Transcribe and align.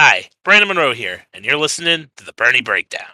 Hi, 0.00 0.30
Brandon 0.44 0.68
Monroe 0.68 0.94
here, 0.94 1.26
and 1.34 1.44
you're 1.44 1.56
listening 1.56 2.12
to 2.18 2.24
the 2.24 2.32
Bernie 2.32 2.60
Breakdown. 2.60 3.08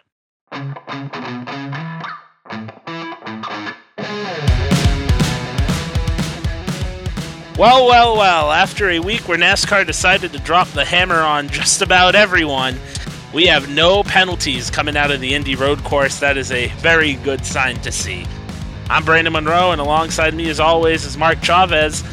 Well, 7.56 7.86
well, 7.86 8.18
well, 8.18 8.52
after 8.52 8.90
a 8.90 8.98
week 8.98 9.26
where 9.26 9.38
NASCAR 9.38 9.86
decided 9.86 10.34
to 10.34 10.38
drop 10.40 10.68
the 10.68 10.84
hammer 10.84 11.22
on 11.22 11.48
just 11.48 11.80
about 11.80 12.14
everyone, 12.14 12.78
we 13.32 13.46
have 13.46 13.70
no 13.70 14.02
penalties 14.02 14.68
coming 14.68 14.94
out 14.94 15.10
of 15.10 15.22
the 15.22 15.32
Indy 15.32 15.56
Road 15.56 15.82
Course. 15.84 16.20
That 16.20 16.36
is 16.36 16.52
a 16.52 16.66
very 16.80 17.14
good 17.14 17.46
sign 17.46 17.76
to 17.76 17.90
see. 17.90 18.26
I'm 18.90 19.06
Brandon 19.06 19.32
Monroe, 19.32 19.70
and 19.70 19.80
alongside 19.80 20.34
me, 20.34 20.50
as 20.50 20.60
always, 20.60 21.06
is 21.06 21.16
Mark 21.16 21.40
Chavez. 21.40 22.04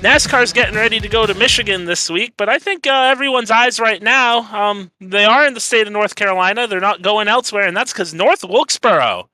NASCAR's 0.00 0.52
getting 0.52 0.76
ready 0.76 1.00
to 1.00 1.08
go 1.08 1.26
to 1.26 1.34
Michigan 1.34 1.84
this 1.84 2.08
week, 2.08 2.34
but 2.36 2.48
I 2.48 2.60
think 2.60 2.86
uh, 2.86 3.08
everyone's 3.10 3.50
eyes 3.50 3.80
right 3.80 4.00
now, 4.00 4.42
um, 4.54 4.92
they 5.00 5.24
are 5.24 5.44
in 5.44 5.54
the 5.54 5.60
state 5.60 5.88
of 5.88 5.92
North 5.92 6.14
Carolina. 6.14 6.68
They're 6.68 6.78
not 6.78 7.02
going 7.02 7.26
elsewhere, 7.26 7.66
and 7.66 7.76
that's 7.76 7.92
because 7.92 8.14
North 8.14 8.44
Wilkesboro, 8.44 9.28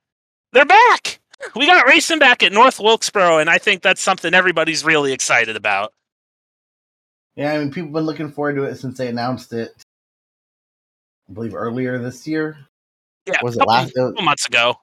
they're 0.52 0.64
back. 0.64 1.20
We 1.54 1.66
got 1.66 1.86
racing 1.86 2.18
back 2.18 2.42
at 2.42 2.52
North 2.52 2.80
Wilkesboro, 2.80 3.38
and 3.38 3.50
I 3.50 3.58
think 3.58 3.82
that's 3.82 4.00
something 4.00 4.32
everybody's 4.32 4.84
really 4.84 5.12
excited 5.12 5.54
about. 5.54 5.92
Yeah, 7.36 7.52
I 7.52 7.58
mean, 7.58 7.68
people 7.70 7.88
have 7.88 7.92
been 7.94 8.04
looking 8.04 8.30
forward 8.30 8.54
to 8.56 8.62
it 8.62 8.76
since 8.76 8.96
they 8.96 9.08
announced 9.08 9.52
it. 9.52 9.70
I 11.28 11.32
believe 11.34 11.54
earlier 11.54 11.98
this 11.98 12.26
year. 12.26 12.56
Yeah, 13.26 13.38
Was 13.42 13.56
it 13.58 13.66
last- 13.66 13.94
couple 13.94 14.22
months 14.22 14.46
ago. 14.46 14.76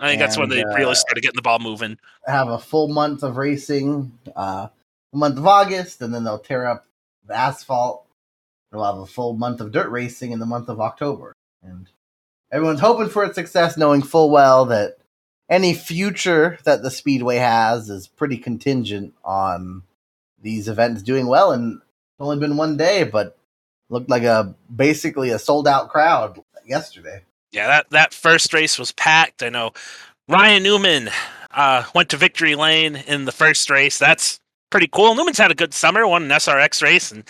I 0.00 0.08
think 0.08 0.20
that's 0.20 0.36
when 0.38 0.48
they 0.48 0.64
uh, 0.64 0.74
really 0.74 0.94
started 0.96 1.20
getting 1.20 1.36
the 1.36 1.42
ball 1.42 1.58
moving. 1.60 1.96
Have 2.26 2.48
a 2.48 2.58
full 2.58 2.88
month 2.88 3.22
of 3.22 3.36
racing, 3.36 4.18
uh, 4.34 4.68
month 5.18 5.38
of 5.38 5.46
August, 5.46 6.00
and 6.02 6.14
then 6.14 6.24
they'll 6.24 6.38
tear 6.38 6.66
up 6.66 6.86
the 7.26 7.36
asphalt. 7.36 8.06
They'll 8.70 8.84
have 8.84 8.98
a 8.98 9.06
full 9.06 9.34
month 9.34 9.60
of 9.60 9.72
dirt 9.72 9.90
racing 9.90 10.32
in 10.32 10.38
the 10.38 10.46
month 10.46 10.68
of 10.68 10.80
October, 10.80 11.34
and 11.62 11.88
everyone's 12.50 12.80
hoping 12.80 13.08
for 13.08 13.24
its 13.24 13.34
success, 13.34 13.76
knowing 13.76 14.02
full 14.02 14.30
well 14.30 14.64
that 14.66 14.96
any 15.48 15.74
future 15.74 16.58
that 16.64 16.82
the 16.82 16.90
speedway 16.90 17.36
has 17.36 17.90
is 17.90 18.08
pretty 18.08 18.38
contingent 18.38 19.12
on 19.24 19.82
these 20.40 20.68
events 20.68 21.02
doing 21.02 21.26
well. 21.26 21.52
And 21.52 21.74
it's 21.74 22.20
only 22.20 22.38
been 22.38 22.56
one 22.56 22.76
day, 22.78 23.04
but 23.04 23.36
looked 23.90 24.08
like 24.08 24.22
a 24.22 24.54
basically 24.74 25.30
a 25.30 25.38
sold 25.38 25.68
out 25.68 25.90
crowd 25.90 26.40
yesterday. 26.64 27.22
Yeah, 27.50 27.66
that, 27.66 27.90
that 27.90 28.14
first 28.14 28.54
race 28.54 28.78
was 28.78 28.92
packed. 28.92 29.42
I 29.42 29.50
know 29.50 29.72
Ryan 30.26 30.62
Newman 30.62 31.10
uh, 31.50 31.84
went 31.94 32.08
to 32.10 32.16
victory 32.16 32.54
lane 32.54 32.96
in 32.96 33.26
the 33.26 33.32
first 33.32 33.68
race. 33.68 33.98
That's 33.98 34.40
pretty 34.72 34.88
cool. 34.88 35.14
Newman's 35.14 35.38
had 35.38 35.52
a 35.52 35.54
good 35.54 35.72
summer, 35.72 36.08
won 36.08 36.24
an 36.24 36.30
SRX 36.30 36.82
race, 36.82 37.12
and 37.12 37.22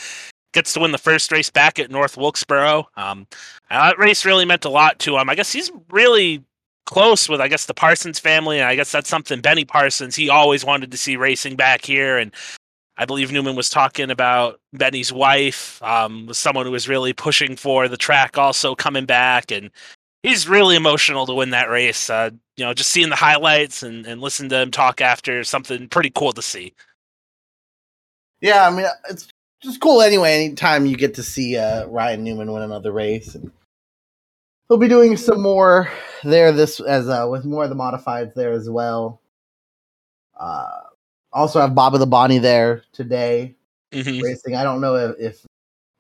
gets 0.55 0.73
to 0.73 0.81
win 0.81 0.93
the 0.93 0.99
first 0.99 1.31
race 1.33 1.51
back 1.51 1.79
at 1.79 1.91
North 1.91 2.17
Wilkesboro. 2.17 2.89
Um, 2.97 3.27
uh, 3.71 3.89
that 3.89 3.99
race 3.99 4.25
really 4.25 4.45
meant 4.47 4.65
a 4.65 4.71
lot 4.71 4.99
to 5.01 5.19
him. 5.19 5.29
I 5.29 5.35
guess 5.35 5.53
he's 5.53 5.71
really 5.91 6.43
close 6.87 7.29
with, 7.29 7.41
I 7.41 7.49
guess, 7.49 7.67
the 7.67 7.75
Parsons 7.75 8.19
family, 8.19 8.59
and 8.59 8.69
I 8.69 8.77
guess 8.77 8.93
that's 8.93 9.09
something 9.09 9.41
Benny 9.41 9.65
Parsons. 9.65 10.15
He 10.15 10.31
always 10.31 10.65
wanted 10.65 10.91
to 10.91 10.97
see 10.97 11.17
racing 11.17 11.57
back 11.57 11.85
here, 11.85 12.17
and 12.19 12.33
I 12.97 13.05
believe 13.05 13.33
Newman 13.33 13.57
was 13.57 13.71
talking 13.71 14.11
about 14.11 14.61
Benny's 14.73 15.13
wife, 15.13 15.83
um, 15.83 16.27
was 16.27 16.39
someone 16.39 16.67
who 16.67 16.73
was 16.73 16.89
really 16.89 17.13
pushing 17.13 17.57
for 17.57 17.89
the 17.89 17.97
track 17.97 18.39
also 18.39 18.75
coming 18.75 19.07
back, 19.07 19.51
and 19.51 19.71
he's 20.23 20.49
really 20.49 20.77
emotional 20.77 21.27
to 21.27 21.35
win 21.35 21.51
that 21.51 21.71
race. 21.71 22.09
Uh, 22.11 22.31
you 22.57 22.65
know, 22.65 22.75
just 22.75 22.91
seeing 22.91 23.09
the 23.09 23.17
highlights 23.17 23.83
and, 23.83 24.07
and 24.07 24.21
listen 24.21 24.49
to 24.51 24.61
him 24.61 24.71
talk 24.71 25.01
after 25.01 25.43
something 25.43 25.89
pretty 25.89 26.11
cool 26.11 26.33
to 26.33 26.43
see. 26.43 26.75
Yeah, 28.43 28.69
I 28.69 28.71
mean 28.75 28.85
it's 29.09 29.29
just 29.63 29.81
cool 29.81 30.03
anyway. 30.03 30.35
Anytime 30.35 30.85
you 30.85 30.97
get 30.97 31.15
to 31.15 31.23
see 31.23 31.57
uh, 31.57 31.87
Ryan 31.87 32.25
Newman 32.25 32.53
win 32.53 32.63
another 32.63 32.93
race, 32.93 33.35
and 33.37 33.51
he'll 34.69 34.77
be 34.77 34.89
doing 34.89 35.17
some 35.17 35.41
more 35.41 35.89
there 36.25 36.53
this 36.53 36.81
as 36.81 37.09
uh, 37.09 37.27
with 37.31 37.45
more 37.45 37.65
of 37.65 37.71
the 37.71 37.77
modifieds 37.77 38.35
there 38.35 38.53
as 38.53 38.69
well. 38.69 39.21
Uh, 40.39 40.81
also 41.33 41.61
have 41.61 41.75
Bobby 41.75 41.99
Labonte 41.99 42.43
there 42.43 42.83
today 42.93 43.55
Mhm. 43.93 44.21
racing. 44.23 44.57
I 44.57 44.65
don't 44.65 44.81
know 44.81 44.97
if, 44.97 45.17
if 45.19 45.47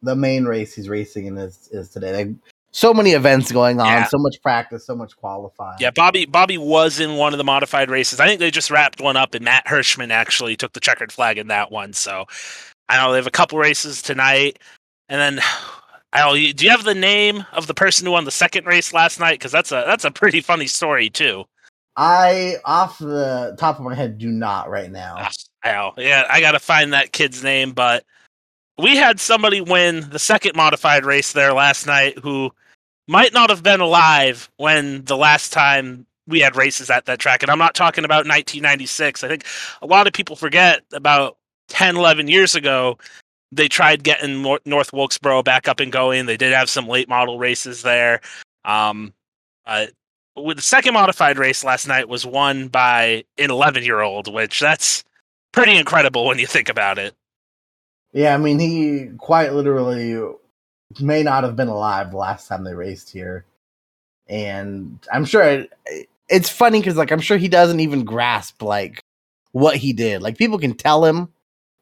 the 0.03 0.17
main 0.17 0.45
race 0.45 0.75
he's 0.75 0.89
racing 0.89 1.27
in 1.27 1.39
is 1.39 1.69
is 1.71 1.91
today. 1.91 2.25
Like, 2.25 2.37
so 2.73 2.93
many 2.95 3.13
events 3.13 3.53
going 3.53 3.81
on, 3.81 3.87
Yeah. 3.87 4.07
so 4.07 4.19
much 4.19 4.41
practice, 4.43 4.85
so 4.87 4.97
much 4.97 5.17
qualifying. 5.17 5.77
Yeah, 5.79 5.91
Bobby 5.91 6.25
Bobby 6.25 6.59
was 6.59 6.99
in 6.99 7.17
one 7.17 7.33
of 7.35 7.39
the 7.39 7.45
modified 7.45 7.91
races. 7.91 8.19
I 8.19 8.27
think 8.27 8.41
they 8.41 8.51
just 8.51 8.71
wrapped 8.71 9.01
one 9.01 9.17
up, 9.17 9.35
and 9.35 9.45
Matt 9.45 9.67
Hirschman 9.67 10.11
actually 10.11 10.57
took 10.57 10.73
the 10.73 10.81
checkered 10.81 11.13
flag 11.13 11.39
in 11.39 11.49
that 11.49 11.71
one. 11.71 11.93
So 11.93 12.27
I 12.89 12.97
know 12.97 13.13
they 13.13 13.19
have 13.19 13.27
a 13.27 13.31
couple 13.31 13.59
races 13.59 14.03
tonight, 14.03 14.59
and 15.09 15.21
then 15.21 15.45
I 16.15 16.21
don't. 16.21 16.57
Do 16.57 16.65
you 16.65 16.71
have 16.71 16.85
the 16.85 16.95
name 16.95 17.45
of 17.53 17.67
the 17.67 17.75
person 17.75 18.07
who 18.07 18.13
won 18.13 18.25
the 18.25 18.31
second 18.31 18.67
race 18.67 18.93
last 18.93 19.21
night? 19.21 19.39
Because 19.39 19.53
that's 19.53 19.71
a 19.73 19.85
that's 19.87 20.05
a 20.05 20.11
pretty 20.11 20.41
funny 20.41 20.67
story 20.67 21.09
too. 21.09 21.45
I 21.97 22.57
off 22.65 22.99
the 22.99 23.55
top 23.59 23.79
of 23.79 23.85
my 23.85 23.95
head 23.95 24.17
do 24.19 24.29
not 24.29 24.71
right 24.71 24.91
now. 24.91 25.15
Ah, 25.19 25.31
Ow. 25.67 25.95
Yeah, 25.99 26.25
I 26.31 26.41
got 26.41 26.53
to 26.53 26.59
find 26.59 26.93
that 26.95 27.13
kid's 27.13 27.43
name, 27.45 27.73
but 27.73 28.05
we 28.79 28.97
had 28.97 29.21
somebody 29.21 29.61
win 29.61 30.09
the 30.11 30.19
second 30.19 30.57
modified 30.57 31.05
race 31.05 31.33
there 31.33 31.53
last 31.53 31.87
night 31.87 32.19
who 32.19 32.51
might 33.09 33.33
not 33.33 33.51
have 33.51 33.63
been 33.63 33.81
alive 33.81 34.51
when 34.57 35.05
the 35.05 35.17
last 35.17 35.53
time 35.53 36.07
we 36.27 36.41
had 36.41 36.57
races 36.57 36.91
at 36.91 37.07
that 37.07 37.19
track. 37.19 37.43
And 37.43 37.51
I'm 37.51 37.59
not 37.59 37.75
talking 37.75 38.05
about 38.05 38.27
1996. 38.27 39.25
I 39.25 39.29
think 39.29 39.45
a 39.81 39.87
lot 39.87 40.07
of 40.07 40.13
people 40.13 40.37
forget 40.37 40.83
about 40.93 41.37
10, 41.69 41.97
11 41.97 42.29
years 42.29 42.55
ago, 42.55 42.99
they 43.51 43.69
tried 43.69 44.03
getting 44.03 44.43
North 44.65 44.93
Wilkesboro 44.93 45.43
back 45.43 45.69
up 45.69 45.81
and 45.81 45.93
going. 45.93 46.27
They 46.27 46.37
did 46.37 46.53
have 46.53 46.71
some 46.71 46.87
late 46.87 47.09
model 47.09 47.39
races 47.39 47.83
there. 47.83 48.21
Um, 48.65 49.13
uh, 49.67 49.87
with 50.37 50.57
the 50.57 50.63
second 50.63 50.95
modified 50.95 51.39
race 51.39 51.63
last 51.63 51.87
night 51.87 52.09
was 52.09 52.25
won 52.25 52.69
by 52.69 53.25
an 53.37 53.51
11 53.51 53.83
year 53.85 54.01
old, 54.01 54.33
which 54.33 54.61
that's 54.61 55.05
pretty 55.53 55.77
incredible 55.77 56.25
when 56.25 56.39
you 56.39 56.47
think 56.47 56.69
about 56.69 56.99
it. 56.99 57.15
Yeah, 58.13 58.35
I 58.35 58.39
mean, 58.39 58.59
he 58.59 59.11
quite 59.19 59.53
literally 59.53 60.17
may 61.01 61.23
not 61.23 61.45
have 61.45 61.57
been 61.57 61.69
alive 61.69 62.11
the 62.11 62.17
last 62.17 62.49
time 62.49 62.65
they 62.65 62.75
raced 62.75 63.11
here. 63.11 63.45
And 64.29 64.99
I'm 65.13 65.25
sure 65.25 65.43
it, 65.43 66.09
it's 66.29 66.49
funny 66.49 66.81
because, 66.81 66.97
like, 66.97 67.11
I'm 67.11 67.21
sure 67.21 67.37
he 67.37 67.49
doesn't 67.49 67.81
even 67.81 68.05
grasp, 68.05 68.63
like, 68.63 69.03
what 69.53 69.77
he 69.77 69.93
did. 69.93 70.23
Like, 70.23 70.39
people 70.39 70.59
can 70.59 70.75
tell 70.75 71.05
him 71.05 71.29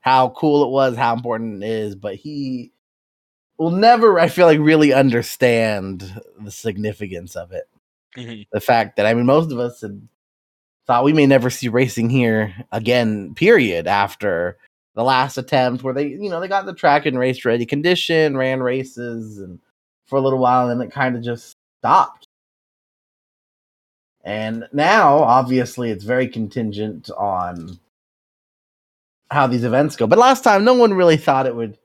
how 0.00 0.30
cool 0.30 0.64
it 0.64 0.70
was, 0.70 0.96
how 0.96 1.14
important 1.14 1.62
it 1.62 1.68
is, 1.68 1.94
but 1.94 2.16
he 2.16 2.72
will 3.58 3.70
never, 3.70 4.18
I 4.18 4.28
feel 4.28 4.46
like, 4.46 4.58
really 4.58 4.92
understand 4.92 6.20
the 6.40 6.50
significance 6.50 7.36
of 7.36 7.52
it. 7.52 7.64
Mhm. 8.16 8.46
The 8.50 8.60
fact 8.60 8.96
that, 8.96 9.06
I 9.06 9.14
mean, 9.14 9.26
most 9.26 9.52
of 9.52 9.58
us 9.58 9.82
had 9.82 10.08
thought 10.86 11.04
we 11.04 11.12
may 11.12 11.26
never 11.26 11.50
see 11.50 11.68
racing 11.68 12.10
here 12.10 12.54
again, 12.72 13.34
period, 13.34 13.86
after 13.86 14.56
the 14.94 15.04
last 15.04 15.38
attempt 15.38 15.82
where 15.82 15.94
they, 15.94 16.08
you 16.08 16.28
know, 16.28 16.40
they 16.40 16.48
got 16.48 16.66
the 16.66 16.74
track 16.74 17.06
in 17.06 17.16
race 17.16 17.44
ready 17.44 17.64
condition, 17.64 18.36
ran 18.36 18.62
races 18.62 19.38
and 19.38 19.58
for 20.06 20.16
a 20.16 20.20
little 20.20 20.38
while, 20.38 20.68
and 20.68 20.80
then 20.80 20.86
it 20.86 20.92
kind 20.92 21.16
of 21.16 21.22
just 21.22 21.56
stopped. 21.80 22.26
And 24.22 24.68
now, 24.72 25.18
obviously, 25.18 25.90
it's 25.90 26.04
very 26.04 26.28
contingent 26.28 27.10
on 27.16 27.78
how 29.30 29.46
these 29.46 29.64
events 29.64 29.96
go. 29.96 30.06
But 30.06 30.18
last 30.18 30.44
time, 30.44 30.64
no 30.64 30.74
one 30.74 30.92
really 30.92 31.16
thought 31.16 31.46
it 31.46 31.54
would 31.54 31.78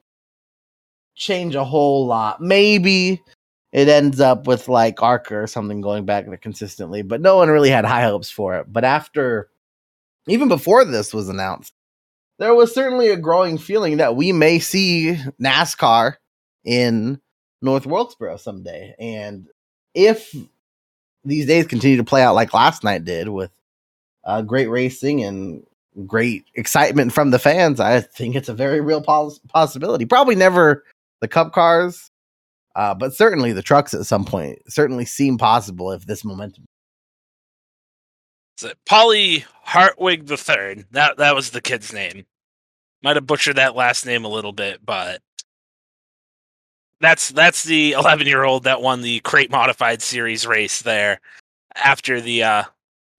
change 1.16 1.56
a 1.56 1.64
whole 1.64 2.06
lot. 2.06 2.42
Maybe 2.42 3.22
it 3.72 3.88
ends 3.88 4.20
up 4.20 4.48
with 4.48 4.68
like 4.68 5.02
Arca 5.02 5.36
or 5.36 5.48
something 5.48 5.82
going 5.82 6.06
back 6.06 6.26
there 6.26 6.38
consistently, 6.38 7.04
but 7.04 7.22
no 7.22 7.38
one 7.38 7.50
really 7.50 7.70
had 7.70 7.86
high 7.86 8.04
hopes 8.04 8.30
for 8.30 8.56
it. 8.56 8.72
But 8.74 8.84
after, 8.84 9.50
even 10.28 10.48
before 10.48 10.84
this 10.84 11.14
was 11.14 11.30
announced, 11.30 11.74
there 12.38 12.54
was 12.54 12.74
certainly 12.74 13.10
a 13.10 13.18
growing 13.18 13.58
feeling 13.58 13.98
that 13.98 14.16
we 14.16 14.32
may 14.32 14.60
see 14.60 15.18
NASCAR 15.42 16.16
in 16.64 17.22
North 17.62 17.86
Wilkesboro 17.86 18.38
someday. 18.38 18.96
And 19.00 19.48
if 19.94 20.36
these 21.24 21.46
days 21.46 21.68
continue 21.68 21.98
to 21.98 22.04
play 22.04 22.22
out 22.22 22.36
like 22.36 22.54
last 22.54 22.84
night 22.84 23.06
did 23.06 23.30
with 23.30 23.52
uh, 24.24 24.42
great 24.42 24.68
racing 24.68 25.24
and 25.24 25.66
great 26.06 26.46
excitement 26.56 27.14
from 27.14 27.32
the 27.32 27.40
fans, 27.40 27.80
I 27.80 28.02
think 28.02 28.36
it's 28.36 28.50
a 28.50 28.54
very 28.54 28.82
real 28.82 29.02
pos- 29.02 29.40
possibility. 29.48 30.06
Probably 30.06 30.36
never 30.36 30.84
the 31.22 31.28
Cup 31.28 31.54
cars, 31.54 32.12
uh, 32.76 32.94
but 32.94 33.14
certainly 33.14 33.54
the 33.54 33.64
trucks 33.64 33.94
at 33.94 34.06
some 34.06 34.26
point 34.26 34.60
certainly 34.68 35.06
seem 35.06 35.38
possible 35.38 35.92
if 35.92 36.06
this 36.06 36.26
momentum. 36.26 36.66
It 38.64 38.78
Polly 38.86 39.46
Hartwig 39.64 40.28
the 40.28 40.38
third? 40.38 40.86
That 40.92 41.18
that 41.18 41.36
was 41.36 41.52
the 41.52 41.62
kid's 41.62 41.94
name. 41.94 42.26
Might 43.04 43.18
have 43.18 43.28
butchered 43.28 43.58
that 43.58 43.76
last 43.76 44.06
name 44.06 44.26
a 44.26 44.30
little 44.30 44.54
bit, 44.54 44.86
but 44.86 45.22
that's 47.02 47.30
that's 47.30 47.64
the 47.64 47.92
11 47.98 48.28
year 48.28 48.44
old 48.44 48.64
that 48.64 48.82
won 48.82 49.02
the 49.02 49.20
crate 49.22 49.52
modified 49.52 50.02
series 50.02 50.48
race 50.48 50.82
there 50.82 51.20
after 51.76 52.22
the 52.22 52.44
uh 52.44 52.64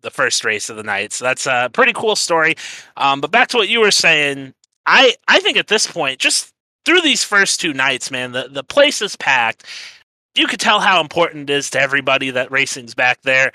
the 0.02 0.10
first 0.10 0.44
race 0.44 0.70
of 0.70 0.76
the 0.76 0.82
night. 0.82 1.12
So 1.12 1.24
that's 1.24 1.46
a 1.46 1.70
pretty 1.72 1.92
cool 1.92 2.16
story. 2.16 2.54
Um, 2.96 3.20
but 3.20 3.30
back 3.30 3.48
to 3.48 3.56
what 3.56 3.68
you 3.68 3.80
were 3.80 3.90
saying, 3.90 4.54
I 4.86 5.14
I 5.28 5.40
think 5.40 5.56
at 5.56 5.66
this 5.68 5.86
point, 5.86 6.20
just 6.20 6.52
through 6.84 7.00
these 7.00 7.24
first 7.24 7.60
two 7.60 7.72
nights, 7.72 8.10
man, 8.10 8.32
the 8.32 8.48
the 8.48 8.64
place 8.64 9.02
is 9.02 9.16
packed. 9.16 9.64
You 10.34 10.46
could 10.46 10.60
tell 10.60 10.80
how 10.80 11.00
important 11.00 11.50
it 11.50 11.54
is 11.54 11.70
to 11.70 11.80
everybody 11.80 12.30
that 12.30 12.50
racing's 12.52 12.94
back 12.94 13.22
there. 13.22 13.52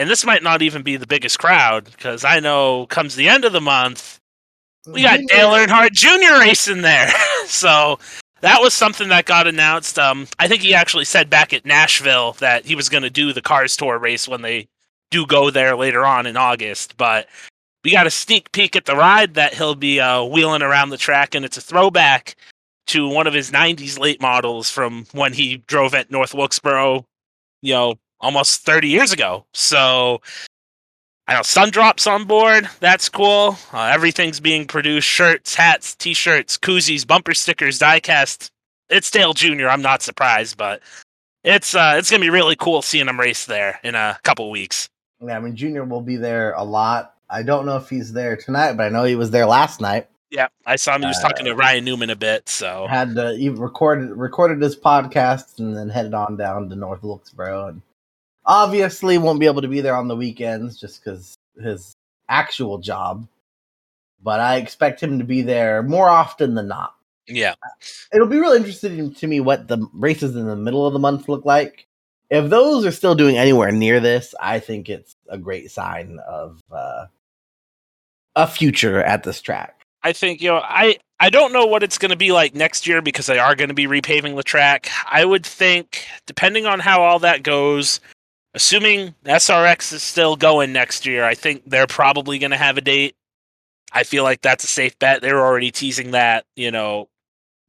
And 0.00 0.08
this 0.08 0.24
might 0.24 0.42
not 0.42 0.62
even 0.62 0.80
be 0.80 0.96
the 0.96 1.06
biggest 1.06 1.38
crowd 1.38 1.84
because 1.84 2.24
I 2.24 2.40
know 2.40 2.86
comes 2.86 3.16
the 3.16 3.28
end 3.28 3.44
of 3.44 3.52
the 3.52 3.60
month, 3.60 4.18
we 4.86 5.02
got 5.02 5.20
Dale 5.26 5.50
Earnhardt 5.50 5.92
Jr. 5.92 6.40
racing 6.40 6.80
there. 6.80 7.12
so 7.44 7.98
that 8.40 8.62
was 8.62 8.72
something 8.72 9.10
that 9.10 9.26
got 9.26 9.46
announced. 9.46 9.98
Um, 9.98 10.26
I 10.38 10.48
think 10.48 10.62
he 10.62 10.72
actually 10.72 11.04
said 11.04 11.28
back 11.28 11.52
at 11.52 11.66
Nashville 11.66 12.32
that 12.38 12.64
he 12.64 12.74
was 12.74 12.88
going 12.88 13.02
to 13.02 13.10
do 13.10 13.34
the 13.34 13.42
Cars 13.42 13.76
Tour 13.76 13.98
race 13.98 14.26
when 14.26 14.40
they 14.40 14.68
do 15.10 15.26
go 15.26 15.50
there 15.50 15.76
later 15.76 16.06
on 16.06 16.24
in 16.24 16.34
August. 16.34 16.96
But 16.96 17.28
we 17.84 17.92
got 17.92 18.06
a 18.06 18.10
sneak 18.10 18.52
peek 18.52 18.76
at 18.76 18.86
the 18.86 18.96
ride 18.96 19.34
that 19.34 19.52
he'll 19.52 19.74
be 19.74 20.00
uh, 20.00 20.24
wheeling 20.24 20.62
around 20.62 20.88
the 20.88 20.96
track, 20.96 21.34
and 21.34 21.44
it's 21.44 21.58
a 21.58 21.60
throwback 21.60 22.36
to 22.86 23.06
one 23.06 23.26
of 23.26 23.34
his 23.34 23.50
90s 23.50 23.98
late 23.98 24.22
models 24.22 24.70
from 24.70 25.04
when 25.12 25.34
he 25.34 25.58
drove 25.66 25.92
at 25.92 26.10
North 26.10 26.32
Wilkesboro, 26.32 27.04
you 27.60 27.74
know, 27.74 27.96
almost 28.20 28.62
30 28.62 28.88
years 28.88 29.12
ago. 29.12 29.44
So 29.52 30.20
I 31.30 31.34
know 31.34 31.40
Sundrop's 31.40 32.08
on 32.08 32.24
board. 32.24 32.68
That's 32.80 33.08
cool. 33.08 33.56
Uh, 33.72 33.84
everything's 33.84 34.40
being 34.40 34.66
produced: 34.66 35.06
shirts, 35.06 35.54
hats, 35.54 35.94
t-shirts, 35.94 36.58
koozies, 36.58 37.06
bumper 37.06 37.34
stickers, 37.34 37.78
diecast. 37.78 38.50
It's 38.88 39.12
Dale 39.12 39.32
Jr. 39.32 39.68
I'm 39.68 39.80
not 39.80 40.02
surprised, 40.02 40.56
but 40.56 40.82
it's 41.44 41.72
uh, 41.74 41.94
it's 41.96 42.10
gonna 42.10 42.20
be 42.20 42.30
really 42.30 42.56
cool 42.56 42.82
seeing 42.82 43.06
him 43.06 43.20
race 43.20 43.46
there 43.46 43.78
in 43.84 43.94
a 43.94 44.18
couple 44.24 44.50
weeks. 44.50 44.88
Yeah, 45.24 45.36
I 45.36 45.40
mean 45.40 45.54
Junior 45.54 45.84
will 45.84 46.00
be 46.00 46.16
there 46.16 46.52
a 46.54 46.64
lot. 46.64 47.14
I 47.30 47.44
don't 47.44 47.64
know 47.64 47.76
if 47.76 47.88
he's 47.88 48.12
there 48.12 48.36
tonight, 48.36 48.72
but 48.72 48.86
I 48.86 48.88
know 48.88 49.04
he 49.04 49.14
was 49.14 49.30
there 49.30 49.46
last 49.46 49.80
night. 49.80 50.08
Yeah, 50.30 50.48
I 50.66 50.74
saw 50.74 50.96
him. 50.96 51.02
He 51.02 51.06
was 51.06 51.18
uh, 51.18 51.28
talking 51.28 51.46
to 51.46 51.54
Ryan 51.54 51.84
Newman 51.84 52.10
a 52.10 52.16
bit. 52.16 52.48
So 52.48 52.88
had 52.88 53.14
to, 53.14 53.36
he 53.36 53.50
recorded 53.50 54.10
recorded 54.10 54.60
his 54.60 54.76
podcast 54.76 55.60
and 55.60 55.76
then 55.76 55.88
headed 55.88 56.14
on 56.14 56.36
down 56.36 56.68
to 56.70 56.74
North 56.74 57.04
Wilkesboro 57.04 57.68
and 57.68 57.82
obviously 58.50 59.16
won't 59.16 59.38
be 59.38 59.46
able 59.46 59.62
to 59.62 59.68
be 59.68 59.80
there 59.80 59.94
on 59.94 60.08
the 60.08 60.16
weekends 60.16 60.78
just 60.78 61.02
because 61.02 61.36
his 61.62 61.94
actual 62.28 62.78
job. 62.78 63.28
But 64.22 64.40
I 64.40 64.56
expect 64.56 65.00
him 65.00 65.18
to 65.18 65.24
be 65.24 65.42
there 65.42 65.82
more 65.82 66.08
often 66.08 66.54
than 66.54 66.68
not. 66.68 66.94
Yeah, 67.26 67.54
it'll 68.12 68.26
be 68.26 68.40
really 68.40 68.58
interesting 68.58 69.14
to 69.14 69.26
me 69.26 69.40
what 69.40 69.68
the 69.68 69.86
races 69.94 70.34
in 70.34 70.46
the 70.46 70.56
middle 70.56 70.84
of 70.86 70.92
the 70.92 70.98
month 70.98 71.28
look 71.28 71.44
like. 71.44 71.86
If 72.28 72.50
those 72.50 72.84
are 72.84 72.90
still 72.90 73.14
doing 73.14 73.38
anywhere 73.38 73.70
near 73.70 74.00
this, 74.00 74.34
I 74.40 74.58
think 74.58 74.88
it's 74.88 75.14
a 75.28 75.38
great 75.38 75.70
sign 75.70 76.18
of 76.26 76.60
uh, 76.72 77.06
a 78.34 78.46
future 78.48 79.02
at 79.02 79.22
this 79.22 79.40
track. 79.40 79.86
I 80.02 80.12
think 80.12 80.42
you 80.42 80.48
know 80.48 80.60
I 80.62 80.98
I 81.20 81.30
don't 81.30 81.52
know 81.52 81.66
what 81.66 81.84
it's 81.84 81.98
going 81.98 82.10
to 82.10 82.16
be 82.16 82.32
like 82.32 82.54
next 82.54 82.86
year 82.86 83.00
because 83.00 83.26
they 83.26 83.38
are 83.38 83.54
going 83.54 83.68
to 83.68 83.74
be 83.74 83.86
repaving 83.86 84.34
the 84.36 84.42
track. 84.42 84.90
I 85.08 85.24
would 85.24 85.46
think 85.46 86.04
depending 86.26 86.66
on 86.66 86.80
how 86.80 87.02
all 87.02 87.20
that 87.20 87.42
goes, 87.42 88.00
assuming 88.54 89.14
SRX 89.24 89.92
is 89.92 90.02
still 90.02 90.36
going 90.36 90.72
next 90.72 91.06
year, 91.06 91.24
I 91.24 91.34
think 91.34 91.62
they're 91.66 91.86
probably 91.86 92.38
going 92.38 92.50
to 92.50 92.56
have 92.56 92.76
a 92.78 92.80
date. 92.80 93.14
I 93.92 94.04
feel 94.04 94.22
like 94.22 94.40
that's 94.40 94.64
a 94.64 94.68
safe 94.68 94.98
bet. 94.98 95.20
They're 95.20 95.44
already 95.44 95.70
teasing 95.70 96.12
that, 96.12 96.44
you 96.56 96.70
know, 96.70 97.08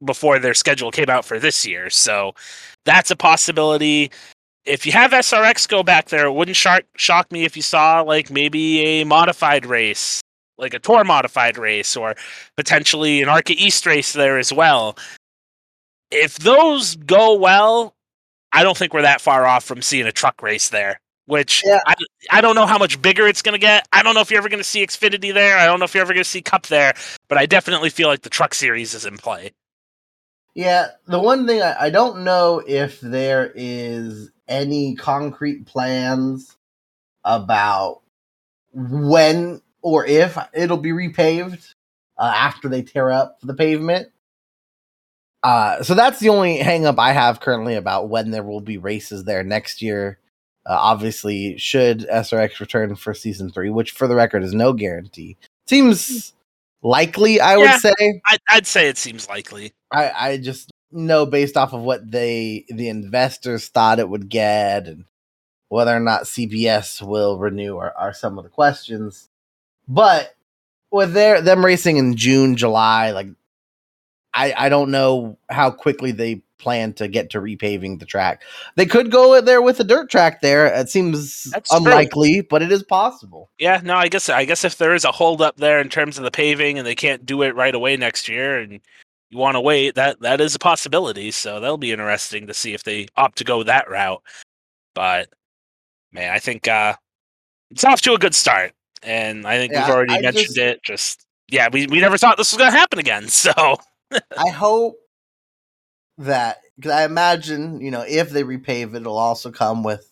before 0.04 0.38
their 0.38 0.54
schedule 0.54 0.90
came 0.90 1.10
out 1.10 1.24
for 1.24 1.38
this 1.38 1.66
year. 1.66 1.90
So 1.90 2.34
that's 2.84 3.10
a 3.10 3.16
possibility. 3.16 4.10
If 4.64 4.86
you 4.86 4.92
have 4.92 5.10
SRX 5.10 5.68
go 5.68 5.82
back 5.82 6.08
there, 6.08 6.26
it 6.26 6.32
wouldn't 6.32 6.56
shock, 6.56 6.82
shock 6.96 7.32
me 7.32 7.44
if 7.44 7.56
you 7.56 7.62
saw 7.62 8.00
like 8.02 8.30
maybe 8.30 8.80
a 8.80 9.04
modified 9.04 9.66
race 9.66 10.22
like 10.62 10.74
a 10.74 10.78
tour 10.78 11.04
modified 11.04 11.58
race 11.58 11.96
or 11.96 12.14
potentially 12.56 13.20
an 13.20 13.28
Arca 13.28 13.52
East 13.52 13.84
race 13.84 14.12
there 14.12 14.38
as 14.38 14.52
well. 14.52 14.96
If 16.10 16.38
those 16.38 16.96
go 16.96 17.34
well, 17.34 17.94
I 18.52 18.62
don't 18.62 18.76
think 18.76 18.92
we're 18.92 19.02
that 19.02 19.20
far 19.20 19.46
off 19.46 19.64
from 19.64 19.82
seeing 19.82 20.06
a 20.06 20.12
truck 20.12 20.42
race 20.42 20.68
there. 20.68 21.00
Which 21.26 21.62
yeah. 21.64 21.78
I, 21.86 21.94
I 22.30 22.40
don't 22.40 22.56
know 22.56 22.66
how 22.66 22.78
much 22.78 23.00
bigger 23.00 23.28
it's 23.28 23.42
going 23.42 23.54
to 23.54 23.58
get. 23.58 23.86
I 23.92 24.02
don't 24.02 24.14
know 24.14 24.20
if 24.20 24.30
you're 24.30 24.38
ever 24.38 24.48
going 24.48 24.58
to 24.62 24.68
see 24.68 24.84
Xfinity 24.84 25.32
there. 25.32 25.56
I 25.56 25.66
don't 25.66 25.78
know 25.78 25.84
if 25.84 25.94
you're 25.94 26.02
ever 26.02 26.12
going 26.12 26.24
to 26.24 26.28
see 26.28 26.42
Cup 26.42 26.66
there. 26.66 26.94
But 27.28 27.38
I 27.38 27.46
definitely 27.46 27.90
feel 27.90 28.08
like 28.08 28.22
the 28.22 28.28
truck 28.28 28.54
series 28.54 28.92
is 28.92 29.06
in 29.06 29.16
play. 29.16 29.52
Yeah, 30.54 30.88
the 31.06 31.20
one 31.20 31.46
thing 31.46 31.62
I, 31.62 31.84
I 31.84 31.90
don't 31.90 32.24
know 32.24 32.62
if 32.66 33.00
there 33.00 33.52
is 33.54 34.30
any 34.48 34.96
concrete 34.96 35.64
plans 35.64 36.56
about 37.24 38.02
when 38.74 39.62
or 39.80 40.04
if 40.06 40.36
it'll 40.52 40.76
be 40.76 40.90
repaved 40.90 41.74
uh, 42.18 42.32
after 42.34 42.68
they 42.68 42.82
tear 42.82 43.10
up 43.10 43.38
the 43.42 43.54
pavement. 43.54 44.08
Uh, 45.42 45.82
so 45.82 45.94
that's 45.94 46.20
the 46.20 46.28
only 46.28 46.58
hangup 46.58 46.98
I 46.98 47.12
have 47.12 47.40
currently 47.40 47.74
about 47.74 48.08
when 48.08 48.30
there 48.30 48.44
will 48.44 48.60
be 48.60 48.78
races 48.78 49.24
there 49.24 49.42
next 49.42 49.82
year. 49.82 50.18
Uh, 50.64 50.76
obviously, 50.78 51.58
should 51.58 52.06
SRX 52.08 52.60
return 52.60 52.94
for 52.94 53.14
season 53.14 53.50
three, 53.50 53.68
which 53.68 53.90
for 53.90 54.06
the 54.06 54.14
record 54.14 54.44
is 54.44 54.54
no 54.54 54.72
guarantee, 54.72 55.36
seems 55.66 56.34
likely. 56.82 57.40
I 57.40 57.56
yeah, 57.56 57.72
would 57.72 57.80
say. 57.80 58.20
I'd, 58.26 58.40
I'd, 58.48 58.66
say 58.66 58.88
it 58.88 58.96
seems 58.96 59.28
likely. 59.28 59.72
I, 59.90 60.10
I 60.10 60.36
just 60.36 60.70
know 60.92 61.26
based 61.26 61.56
off 61.56 61.72
of 61.72 61.80
what 61.80 62.08
they 62.08 62.64
the 62.68 62.88
investors 62.88 63.68
thought 63.68 63.98
it 63.98 64.08
would 64.08 64.28
get 64.28 64.86
and 64.86 65.06
whether 65.68 65.96
or 65.96 66.00
not 66.00 66.24
CBS 66.24 67.00
will 67.00 67.38
renew 67.38 67.78
are, 67.78 67.94
are 67.96 68.12
some 68.12 68.38
of 68.38 68.44
the 68.44 68.50
questions. 68.50 69.30
But 69.88 70.34
with 70.92 71.14
their 71.14 71.40
them 71.40 71.64
racing 71.64 71.96
in 71.96 72.14
June, 72.14 72.56
July, 72.56 73.10
like 73.10 73.28
I 74.34 74.54
I 74.56 74.68
don't 74.68 74.90
know 74.90 75.38
how 75.50 75.70
quickly 75.70 76.12
they 76.12 76.42
plan 76.58 76.92
to 76.94 77.08
get 77.08 77.28
to 77.30 77.40
repaving 77.40 77.98
the 77.98 78.06
track. 78.06 78.42
They 78.76 78.86
could 78.86 79.10
go 79.10 79.40
there 79.40 79.60
with 79.60 79.80
a 79.80 79.84
dirt 79.84 80.10
track 80.10 80.40
there. 80.40 80.66
It 80.66 80.88
seems 80.88 81.44
That's 81.44 81.72
unlikely, 81.72 82.34
true. 82.34 82.46
but 82.48 82.62
it 82.62 82.70
is 82.70 82.82
possible. 82.82 83.50
Yeah, 83.58 83.80
no, 83.82 83.96
I 83.96 84.08
guess 84.08 84.28
I 84.28 84.44
guess 84.44 84.64
if 84.64 84.78
there 84.78 84.94
is 84.94 85.04
a 85.04 85.12
hold 85.12 85.42
up 85.42 85.56
there 85.56 85.80
in 85.80 85.88
terms 85.88 86.18
of 86.18 86.24
the 86.24 86.30
paving 86.30 86.78
and 86.78 86.86
they 86.86 86.94
can't 86.94 87.26
do 87.26 87.42
it 87.42 87.56
right 87.56 87.74
away 87.74 87.96
next 87.96 88.28
year 88.28 88.58
and 88.58 88.80
you 89.30 89.38
want 89.38 89.56
to 89.56 89.60
wait, 89.60 89.96
that 89.96 90.20
that 90.20 90.40
is 90.40 90.54
a 90.54 90.60
possibility. 90.60 91.30
So 91.30 91.60
that'll 91.60 91.78
be 91.78 91.92
interesting 91.92 92.46
to 92.46 92.54
see 92.54 92.74
if 92.74 92.84
they 92.84 93.08
opt 93.16 93.38
to 93.38 93.44
go 93.44 93.62
that 93.64 93.90
route. 93.90 94.22
But 94.94 95.28
man, 96.12 96.30
I 96.30 96.38
think 96.38 96.68
uh 96.68 96.94
it's 97.70 97.84
off 97.84 98.02
to 98.02 98.14
a 98.14 98.18
good 98.18 98.34
start 98.34 98.72
and 99.02 99.46
I 99.46 99.58
think 99.58 99.72
yeah, 99.72 99.86
we've 99.86 99.94
already 99.94 100.14
I 100.14 100.20
mentioned 100.20 100.46
just, 100.46 100.58
it. 100.58 100.82
Just 100.82 101.26
yeah, 101.48 101.68
we 101.72 101.86
we 101.86 102.00
never 102.00 102.18
thought 102.18 102.36
this 102.36 102.52
was 102.52 102.58
going 102.58 102.70
to 102.70 102.78
happen 102.78 102.98
again. 102.98 103.26
So 103.28 103.52
I 104.36 104.50
hope 104.50 104.96
that 106.18 106.58
because 106.76 106.92
I 106.92 107.04
imagine 107.04 107.80
you 107.80 107.90
know 107.90 108.04
if 108.06 108.30
they 108.30 108.42
repave 108.42 108.94
it, 108.94 109.02
it'll 109.02 109.18
also 109.18 109.50
come 109.50 109.82
with. 109.82 110.08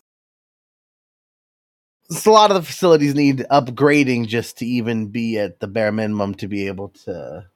a 2.26 2.30
lot 2.30 2.50
of 2.50 2.56
the 2.56 2.62
facilities 2.62 3.14
need 3.14 3.46
upgrading 3.50 4.26
just 4.26 4.58
to 4.58 4.66
even 4.66 5.08
be 5.08 5.38
at 5.38 5.60
the 5.60 5.68
bare 5.68 5.92
minimum 5.92 6.34
to 6.34 6.48
be 6.48 6.66
able 6.66 6.88
to 6.88 7.46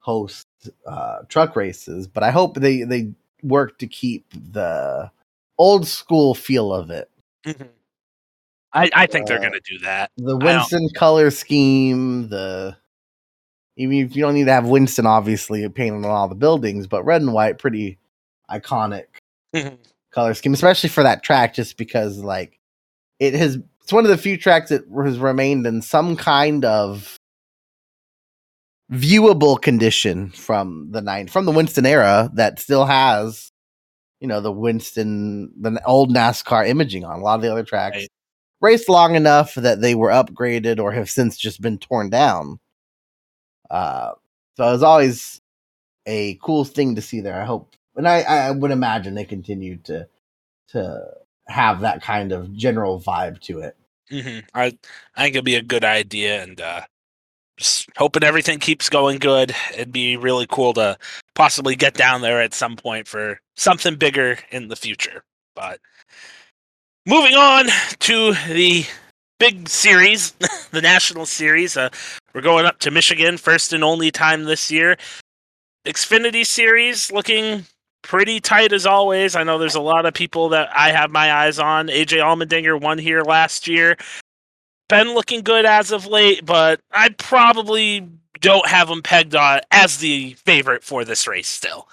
host 0.00 0.46
uh, 0.86 1.18
truck 1.28 1.56
races. 1.56 2.06
But 2.06 2.22
I 2.22 2.30
hope 2.30 2.56
they 2.56 2.82
they 2.82 3.12
work 3.42 3.78
to 3.78 3.86
keep 3.86 4.26
the 4.32 5.10
old 5.58 5.86
school 5.86 6.34
feel 6.34 6.72
of 6.72 6.90
it. 6.90 7.10
Mm-hmm. 7.46 7.64
I, 8.74 8.90
I 8.94 9.06
think 9.06 9.24
uh, 9.24 9.28
they're 9.28 9.40
going 9.40 9.52
to 9.52 9.60
do 9.60 9.78
that. 9.80 10.10
The 10.16 10.36
Winston 10.36 10.88
color 10.96 11.30
scheme, 11.30 12.28
the 12.28 12.76
even 13.76 13.96
if 13.96 14.16
you 14.16 14.22
don't 14.22 14.34
need 14.34 14.44
to 14.44 14.52
have 14.52 14.66
Winston, 14.66 15.06
obviously 15.06 15.66
painted 15.68 16.04
on 16.04 16.10
all 16.10 16.28
the 16.28 16.34
buildings, 16.34 16.86
but 16.86 17.04
red 17.04 17.22
and 17.22 17.32
white, 17.32 17.58
pretty 17.58 17.98
iconic 18.50 19.04
mm-hmm. 19.54 19.74
color 20.10 20.34
scheme, 20.34 20.54
especially 20.54 20.88
for 20.88 21.02
that 21.02 21.22
track, 21.22 21.54
just 21.54 21.76
because 21.76 22.18
like 22.18 22.58
it 23.18 23.34
has. 23.34 23.58
It's 23.82 23.92
one 23.92 24.04
of 24.04 24.10
the 24.10 24.18
few 24.18 24.36
tracks 24.36 24.68
that 24.68 24.84
has 25.04 25.18
remained 25.18 25.66
in 25.66 25.82
some 25.82 26.16
kind 26.16 26.64
of 26.64 27.18
viewable 28.92 29.60
condition 29.60 30.30
from 30.30 30.92
the 30.92 31.00
nine 31.00 31.26
from 31.26 31.46
the 31.46 31.52
Winston 31.52 31.84
era 31.84 32.30
that 32.34 32.60
still 32.60 32.84
has, 32.84 33.50
you 34.20 34.28
know, 34.28 34.40
the 34.40 34.52
Winston, 34.52 35.52
the 35.60 35.82
old 35.84 36.14
NASCAR 36.14 36.68
imaging 36.68 37.04
on 37.04 37.18
a 37.18 37.22
lot 37.22 37.34
of 37.34 37.42
the 37.42 37.50
other 37.50 37.64
tracks. 37.64 37.96
Right 37.96 38.08
raced 38.62 38.88
long 38.88 39.14
enough 39.14 39.54
that 39.56 39.82
they 39.82 39.94
were 39.94 40.08
upgraded 40.08 40.80
or 40.80 40.92
have 40.92 41.10
since 41.10 41.36
just 41.36 41.60
been 41.60 41.76
torn 41.76 42.08
down. 42.08 42.58
Uh, 43.72 44.12
so 44.56 44.68
it 44.68 44.72
was 44.72 44.82
always 44.82 45.40
a 46.06 46.38
cool 46.42 46.64
thing 46.64 46.94
to 46.94 47.02
see 47.02 47.20
there. 47.20 47.40
I 47.40 47.44
hope, 47.44 47.74
and 47.96 48.06
I, 48.06 48.22
I 48.22 48.50
would 48.50 48.70
imagine 48.70 49.14
they 49.14 49.24
continue 49.24 49.78
to 49.78 50.06
to 50.68 51.00
have 51.48 51.80
that 51.80 52.02
kind 52.02 52.32
of 52.32 52.54
general 52.54 53.00
vibe 53.00 53.40
to 53.40 53.60
it. 53.60 53.76
Mm-hmm. 54.10 54.46
I 54.54 54.78
I 55.16 55.22
think 55.24 55.34
it'd 55.34 55.44
be 55.44 55.56
a 55.56 55.62
good 55.62 55.84
idea, 55.84 56.42
and 56.42 56.60
uh, 56.60 56.82
just 57.56 57.88
hoping 57.96 58.22
everything 58.22 58.60
keeps 58.60 58.88
going 58.88 59.18
good. 59.18 59.54
It'd 59.72 59.92
be 59.92 60.16
really 60.16 60.46
cool 60.46 60.74
to 60.74 60.98
possibly 61.34 61.74
get 61.74 61.94
down 61.94 62.20
there 62.20 62.40
at 62.42 62.54
some 62.54 62.76
point 62.76 63.08
for 63.08 63.40
something 63.56 63.96
bigger 63.96 64.38
in 64.50 64.68
the 64.68 64.76
future. 64.76 65.24
But 65.56 65.80
Moving 67.04 67.34
on 67.34 67.66
to 67.98 68.32
the 68.46 68.86
big 69.40 69.68
series, 69.68 70.30
the 70.70 70.80
national 70.80 71.26
series. 71.26 71.76
Uh, 71.76 71.88
we're 72.34 72.40
going 72.40 72.66
up 72.66 72.78
to 72.80 72.90
Michigan, 72.90 73.36
first 73.36 73.72
and 73.72 73.84
only 73.84 74.10
time 74.10 74.44
this 74.44 74.70
year. 74.70 74.96
Xfinity 75.86 76.46
series 76.46 77.10
looking 77.10 77.66
pretty 78.02 78.40
tight 78.40 78.72
as 78.72 78.86
always. 78.86 79.36
I 79.36 79.44
know 79.44 79.58
there's 79.58 79.74
a 79.74 79.80
lot 79.80 80.06
of 80.06 80.14
people 80.14 80.50
that 80.50 80.68
I 80.76 80.90
have 80.90 81.10
my 81.10 81.32
eyes 81.32 81.58
on. 81.58 81.88
AJ 81.88 82.18
Allmendinger 82.18 82.80
won 82.80 82.98
here 82.98 83.22
last 83.22 83.68
year. 83.68 83.96
Been 84.88 85.14
looking 85.14 85.42
good 85.42 85.64
as 85.64 85.90
of 85.90 86.06
late, 86.06 86.44
but 86.44 86.80
I 86.90 87.10
probably 87.10 88.08
don't 88.40 88.66
have 88.66 88.88
him 88.88 89.02
pegged 89.02 89.34
on 89.34 89.60
as 89.70 89.98
the 89.98 90.34
favorite 90.34 90.84
for 90.84 91.04
this 91.04 91.26
race 91.26 91.48
still. 91.48 91.88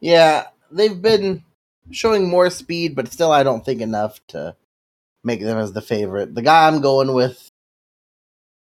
Yeah, 0.00 0.46
they've 0.70 1.00
been 1.00 1.44
showing 1.90 2.28
more 2.28 2.50
speed, 2.50 2.94
but 2.94 3.12
still, 3.12 3.32
I 3.32 3.42
don't 3.42 3.64
think 3.64 3.80
enough 3.80 4.20
to 4.28 4.56
make 5.26 5.40
them 5.40 5.58
as 5.58 5.72
the 5.72 5.82
favorite. 5.82 6.34
The 6.34 6.42
guy 6.42 6.66
I'm 6.66 6.80
going 6.80 7.12
with 7.12 7.50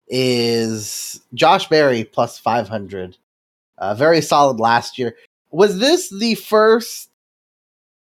is 0.07 1.21
Josh 1.33 1.67
Berry 1.69 2.03
plus 2.03 2.37
500. 2.37 3.17
Uh, 3.77 3.95
very 3.95 4.21
solid 4.21 4.59
last 4.59 4.99
year. 4.99 5.15
Was 5.51 5.79
this 5.79 6.09
the 6.09 6.35
first 6.35 7.09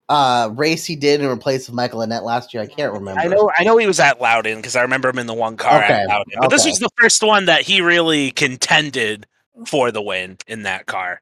uh, 0.09 0.51
race 0.55 0.85
he 0.85 0.95
did 0.95 1.21
in 1.21 1.39
place 1.39 1.69
of 1.69 1.75
Michael 1.75 2.01
Annett 2.01 2.23
last 2.23 2.55
year? 2.55 2.63
I 2.63 2.67
can't 2.67 2.93
remember. 2.93 3.21
I 3.21 3.27
know, 3.27 3.51
I 3.59 3.65
know 3.65 3.77
he 3.77 3.87
was 3.87 3.99
at 3.99 4.21
Loudon 4.21 4.57
because 4.57 4.77
I 4.77 4.83
remember 4.83 5.09
him 5.09 5.19
in 5.19 5.27
the 5.27 5.35
one 5.35 5.57
car 5.57 5.83
Okay, 5.83 5.93
at 5.93 6.09
Loudon. 6.09 6.33
But 6.41 6.51
this 6.51 6.65
was 6.65 6.79
the 6.79 6.91
first 6.97 7.23
one 7.23 7.47
that 7.47 7.63
he 7.63 7.81
really 7.81 8.31
contended 8.31 9.27
for 9.67 9.91
the 9.91 10.03
win 10.03 10.39
in 10.47 10.63
that 10.63 10.87
car. 10.87 11.21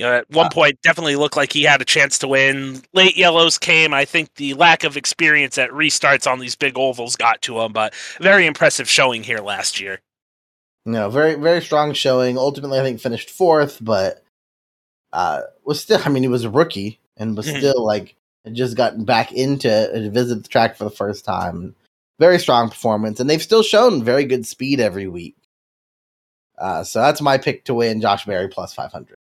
You 0.00 0.06
know, 0.06 0.14
at 0.14 0.30
one 0.30 0.46
Uh, 0.46 0.50
point, 0.50 0.80
definitely 0.80 1.16
looked 1.16 1.36
like 1.36 1.52
he 1.52 1.64
had 1.64 1.82
a 1.82 1.84
chance 1.84 2.18
to 2.20 2.28
win. 2.28 2.80
Late 2.94 3.18
yellows 3.18 3.58
came. 3.58 3.92
I 3.92 4.06
think 4.06 4.34
the 4.36 4.54
lack 4.54 4.82
of 4.82 4.96
experience 4.96 5.58
at 5.58 5.68
restarts 5.72 6.26
on 6.26 6.38
these 6.38 6.54
big 6.56 6.78
ovals 6.78 7.16
got 7.16 7.42
to 7.42 7.60
him, 7.60 7.74
but 7.74 7.92
very 8.18 8.46
impressive 8.46 8.88
showing 8.88 9.22
here 9.22 9.40
last 9.40 9.78
year. 9.78 10.00
No, 10.86 11.10
very 11.10 11.34
very 11.34 11.60
strong 11.60 11.92
showing. 11.92 12.38
Ultimately, 12.38 12.80
I 12.80 12.82
think 12.82 12.98
finished 12.98 13.28
fourth, 13.28 13.76
but 13.78 14.24
uh, 15.12 15.42
was 15.66 15.82
still. 15.82 16.00
I 16.02 16.08
mean, 16.08 16.22
he 16.22 16.30
was 16.30 16.44
a 16.44 16.50
rookie 16.50 16.98
and 17.18 17.36
was 17.36 17.46
Mhm. 17.46 17.58
still 17.58 17.84
like 17.84 18.14
just 18.52 18.78
gotten 18.78 19.04
back 19.04 19.32
into 19.32 19.68
to 19.68 20.08
visit 20.10 20.42
the 20.42 20.48
track 20.48 20.76
for 20.76 20.84
the 20.84 20.90
first 20.90 21.26
time. 21.26 21.74
Very 22.18 22.38
strong 22.38 22.70
performance, 22.70 23.20
and 23.20 23.28
they've 23.28 23.42
still 23.42 23.62
shown 23.62 24.02
very 24.02 24.24
good 24.24 24.46
speed 24.46 24.80
every 24.80 25.08
week. 25.08 25.36
Uh, 26.56 26.84
so 26.84 27.02
that's 27.02 27.20
my 27.20 27.36
pick 27.36 27.66
to 27.66 27.74
win. 27.74 28.00
Josh 28.00 28.24
Berry 28.24 28.48
plus 28.48 28.72
five 28.72 28.92
hundred. 28.92 29.18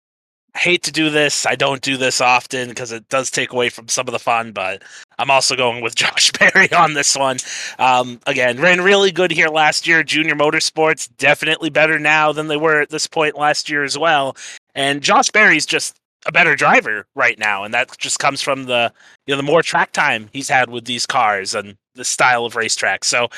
I 0.55 0.59
hate 0.59 0.83
to 0.83 0.91
do 0.91 1.09
this. 1.09 1.45
I 1.45 1.55
don't 1.55 1.81
do 1.81 1.95
this 1.95 2.21
often 2.21 2.69
because 2.69 2.91
it 2.91 3.07
does 3.09 3.29
take 3.29 3.53
away 3.53 3.69
from 3.69 3.87
some 3.87 4.07
of 4.07 4.11
the 4.11 4.19
fun, 4.19 4.51
but 4.51 4.83
I'm 5.19 5.29
also 5.29 5.55
going 5.55 5.81
with 5.83 5.95
Josh 5.95 6.31
Berry 6.31 6.71
on 6.73 6.93
this 6.93 7.15
one. 7.15 7.37
Um, 7.77 8.19
again, 8.25 8.59
ran 8.59 8.81
really 8.81 9.11
good 9.11 9.31
here 9.31 9.49
last 9.49 9.87
year. 9.87 10.03
Junior 10.03 10.35
Motorsports 10.35 11.09
definitely 11.17 11.69
better 11.69 11.99
now 11.99 12.31
than 12.31 12.47
they 12.47 12.57
were 12.57 12.81
at 12.81 12.89
this 12.89 13.07
point 13.07 13.37
last 13.37 13.69
year 13.69 13.83
as 13.83 13.97
well. 13.97 14.35
And 14.75 15.01
Josh 15.01 15.29
Berry's 15.29 15.65
just 15.65 15.95
a 16.25 16.31
better 16.31 16.55
driver 16.55 17.05
right 17.15 17.39
now, 17.39 17.63
and 17.63 17.73
that 17.73 17.97
just 17.97 18.19
comes 18.19 18.41
from 18.41 18.65
the 18.65 18.91
you 19.25 19.33
know 19.33 19.37
the 19.37 19.43
more 19.43 19.61
track 19.63 19.91
time 19.93 20.29
he's 20.33 20.49
had 20.49 20.69
with 20.69 20.85
these 20.85 21.05
cars 21.05 21.55
and 21.55 21.77
the 21.95 22.03
style 22.03 22.45
of 22.45 22.55
racetrack. 22.55 23.05
So 23.05 23.29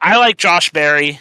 I 0.00 0.16
like 0.16 0.36
Josh 0.36 0.70
Berry. 0.70 1.20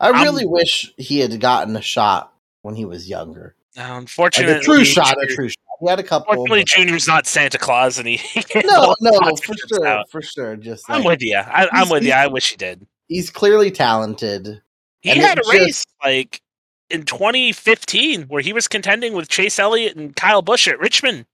I 0.00 0.08
I'm- 0.10 0.22
really 0.22 0.46
wish 0.46 0.92
he 0.96 1.20
had 1.20 1.38
gotten 1.40 1.76
a 1.76 1.82
shot 1.82 2.32
when 2.62 2.74
he 2.74 2.84
was 2.84 3.08
younger, 3.08 3.54
Like 3.76 3.90
Unfortunately, 3.90 4.54
a 4.56 4.60
true 4.60 4.84
shot, 4.84 5.16
a 5.22 5.26
true 5.26 5.48
shot. 5.48 5.56
He 5.80 5.88
had 5.90 6.00
a 6.00 6.02
couple. 6.02 6.32
Unfortunately, 6.32 6.60
but- 6.60 6.68
Junior's 6.68 7.06
not 7.06 7.26
Santa 7.26 7.58
Claus, 7.58 7.98
and 7.98 8.08
he 8.08 8.18
no, 8.64 8.94
no, 9.00 9.36
for 9.36 9.54
sure, 9.68 9.86
out. 9.86 10.10
for 10.10 10.22
sure. 10.22 10.56
Just 10.56 10.84
I'm 10.88 11.00
like, 11.02 11.08
with 11.08 11.22
you. 11.22 11.36
I, 11.36 11.68
I'm 11.72 11.88
with 11.90 12.02
you. 12.04 12.12
I 12.12 12.26
wish 12.28 12.50
he 12.50 12.56
did. 12.56 12.86
he's 13.08 13.28
clearly 13.30 13.70
talented. 13.70 14.62
He 15.02 15.10
and 15.10 15.20
had 15.20 15.38
a 15.38 15.42
race 15.50 15.84
like 16.02 16.40
in 16.88 17.02
2015 17.04 18.22
where 18.22 18.40
he 18.40 18.52
was 18.54 18.66
contending 18.68 19.12
with 19.12 19.28
Chase 19.28 19.58
Elliott 19.58 19.96
and 19.96 20.16
Kyle 20.16 20.42
Busch 20.42 20.66
at 20.66 20.78
Richmond. 20.80 21.26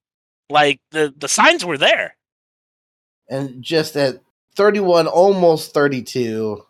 Like 0.50 0.80
the 0.90 1.14
the 1.16 1.28
signs 1.28 1.64
were 1.64 1.78
there. 1.78 2.16
and 3.28 3.62
just 3.62 3.96
at 3.96 4.20
31 4.56 5.06
almost 5.06 5.72
32 5.72 6.62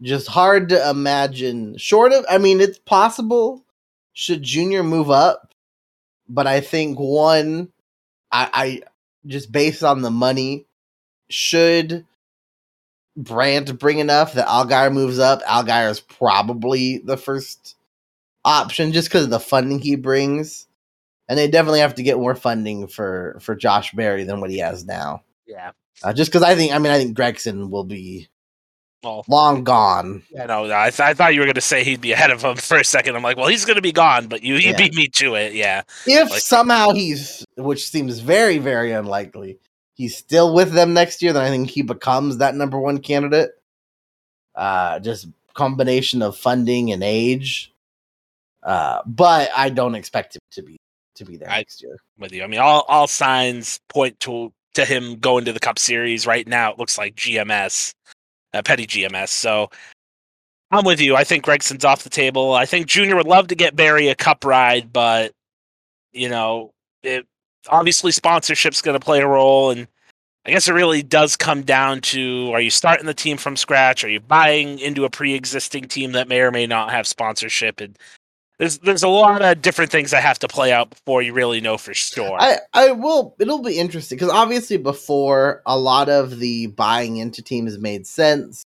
just 0.00 0.28
hard 0.28 0.70
to 0.70 0.88
imagine 0.88 1.76
short 1.76 2.12
of 2.12 2.24
i 2.30 2.38
mean 2.38 2.58
it's 2.60 2.78
possible 2.78 3.62
should 4.12 4.42
junior 4.42 4.82
move 4.82 5.10
up? 5.10 5.54
But 6.28 6.46
i 6.46 6.60
think 6.60 6.98
one 6.98 7.72
i 8.30 8.50
i 8.52 8.82
just 9.26 9.50
based 9.50 9.82
on 9.82 10.02
the 10.02 10.10
money 10.10 10.66
should 11.28 12.06
Brandt 13.16 13.78
bring 13.78 13.98
enough 13.98 14.34
that 14.34 14.46
Allgaier 14.46 14.92
moves 14.92 15.18
up? 15.18 15.42
Allgaier 15.42 15.90
is 15.90 16.00
probably 16.00 16.98
the 16.98 17.16
first 17.16 17.76
option 18.44 18.92
just 18.92 19.08
because 19.08 19.24
of 19.24 19.30
the 19.30 19.40
funding 19.40 19.80
he 19.80 19.96
brings. 19.96 20.66
And 21.28 21.38
they 21.38 21.48
definitely 21.48 21.80
have 21.80 21.94
to 21.96 22.02
get 22.02 22.18
more 22.18 22.34
funding 22.34 22.88
for 22.88 23.38
for 23.40 23.54
Josh 23.54 23.92
Berry 23.92 24.24
than 24.24 24.40
what 24.40 24.50
he 24.50 24.58
has 24.58 24.84
now. 24.84 25.22
Yeah. 25.46 25.72
uh, 26.02 26.12
just 26.12 26.30
because 26.30 26.42
I 26.42 26.54
think, 26.54 26.72
I 26.72 26.78
mean, 26.78 26.92
I 26.92 26.98
think 26.98 27.16
Gragson 27.16 27.70
will 27.70 27.84
be 27.84 28.28
Well, 29.02 29.24
long 29.28 29.64
gone. 29.64 30.22
I 30.38 30.46
know. 30.46 30.64
I, 30.70 30.90
th- 30.90 31.00
I 31.00 31.14
thought 31.14 31.32
you 31.34 31.40
were 31.40 31.46
going 31.46 31.54
to 31.54 31.60
say 31.62 31.84
he'd 31.84 32.00
be 32.02 32.12
ahead 32.12 32.30
of 32.30 32.42
him 32.42 32.56
for 32.56 32.76
a 32.78 32.84
second. 32.84 33.16
I'm 33.16 33.22
like, 33.22 33.36
well, 33.36 33.48
he's 33.48 33.64
going 33.64 33.76
to 33.76 33.82
be 33.82 33.92
gone, 33.92 34.26
but 34.26 34.42
you, 34.42 34.54
you 34.56 34.70
Yeah. 34.70 34.76
beat 34.76 34.94
me 34.94 35.08
to 35.08 35.34
it. 35.36 35.54
Yeah. 35.54 35.82
If 36.06 36.30
Like- 36.30 36.40
somehow 36.40 36.90
he's, 36.90 37.44
which 37.56 37.88
seems 37.88 38.18
very, 38.18 38.58
very 38.58 38.92
unlikely, 38.92 39.58
he's 39.94 40.16
still 40.16 40.54
with 40.54 40.72
them 40.72 40.92
next 40.92 41.22
year, 41.22 41.32
then 41.32 41.42
I 41.42 41.48
think 41.48 41.70
he 41.70 41.82
becomes 41.82 42.38
that 42.38 42.54
number 42.54 42.78
one 42.78 42.98
candidate. 42.98 43.50
Uh, 44.54 44.98
just 45.00 45.28
combination 45.54 46.20
of 46.22 46.36
funding 46.36 46.92
and 46.92 47.02
age. 47.02 47.72
Uh, 48.62 49.00
but 49.06 49.48
I 49.56 49.70
don't 49.70 49.94
expect 49.94 50.36
him 50.36 50.40
to 50.52 50.62
be 50.62 50.76
to 51.14 51.24
be 51.24 51.36
there 51.38 51.48
I- 51.50 51.58
next 51.58 51.82
year. 51.82 51.96
With 52.18 52.32
you. 52.32 52.42
I 52.44 52.46
mean, 52.46 52.60
all, 52.60 52.84
all 52.88 53.06
signs 53.06 53.80
point 53.88 54.20
to 54.20 54.52
to 54.74 54.84
him 54.84 55.16
going 55.16 55.46
to 55.46 55.52
the 55.52 55.58
Cup 55.60 55.78
Series. 55.78 56.26
Right 56.26 56.46
now, 56.46 56.70
it 56.72 56.78
looks 56.78 56.98
like 56.98 57.14
GMS, 57.16 57.94
uh, 58.54 58.62
petty 58.62 58.86
GMS. 58.86 59.28
So 59.28 59.70
I'm 60.70 60.84
with 60.84 61.00
you. 61.00 61.16
I 61.16 61.24
think 61.24 61.44
Gragson's 61.44 61.84
off 61.84 62.04
the 62.04 62.10
table. 62.10 62.54
I 62.54 62.66
think 62.66 62.86
Junior 62.86 63.16
would 63.16 63.26
love 63.26 63.48
to 63.48 63.54
get 63.54 63.76
Berry 63.76 64.08
a 64.08 64.14
Cup 64.14 64.44
ride, 64.44 64.92
but 64.92 65.32
you 66.12 66.28
know, 66.28 66.72
it 67.02 67.26
obviously 67.68 68.12
sponsorship's 68.12 68.82
going 68.82 68.98
to 68.98 69.04
play 69.04 69.20
a 69.20 69.26
role, 69.26 69.70
and 69.70 69.88
I 70.46 70.50
guess 70.50 70.68
it 70.68 70.72
really 70.72 71.02
does 71.02 71.36
come 71.36 71.62
down 71.62 72.00
to: 72.02 72.50
Are 72.52 72.60
you 72.60 72.70
starting 72.70 73.06
the 73.06 73.14
team 73.14 73.36
from 73.36 73.56
scratch? 73.56 74.04
Are 74.04 74.08
you 74.08 74.20
buying 74.20 74.78
into 74.78 75.04
a 75.04 75.10
pre-existing 75.10 75.88
team 75.88 76.12
that 76.12 76.28
may 76.28 76.40
or 76.40 76.50
may 76.50 76.66
not 76.66 76.90
have 76.90 77.06
sponsorship? 77.06 77.80
And 77.80 77.98
there's 78.60 78.78
there's 78.80 79.02
a 79.02 79.08
lot 79.08 79.40
of 79.40 79.62
different 79.62 79.90
things 79.90 80.10
that 80.10 80.22
have 80.22 80.38
to 80.40 80.46
play 80.46 80.70
out 80.70 80.90
before 80.90 81.22
you 81.22 81.32
really 81.32 81.62
know 81.62 81.78
for 81.78 81.94
sure. 81.94 82.36
I, 82.38 82.58
I 82.74 82.92
will. 82.92 83.34
It'll 83.40 83.62
be 83.62 83.78
interesting 83.78 84.18
because 84.18 84.30
obviously 84.30 84.76
before 84.76 85.62
a 85.64 85.78
lot 85.78 86.10
of 86.10 86.38
the 86.38 86.66
buying 86.66 87.16
into 87.16 87.40
teams 87.42 87.78
made 87.78 88.06
sense, 88.06 88.62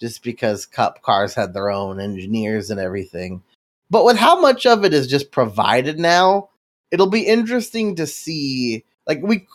just 0.00 0.22
because 0.22 0.64
Cup 0.64 1.02
cars 1.02 1.34
had 1.34 1.54
their 1.54 1.70
own 1.70 1.98
engineers 1.98 2.70
and 2.70 2.78
everything. 2.78 3.42
But 3.90 4.04
with 4.04 4.16
how 4.16 4.40
much 4.40 4.64
of 4.64 4.84
it 4.84 4.94
is 4.94 5.08
just 5.08 5.32
provided 5.32 5.98
now, 5.98 6.50
it'll 6.92 7.10
be 7.10 7.26
interesting 7.26 7.96
to 7.96 8.06
see. 8.06 8.84
Like 9.08 9.22
we, 9.24 9.48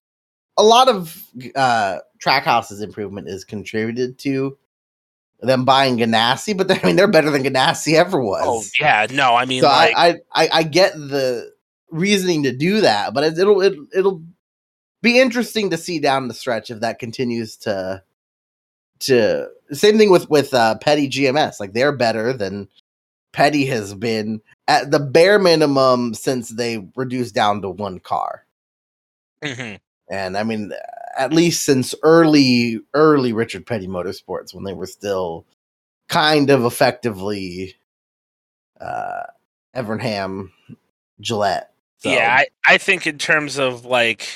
a 0.57 0.63
lot 0.63 0.89
of 0.89 1.23
uh 1.55 1.99
Trackhouse's 2.21 2.81
improvement 2.81 3.29
is 3.29 3.45
contributed 3.45 4.19
to 4.19 4.57
them 5.39 5.65
buying 5.65 5.97
Ganassi, 5.97 6.57
but 6.57 6.71
I 6.71 6.85
mean 6.85 6.95
they're 6.95 7.07
better 7.07 7.29
than 7.29 7.43
Ganassi 7.43 7.93
ever 7.93 8.19
was 8.21 8.43
Oh 8.45 8.63
yeah, 8.79 9.07
no, 9.11 9.35
I 9.35 9.45
mean 9.45 9.61
so 9.61 9.67
like 9.67 9.93
I, 9.95 10.15
I 10.33 10.49
I 10.51 10.63
get 10.63 10.93
the 10.93 11.51
reasoning 11.89 12.43
to 12.43 12.55
do 12.55 12.81
that, 12.81 13.13
but 13.13 13.23
it, 13.23 13.37
it'll 13.37 13.61
it, 13.61 13.75
it'll 13.95 14.23
be 15.01 15.19
interesting 15.19 15.69
to 15.69 15.77
see 15.77 15.99
down 15.99 16.27
the 16.27 16.33
stretch 16.33 16.71
if 16.71 16.79
that 16.79 16.99
continues 16.99 17.57
to 17.57 18.03
to 18.99 19.47
same 19.71 19.97
thing 19.97 20.09
with 20.09 20.29
with 20.29 20.53
uh, 20.53 20.77
Petty 20.79 21.09
GMS. 21.09 21.59
Like 21.59 21.73
they're 21.73 21.95
better 21.95 22.33
than 22.33 22.67
Petty 23.31 23.65
has 23.67 23.93
been 23.93 24.41
at 24.67 24.91
the 24.91 24.99
bare 24.99 25.39
minimum 25.39 26.13
since 26.13 26.49
they 26.49 26.87
reduced 26.95 27.35
down 27.35 27.61
to 27.61 27.69
one 27.69 27.99
car, 27.99 28.45
mhm. 29.43 29.79
and 30.09 30.37
I 30.37 30.43
mean 30.43 30.71
at 31.17 31.33
least 31.33 31.65
since 31.65 31.93
early 32.03 32.79
early 32.93 33.33
Richard 33.33 33.65
Petty 33.65 33.87
Motorsports 33.87 34.53
when 34.53 34.63
they 34.63 34.73
were 34.73 34.85
still 34.85 35.45
kind 36.09 36.49
of 36.49 36.63
effectively 36.65 37.75
uh 38.79 39.23
Evernham 39.75 40.51
Gillett. 41.21 41.65
So 41.99 42.09
yeah, 42.09 42.37
I, 42.39 42.47
I 42.65 42.77
think 42.77 43.07
in 43.07 43.17
terms 43.17 43.57
of 43.57 43.85
like 43.85 44.27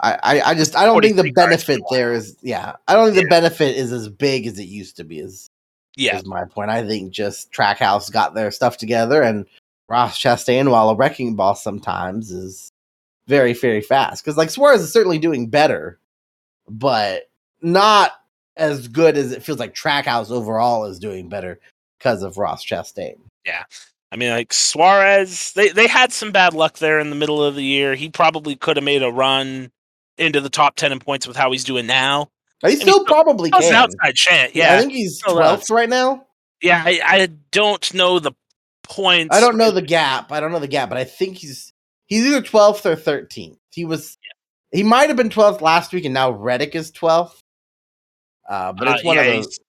I, 0.00 0.18
I, 0.22 0.40
I 0.50 0.54
just 0.54 0.74
I 0.74 0.84
don't 0.84 1.00
think 1.02 1.16
the 1.16 1.32
benefit 1.32 1.80
there 1.90 2.12
is 2.12 2.36
yeah 2.42 2.74
I 2.88 2.94
don't 2.94 3.12
think 3.12 3.24
the 3.24 3.28
benefit 3.28 3.76
is 3.76 3.92
as 3.92 4.08
big 4.08 4.46
as 4.46 4.58
it 4.58 4.64
used 4.64 4.96
to 4.96 5.04
be. 5.04 5.18
Is 5.18 5.48
yeah, 5.96 6.16
is 6.16 6.26
my 6.26 6.44
point. 6.46 6.70
I 6.70 6.86
think 6.86 7.12
just 7.12 7.52
Trackhouse 7.52 8.10
got 8.10 8.34
their 8.34 8.50
stuff 8.50 8.78
together 8.78 9.22
and 9.22 9.46
Ross 9.92 10.18
Chastain, 10.18 10.70
while 10.70 10.88
a 10.88 10.96
wrecking 10.96 11.36
ball 11.36 11.54
sometimes, 11.54 12.30
is 12.30 12.71
very 13.32 13.54
very 13.54 13.80
fast 13.80 14.22
because 14.22 14.36
like 14.36 14.50
Suarez 14.50 14.82
is 14.82 14.92
certainly 14.92 15.18
doing 15.18 15.48
better, 15.48 15.98
but 16.68 17.30
not 17.62 18.12
as 18.58 18.88
good 18.88 19.16
as 19.16 19.32
it 19.32 19.42
feels 19.42 19.58
like 19.58 19.74
Trackhouse 19.74 20.30
overall 20.30 20.84
is 20.84 20.98
doing 20.98 21.30
better 21.30 21.58
because 21.98 22.22
of 22.22 22.36
Ross 22.36 22.62
Chastain. 22.62 23.16
Yeah. 23.46 23.64
I 24.10 24.16
mean, 24.16 24.28
like 24.30 24.52
Suarez, 24.52 25.54
they, 25.54 25.70
they 25.70 25.86
had 25.86 26.12
some 26.12 26.32
bad 26.32 26.52
luck 26.52 26.76
there 26.76 27.00
in 27.00 27.08
the 27.08 27.16
middle 27.16 27.42
of 27.42 27.54
the 27.54 27.64
year. 27.64 27.94
He 27.94 28.10
probably 28.10 28.54
could 28.54 28.76
have 28.76 28.84
made 28.84 29.02
a 29.02 29.10
run 29.10 29.70
into 30.18 30.42
the 30.42 30.50
top 30.50 30.76
10 30.76 30.92
in 30.92 30.98
points 30.98 31.26
with 31.26 31.38
how 31.38 31.50
he's 31.50 31.64
doing 31.64 31.86
now. 31.86 32.28
He 32.60 32.76
still 32.76 32.98
mean, 32.98 33.06
probably 33.06 33.48
That's 33.48 33.64
can. 33.64 33.74
an 33.74 33.80
outside 33.82 34.14
chance. 34.14 34.54
Yeah. 34.54 34.74
I 34.74 34.78
think 34.80 34.92
he's 34.92 35.16
Still 35.16 35.38
uh, 35.38 35.56
does. 35.56 35.66
12th 35.66 35.74
right 35.74 35.88
now. 35.88 36.26
yeah. 36.60 36.82
I, 36.84 37.00
I 37.02 37.28
don't 37.52 37.94
know 37.94 38.18
the 38.18 38.32
points. 38.82 39.34
I 39.34 39.40
don't 39.40 39.56
know 39.56 39.70
the 39.70 39.80
gap. 39.80 40.30
I 40.30 40.40
don't 40.40 40.52
know 40.52 40.58
the 40.58 40.68
gap, 40.68 40.90
but 40.90 40.98
I 40.98 41.04
think 41.04 41.38
he's 41.38 41.71
he's 42.12 42.26
either 42.26 42.42
12th 42.42 42.84
or 42.86 42.96
13th. 42.96 43.56
He 43.70 43.84
was 43.84 44.18
he 44.70 44.82
might 44.82 45.08
have 45.08 45.16
been 45.16 45.28
12th 45.28 45.60
last 45.60 45.92
week, 45.92 46.04
and 46.04 46.14
now 46.14 46.30
Reddick 46.30 46.74
is 46.74 46.90
12th. 46.92 47.38
Uh, 48.48 48.72
but 48.72 48.88
it's 48.88 49.02
Uh, 49.04 49.06
one 49.06 49.16
yeah, 49.16 49.22
of 49.22 49.36
those. 49.36 49.46
he's 49.46 49.60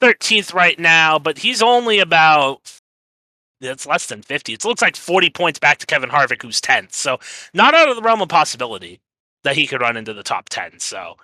13th 0.00 0.54
right 0.54 0.78
now, 0.78 1.18
but 1.18 1.38
he's 1.38 1.62
only 1.62 1.98
about 1.98 2.72
it's 3.62 3.84
less 3.86 4.06
than 4.06 4.22
50. 4.22 4.54
It 4.54 4.64
looks 4.64 4.80
like 4.80 4.96
40 4.96 5.28
points 5.30 5.58
back 5.58 5.76
to 5.78 5.86
Kevin 5.86 6.08
Harvick, 6.08 6.40
who's 6.42 6.60
10th. 6.62 6.92
So 6.94 7.18
not 7.52 7.74
out 7.74 7.90
of 7.90 7.96
the 7.96 8.02
realm 8.02 8.22
of 8.22 8.28
possibility 8.30 9.00
that 9.44 9.54
he 9.56 9.66
could 9.66 9.82
run 9.82 9.96
into 9.98 10.14
the 10.14 10.22
top 10.22 10.48
10. 10.48 10.78
So, 10.80 11.16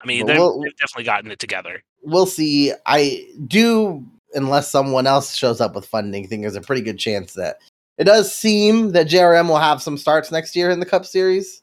I 0.00 0.06
mean, 0.06 0.24
they've, 0.26 0.38
we'll- 0.38 0.58
they've 0.60 0.76
definitely 0.78 1.04
gotten 1.04 1.30
it 1.30 1.38
together. 1.38 1.82
We'll 2.02 2.26
see. 2.26 2.72
I 2.86 3.26
do, 3.46 4.04
unless 4.34 4.70
someone 4.70 5.06
else 5.06 5.34
shows 5.36 5.60
up 5.60 5.74
with 5.74 5.86
funding, 5.86 6.26
think 6.26 6.42
there's 6.42 6.56
a 6.56 6.60
pretty 6.62 6.82
good 6.82 6.98
chance 6.98 7.34
that 7.34 7.58
it 7.98 8.04
does 8.04 8.34
seem 8.34 8.92
that 8.92 9.08
JRM 9.08 9.48
will 9.48 9.58
have 9.58 9.82
some 9.82 9.98
starts 9.98 10.32
next 10.32 10.56
year 10.56 10.70
in 10.70 10.80
the 10.80 10.86
Cup 10.86 11.04
Series. 11.04 11.62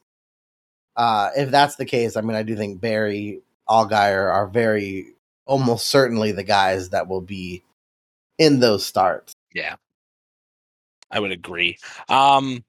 Uh, 0.96 1.30
if 1.36 1.50
that's 1.50 1.76
the 1.76 1.84
case, 1.84 2.16
I 2.16 2.20
mean, 2.20 2.36
I 2.36 2.42
do 2.42 2.56
think 2.56 2.80
Berry, 2.80 3.40
Allgaier 3.68 4.32
are 4.32 4.48
very 4.48 5.14
almost 5.46 5.88
certainly 5.88 6.32
the 6.32 6.44
guys 6.44 6.90
that 6.90 7.08
will 7.08 7.20
be 7.20 7.62
in 8.38 8.60
those 8.60 8.84
starts. 8.84 9.34
Yeah. 9.54 9.76
I 11.10 11.20
would 11.20 11.32
agree. 11.32 11.78
Um, 12.08 12.64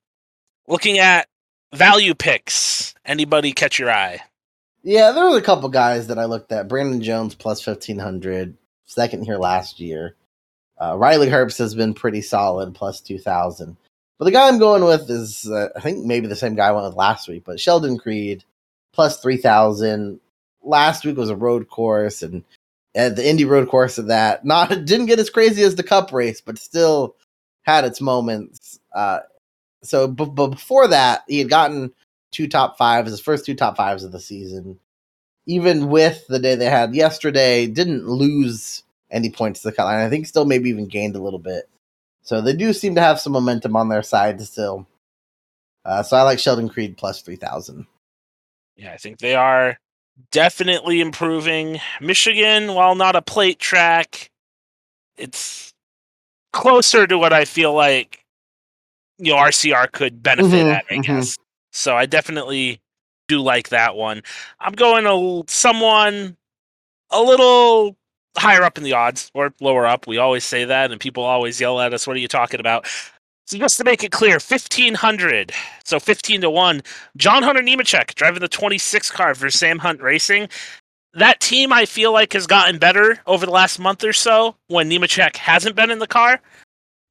looking 0.68 0.98
at 1.00 1.28
value 1.74 2.16
picks, 2.16 2.94
anybody 3.06 3.54
catch 3.54 3.80
your 3.80 3.92
eye? 3.92 4.22
Yeah, 4.84 5.12
there 5.12 5.30
were 5.30 5.38
a 5.38 5.44
couple 5.44 5.70
guys 5.70 6.08
that 6.08 6.18
I 6.18 6.26
looked 6.26 6.52
at. 6.52 6.68
Brandon 6.68 7.02
Jones 7.02 7.36
plus 7.36 7.62
fifteen 7.62 8.00
hundred, 8.00 8.58
second 8.86 9.26
here 9.26 9.38
last 9.38 9.80
year. 9.80 10.16
Uh, 10.82 10.98
Riley 10.98 11.28
Herbst 11.28 11.60
has 11.60 11.76
been 11.76 11.94
pretty 11.94 12.22
solid, 12.22 12.74
plus 12.74 13.02
two 13.02 13.20
thousand. 13.20 13.78
But 14.18 14.26
the 14.26 14.32
guy 14.32 14.48
I'm 14.48 14.60
going 14.60 14.84
with 14.84 15.10
is, 15.10 15.50
uh, 15.50 15.70
I 15.76 15.80
think 15.80 16.06
maybe 16.06 16.28
the 16.28 16.36
same 16.36 16.56
guy 16.56 16.68
I 16.68 16.72
went 16.72 16.88
with 16.88 16.96
last 16.96 17.28
week, 17.28 17.44
but 17.46 17.60
Sheldon 17.60 17.98
Creed 18.00 18.44
plus 18.94 19.22
three 19.22 19.38
thousand. 19.38 20.20
Last 20.64 21.06
week 21.06 21.18
was 21.18 21.30
a 21.30 21.36
road 21.36 21.70
course, 21.70 22.24
and 22.24 22.44
uh, 22.96 23.10
the 23.10 23.28
Indy 23.28 23.46
road 23.46 23.70
course 23.70 24.00
of 24.00 24.08
that 24.08 24.44
not 24.44 24.70
didn't 24.86 25.06
get 25.06 25.20
as 25.20 25.30
crazy 25.30 25.62
as 25.62 25.76
the 25.76 25.84
Cup 25.84 26.12
race, 26.12 26.42
but 26.42 26.58
still 26.58 27.16
had 27.62 27.86
its 27.86 28.02
moments. 28.02 28.80
Uh, 28.94 29.20
so, 29.84 30.08
b- 30.08 30.26
but 30.26 30.48
before 30.48 30.88
that, 30.88 31.24
he 31.28 31.40
had 31.40 31.50
gotten 31.50 31.92
two 32.32 32.48
top 32.48 32.78
fives, 32.78 33.12
his 33.12 33.22
first 33.22 33.46
two 33.46 33.56
top 33.56 33.78
fives 33.78 34.04
of 34.04 34.12
the 34.12 34.20
season. 34.20 34.80
Even 35.46 35.90
with 35.90 36.26
the 36.28 36.40
day 36.40 36.56
they 36.56 36.70
had 36.70 36.96
yesterday, 36.96 37.68
didn't 37.68 38.08
lose 38.08 38.84
any 39.12 39.32
points 39.32 39.62
to 39.62 39.70
the 39.70 39.76
cut 39.76 39.86
line. 39.86 40.06
I 40.06 40.10
think 40.10 40.28
still 40.28 40.46
maybe 40.46 40.70
even 40.70 40.88
gained 40.88 41.16
a 41.16 41.22
little 41.22 41.40
bit. 41.40 41.70
So 42.24 42.42
they 42.42 42.54
do 42.54 42.74
seem 42.74 42.96
to 42.96 43.02
have 43.02 43.20
some 43.20 43.34
momentum 43.34 43.76
on 43.76 43.90
their 43.90 44.04
side 44.04 44.42
still. 44.42 44.88
Uh, 45.86 46.04
so 46.04 46.18
I 46.18 46.24
like 46.24 46.40
Sheldon 46.40 46.70
Creed 46.70 46.98
plus 46.98 47.22
three 47.22 47.38
thousand. 47.38 47.88
Yeah, 48.78 48.94
I 48.94 48.98
think 48.98 49.20
they 49.20 49.36
are 49.36 49.78
definitely 50.32 51.02
improving. 51.02 51.80
Michigan, 52.02 52.74
while 52.76 52.96
not 52.96 53.16
a 53.16 53.22
plate 53.24 53.60
track, 53.60 54.32
it's 55.18 55.74
closer 56.54 57.08
to 57.08 57.18
what 57.18 57.34
I 57.34 57.46
feel 57.46 57.74
like 57.74 58.24
you 59.20 59.34
know 59.34 59.38
RCR 59.40 59.92
could 59.92 60.24
benefit 60.24 60.68
Mhm, 60.68 60.70
at, 60.70 60.86
I 60.92 60.98
mhm. 60.98 61.00
guess. 61.00 61.38
So 61.74 61.96
I 61.96 62.06
definitely 62.08 62.82
do 63.28 63.42
like 63.42 63.70
that 63.70 63.96
one. 63.96 64.24
I'm 64.60 64.74
going 64.74 65.06
to 65.06 65.52
someone 65.52 66.38
a 67.12 67.22
little 67.22 67.98
higher 68.38 68.64
up 68.64 68.78
in 68.78 68.84
the 68.84 68.94
odds 68.94 69.32
or 69.34 69.54
lower 69.60 69.86
up. 69.86 70.08
We 70.08 70.18
always 70.18 70.44
say 70.44 70.66
that, 70.66 70.92
and 70.92 71.00
people 71.00 71.24
always 71.24 71.60
yell 71.60 71.80
at 71.80 71.94
us, 71.94 72.08
"What 72.08 72.16
are 72.16 72.20
you 72.20 72.28
talking 72.28 72.60
about?" 72.60 72.88
So 73.48 73.58
just 73.58 73.78
to 73.78 73.84
make 73.84 74.04
it 74.04 74.12
clear, 74.12 74.40
fifteen 74.40 74.94
hundred, 74.96 75.52
so 75.84 76.00
fifteen 76.00 76.42
to 76.42 76.50
one. 76.50 76.82
John 77.18 77.44
Hunter 77.44 77.62
Nemechek 77.62 78.16
driving 78.16 78.42
the 78.42 78.48
26 78.48 79.12
car 79.12 79.36
for 79.36 79.50
Sam 79.50 79.80
Hunt 79.80 80.02
Racing. 80.02 80.50
That 81.14 81.42
team, 81.42 81.74
I 81.74 81.86
feel 81.86 82.14
like, 82.14 82.32
has 82.34 82.48
gotten 82.48 82.78
better 82.80 83.20
over 83.28 83.46
the 83.46 83.52
last 83.52 83.80
month 83.80 84.04
or 84.04 84.14
so 84.14 84.56
when 84.68 84.90
Nemechek 84.90 85.36
hasn't 85.36 85.76
been 85.76 85.92
in 85.92 86.00
the 86.00 86.08
car. 86.08 86.40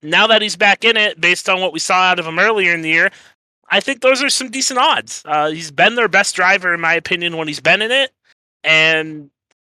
Now 0.02 0.26
that 0.28 0.40
he's 0.40 0.56
back 0.56 0.84
in 0.84 0.96
it, 0.96 1.20
based 1.20 1.48
on 1.50 1.60
what 1.60 1.74
we 1.74 1.78
saw 1.78 1.96
out 1.96 2.18
of 2.18 2.26
him 2.26 2.38
earlier 2.38 2.72
in 2.72 2.80
the 2.80 2.88
year, 2.88 3.10
I 3.70 3.80
think 3.80 4.00
those 4.00 4.22
are 4.22 4.30
some 4.30 4.50
decent 4.50 4.78
odds. 4.78 5.22
Uh, 5.26 5.50
he's 5.50 5.70
been 5.70 5.94
their 5.94 6.08
best 6.08 6.34
driver, 6.34 6.72
in 6.72 6.80
my 6.80 6.94
opinion, 6.94 7.36
when 7.36 7.48
he's 7.48 7.60
been 7.60 7.82
in 7.82 7.90
it. 7.90 8.10
And 8.64 9.30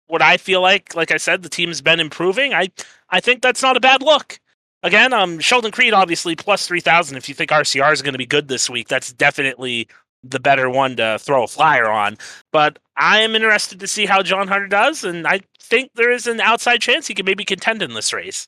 what 0.07 0.21
I 0.21 0.37
feel 0.37 0.61
like, 0.61 0.95
like 0.95 1.11
I 1.11 1.17
said, 1.17 1.43
the 1.43 1.49
team's 1.49 1.81
been 1.81 1.99
improving. 1.99 2.53
I, 2.53 2.69
I 3.09 3.19
think 3.19 3.41
that's 3.41 3.61
not 3.61 3.77
a 3.77 3.81
bad 3.81 4.01
look. 4.01 4.39
Again, 4.83 5.11
um, 5.13 5.39
Sheldon 5.39 5.71
Creed 5.71 5.93
obviously 5.93 6.35
plus 6.35 6.67
three 6.67 6.79
thousand. 6.79 7.17
If 7.17 7.27
you 7.27 7.35
think 7.35 7.51
RCR 7.51 7.91
is 7.91 8.01
going 8.01 8.13
to 8.13 8.19
be 8.19 8.25
good 8.25 8.47
this 8.47 8.69
week, 8.69 8.87
that's 8.87 9.11
definitely 9.11 9.87
the 10.23 10.39
better 10.39 10.69
one 10.69 10.95
to 10.97 11.17
throw 11.19 11.43
a 11.43 11.47
flyer 11.47 11.89
on. 11.89 12.17
But 12.51 12.79
I 12.95 13.19
am 13.19 13.35
interested 13.35 13.79
to 13.79 13.87
see 13.87 14.05
how 14.05 14.21
John 14.21 14.47
Hunter 14.47 14.67
does, 14.67 15.03
and 15.03 15.27
I 15.27 15.41
think 15.59 15.91
there 15.95 16.11
is 16.11 16.27
an 16.27 16.39
outside 16.39 16.81
chance 16.81 17.07
he 17.07 17.13
could 17.13 17.25
maybe 17.25 17.43
contend 17.43 17.81
in 17.81 17.93
this 17.93 18.13
race. 18.13 18.47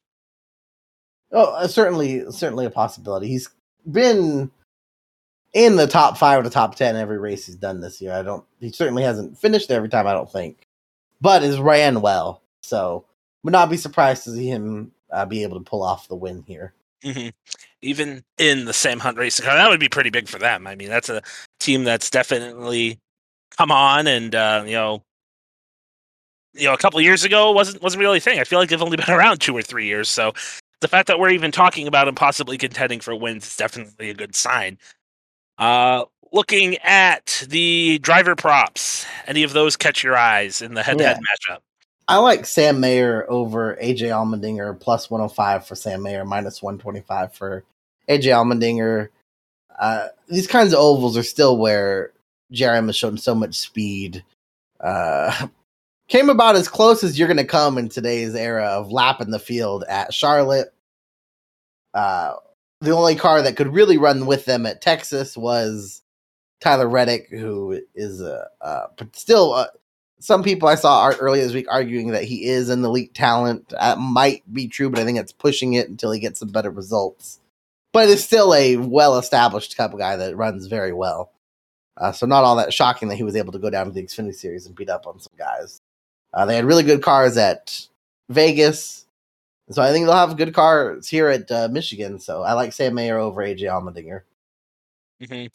Oh, 1.32 1.54
uh, 1.54 1.68
certainly, 1.68 2.24
certainly 2.32 2.66
a 2.66 2.72
possibility. 2.72 3.28
He's 3.28 3.50
been 3.92 4.50
in 5.54 5.76
the 5.76 5.88
top 5.88 6.18
five 6.18 6.40
or 6.40 6.44
the 6.44 6.50
top 6.50 6.76
ten 6.76 6.96
every 6.96 7.20
race 7.20 7.46
he's 7.46 7.56
done 7.56 7.82
this 7.82 8.02
year. 8.02 8.14
I 8.14 8.22
don't. 8.22 8.46
He 8.60 8.72
certainly 8.72 9.04
hasn't 9.04 9.38
finished 9.38 9.72
every 9.72 9.90
time. 9.90 10.08
I 10.08 10.14
don't 10.14 10.32
think, 10.32 10.68
but 11.22 11.42
has 11.44 11.60
ran 11.60 12.02
well. 12.02 12.42
So 12.62 13.06
would 13.44 13.52
not 13.54 13.70
be 13.70 13.78
surprised 13.78 14.24
to 14.26 14.32
see 14.32 14.48
him 14.48 14.92
uh, 15.12 15.26
be 15.26 15.44
able 15.44 15.58
to 15.60 15.64
pull 15.70 15.84
off 15.84 16.08
the 16.08 16.16
win 16.16 16.44
here. 16.48 16.74
hmm 17.04 17.30
Even 17.82 18.24
in 18.38 18.66
the 18.66 18.74
Sam 18.74 19.00
Hunt 19.00 19.18
racing 19.18 19.46
car, 19.46 19.56
that 19.56 19.70
would 19.70 19.80
be 19.80 19.90
pretty 19.90 20.10
big 20.10 20.28
for 20.28 20.40
them. 20.40 20.68
I 20.68 20.76
mean, 20.76 20.90
that's 20.90 21.10
a 21.10 21.22
team 21.60 21.84
that's 21.84 22.10
definitely 22.10 23.00
come 23.58 23.72
on, 23.72 24.08
and 24.08 24.36
uh, 24.36 24.64
you 24.66 24.74
know, 24.74 25.04
you 26.54 26.66
know, 26.66 26.74
a 26.74 26.78
couple 26.78 27.00
years 27.02 27.24
ago 27.24 27.52
wasn't 27.52 27.82
wasn't 27.82 28.02
really 28.02 28.18
a 28.18 28.22
thing. 28.22 28.40
I 28.40 28.44
feel 28.44 28.60
like 28.60 28.70
they've 28.70 28.82
only 28.82 28.98
been 29.06 29.10
around 29.10 29.42
two 29.42 29.56
or 29.56 29.62
three 29.62 29.88
years, 29.88 30.10
so 30.10 30.34
the 30.82 30.88
fact 30.88 31.08
that 31.08 31.20
we're 31.20 31.30
even 31.32 31.52
talking 31.52 31.88
about 31.88 32.06
them 32.06 32.16
possibly 32.16 32.58
contending 32.58 33.00
for 33.00 33.16
wins 33.16 33.46
is 33.48 33.58
definitely 33.58 34.10
a 34.10 34.14
good 34.14 34.36
sign. 34.36 34.78
Uh, 35.58 36.06
looking 36.32 36.78
at 36.78 37.46
the 37.50 38.00
driver 38.00 38.36
props, 38.36 39.06
any 39.28 39.44
of 39.44 39.54
those 39.54 39.78
catch 39.78 40.04
your 40.04 40.18
eyes 40.18 40.62
in 40.62 40.74
the 40.74 40.84
head-to-head 40.84 41.18
matchup? 41.18 41.60
I 42.08 42.18
like 42.18 42.46
Sam 42.46 42.80
Mayer 42.80 43.26
over 43.30 43.78
AJ 43.82 44.10
Allmendinger 44.10 44.80
plus 44.80 45.12
105 45.12 45.68
for 45.68 45.76
Sam 45.76 46.02
Mayer, 46.02 46.26
minus 46.26 46.62
125 46.62 47.34
for 47.34 47.64
AJ 48.10 48.24
Allmendinger. 48.24 49.10
Uh, 49.80 50.08
these 50.28 50.48
kinds 50.48 50.74
of 50.74 50.80
ovals 50.80 51.16
are 51.16 51.24
still 51.24 51.58
where 51.58 52.12
JRM 52.52 52.88
has 52.88 52.96
shown 52.96 53.18
so 53.18 53.36
much 53.36 53.56
speed. 53.56 54.24
Uh, 54.80 55.48
came 56.08 56.30
about 56.30 56.56
as 56.56 56.68
close 56.68 57.04
as 57.04 57.18
you're 57.18 57.28
going 57.28 57.38
to 57.38 57.44
come 57.44 57.78
in 57.78 57.88
today's 57.88 58.34
era 58.34 58.66
of 58.66 58.92
lapping 58.92 59.30
the 59.30 59.40
field 59.40 59.84
at 59.88 60.12
Charlotte. 60.12 60.74
Uh, 61.94 62.34
the 62.82 62.92
only 62.92 63.16
car 63.16 63.42
that 63.44 63.56
could 63.56 63.72
really 63.72 63.98
run 63.98 64.26
with 64.26 64.46
them 64.46 64.66
at 64.66 64.82
Texas 64.82 65.38
was 65.38 66.02
Tyler 66.60 66.90
Reddick, 66.90 67.30
who 67.30 67.82
is 67.96 68.22
a 68.22 68.48
uh, 68.62 68.88
but 68.98 69.16
still 69.16 69.54
uh, 69.54 69.68
some 70.20 70.44
people 70.44 70.68
I 70.68 70.76
saw 70.76 71.02
ar- 71.02 71.16
earlier 71.18 71.44
this 71.44 71.54
week 71.54 71.68
arguing 71.70 72.10
that 72.12 72.24
he 72.26 72.46
is 72.46 72.70
an 72.70 72.84
elite 72.84 73.14
talent. 73.14 73.70
That 73.70 73.98
might 74.00 74.44
be 74.54 74.68
true, 74.68 74.90
but 74.90 75.00
I 75.00 75.06
think 75.06 75.18
it's 75.18 75.32
pushing 75.32 75.74
it 75.74 75.90
until 75.90 76.12
he 76.12 76.20
gets 76.20 76.40
some 76.40 76.50
better 76.50 76.72
results. 76.72 77.40
But 77.94 78.10
it's 78.10 78.24
still 78.24 78.54
a 78.54 78.78
well-established 78.78 79.76
cup 79.76 79.98
guy 79.98 80.16
that 80.16 80.38
runs 80.38 80.68
very 80.68 80.94
well. 80.94 81.32
Uh, 81.98 82.12
so 82.12 82.26
not 82.26 82.44
all 82.44 82.56
that 82.58 82.74
shocking 82.74 83.08
that 83.10 83.16
he 83.16 83.24
was 83.24 83.36
able 83.36 83.52
to 83.52 83.60
go 83.60 83.70
down 83.70 83.86
to 83.86 83.92
the 83.92 84.04
Xfinity 84.04 84.36
Series 84.36 84.66
and 84.66 84.76
beat 84.76 84.90
up 84.90 85.08
on 85.08 85.20
some 85.20 85.34
guys. 85.38 85.82
Uh, 86.34 86.46
they 86.46 86.56
had 86.56 86.66
really 86.66 86.84
good 86.84 87.02
cars 87.02 87.38
at 87.38 87.88
Vegas, 88.30 89.06
so 89.72 89.82
I 89.82 89.92
think 89.92 90.06
they'll 90.06 90.16
have 90.16 90.38
good 90.38 90.54
cars 90.54 91.08
here 91.08 91.28
at 91.30 91.50
uh, 91.52 91.68
Michigan. 91.72 92.20
So 92.20 92.44
I 92.44 92.54
like 92.54 92.74
Sam 92.74 92.96
Mayer 92.96 93.18
over 93.18 93.42
AJ 93.42 93.62
Allmendinger. 93.62 94.22
hmm 95.28 95.48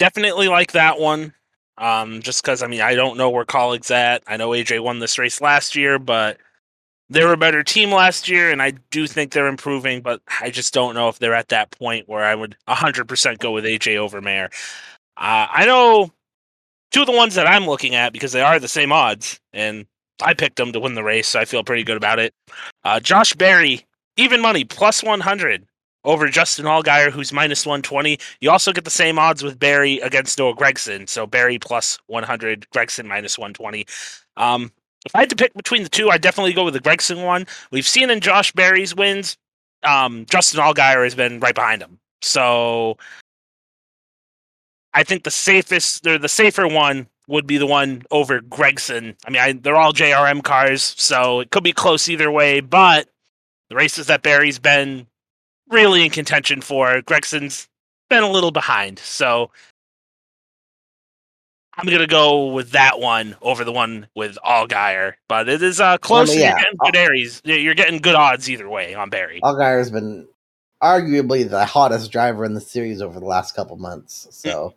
Definitely 0.00 0.48
like 0.48 0.72
that 0.72 0.98
one. 0.98 1.34
Um, 1.76 2.22
just 2.22 2.42
because 2.42 2.62
I 2.62 2.66
mean 2.66 2.80
I 2.80 2.94
don't 2.94 3.18
know 3.18 3.28
where 3.28 3.44
Kaulig's 3.44 3.90
at. 3.90 4.22
I 4.26 4.38
know 4.38 4.50
AJ 4.50 4.82
won 4.82 4.98
this 4.98 5.18
race 5.18 5.42
last 5.42 5.76
year, 5.76 5.98
but 5.98 6.38
they 7.10 7.22
were 7.22 7.34
a 7.34 7.38
better 7.38 7.62
team 7.62 7.92
last 7.92 8.26
year, 8.26 8.50
and 8.50 8.62
I 8.62 8.72
do 8.90 9.06
think 9.06 9.32
they're 9.32 9.46
improving. 9.46 10.00
But 10.00 10.22
I 10.40 10.50
just 10.50 10.72
don't 10.72 10.94
know 10.94 11.10
if 11.10 11.18
they're 11.18 11.34
at 11.34 11.48
that 11.48 11.70
point 11.72 12.08
where 12.08 12.24
I 12.24 12.34
would 12.34 12.56
100% 12.66 13.38
go 13.38 13.52
with 13.52 13.64
AJ 13.64 13.96
over 13.98 14.22
Mayer. 14.22 14.48
Uh, 15.18 15.46
I 15.50 15.66
know 15.66 16.10
two 16.92 17.02
of 17.02 17.06
the 17.06 17.12
ones 17.12 17.34
that 17.34 17.46
I'm 17.46 17.66
looking 17.66 17.94
at 17.94 18.14
because 18.14 18.32
they 18.32 18.40
are 18.40 18.58
the 18.58 18.68
same 18.68 18.92
odds, 18.92 19.38
and 19.52 19.84
I 20.22 20.32
picked 20.32 20.56
them 20.56 20.72
to 20.72 20.80
win 20.80 20.94
the 20.94 21.04
race, 21.04 21.28
so 21.28 21.40
I 21.40 21.44
feel 21.44 21.62
pretty 21.62 21.84
good 21.84 21.98
about 21.98 22.18
it. 22.18 22.32
Uh, 22.84 23.00
Josh 23.00 23.34
Berry, 23.34 23.86
even 24.16 24.40
money, 24.40 24.64
plus 24.64 25.02
100 25.02 25.66
over 26.04 26.28
Justin 26.28 26.64
Allgaier, 26.64 27.10
who's 27.10 27.32
minus 27.32 27.66
120. 27.66 28.18
You 28.40 28.50
also 28.50 28.72
get 28.72 28.84
the 28.84 28.90
same 28.90 29.18
odds 29.18 29.42
with 29.42 29.58
Berry 29.58 29.98
against 30.00 30.38
Noah 30.38 30.54
Gragson. 30.54 31.08
So 31.08 31.26
Berry 31.26 31.58
plus 31.58 31.98
100, 32.06 32.66
Gragson 32.74 33.06
minus 33.06 33.38
120. 33.38 33.86
Um, 34.36 34.72
if 35.06 35.14
I 35.14 35.20
had 35.20 35.30
to 35.30 35.36
pick 35.36 35.54
between 35.54 35.82
the 35.82 35.88
two, 35.88 36.10
I'd 36.10 36.22
definitely 36.22 36.52
go 36.52 36.64
with 36.64 36.74
the 36.74 36.80
Gragson 36.80 37.24
one. 37.24 37.46
We've 37.70 37.88
seen 37.88 38.10
in 38.10 38.20
Josh 38.20 38.52
Berry's 38.52 38.94
wins, 38.94 39.36
um, 39.82 40.26
Justin 40.28 40.60
Allgaier 40.60 41.04
has 41.04 41.14
been 41.14 41.40
right 41.40 41.54
behind 41.54 41.82
him. 41.82 41.98
So 42.22 42.98
I 44.92 45.04
think 45.04 45.24
the 45.24 45.30
safest, 45.30 46.06
or 46.06 46.18
the 46.18 46.28
safer 46.28 46.68
one 46.68 47.06
would 47.28 47.46
be 47.46 47.58
the 47.58 47.66
one 47.66 48.02
over 48.10 48.40
Gragson. 48.40 49.16
I 49.26 49.30
mean, 49.30 49.40
I, 49.40 49.52
they're 49.52 49.76
all 49.76 49.92
JRM 49.92 50.42
cars, 50.42 50.94
so 50.98 51.40
it 51.40 51.50
could 51.50 51.64
be 51.64 51.72
close 51.72 52.08
either 52.08 52.30
way. 52.30 52.60
But 52.60 53.08
the 53.68 53.76
races 53.76 54.08
that 54.08 54.22
Berry's 54.22 54.58
been 54.58 55.06
really 55.70 56.04
in 56.04 56.10
contention 56.10 56.60
for, 56.60 57.00
Gragson's 57.02 57.68
been 58.08 58.22
a 58.22 58.30
little 58.30 58.50
behind. 58.50 58.98
So 58.98 59.50
I'm 61.76 61.86
gonna 61.86 62.06
go 62.06 62.48
with 62.52 62.72
that 62.72 63.00
one 63.00 63.36
over 63.40 63.64
the 63.64 63.72
one 63.72 64.08
with 64.14 64.36
Allgaier. 64.44 65.14
But 65.28 65.48
it 65.48 65.62
is 65.62 65.80
uh, 65.80 65.98
close. 65.98 66.28
Well, 66.28 66.38
yeah. 66.38 66.50
You're 66.50 66.58
getting 66.58 66.78
good 66.78 66.96
Aries. 66.96 67.42
You're 67.44 67.74
getting 67.74 68.00
good 68.00 68.14
odds 68.14 68.50
either 68.50 68.68
way 68.68 68.94
on 68.94 69.08
Berry. 69.10 69.40
Allgaier's 69.42 69.90
been 69.90 70.26
arguably 70.82 71.48
the 71.48 71.64
hottest 71.64 72.10
driver 72.10 72.44
in 72.44 72.54
the 72.54 72.60
series 72.60 73.00
over 73.00 73.20
the 73.20 73.26
last 73.26 73.54
couple 73.54 73.76
months. 73.76 74.26
So 74.30 74.74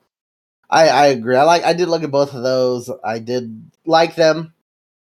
I, 0.69 0.87
I 0.89 1.05
agree. 1.07 1.35
I 1.35 1.43
like 1.43 1.63
I 1.63 1.73
did 1.73 1.89
look 1.89 2.03
at 2.03 2.11
both 2.11 2.33
of 2.33 2.43
those. 2.43 2.89
I 3.03 3.19
did 3.19 3.71
like 3.85 4.15
them. 4.15 4.53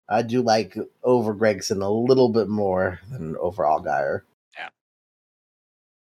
I 0.09 0.21
do 0.21 0.41
like 0.41 0.77
over 1.03 1.35
Gragson 1.35 1.81
a 1.81 1.89
little 1.89 2.29
bit 2.29 2.47
more 2.47 2.99
than 3.11 3.35
over 3.37 3.63
Allgaier. 3.63 4.21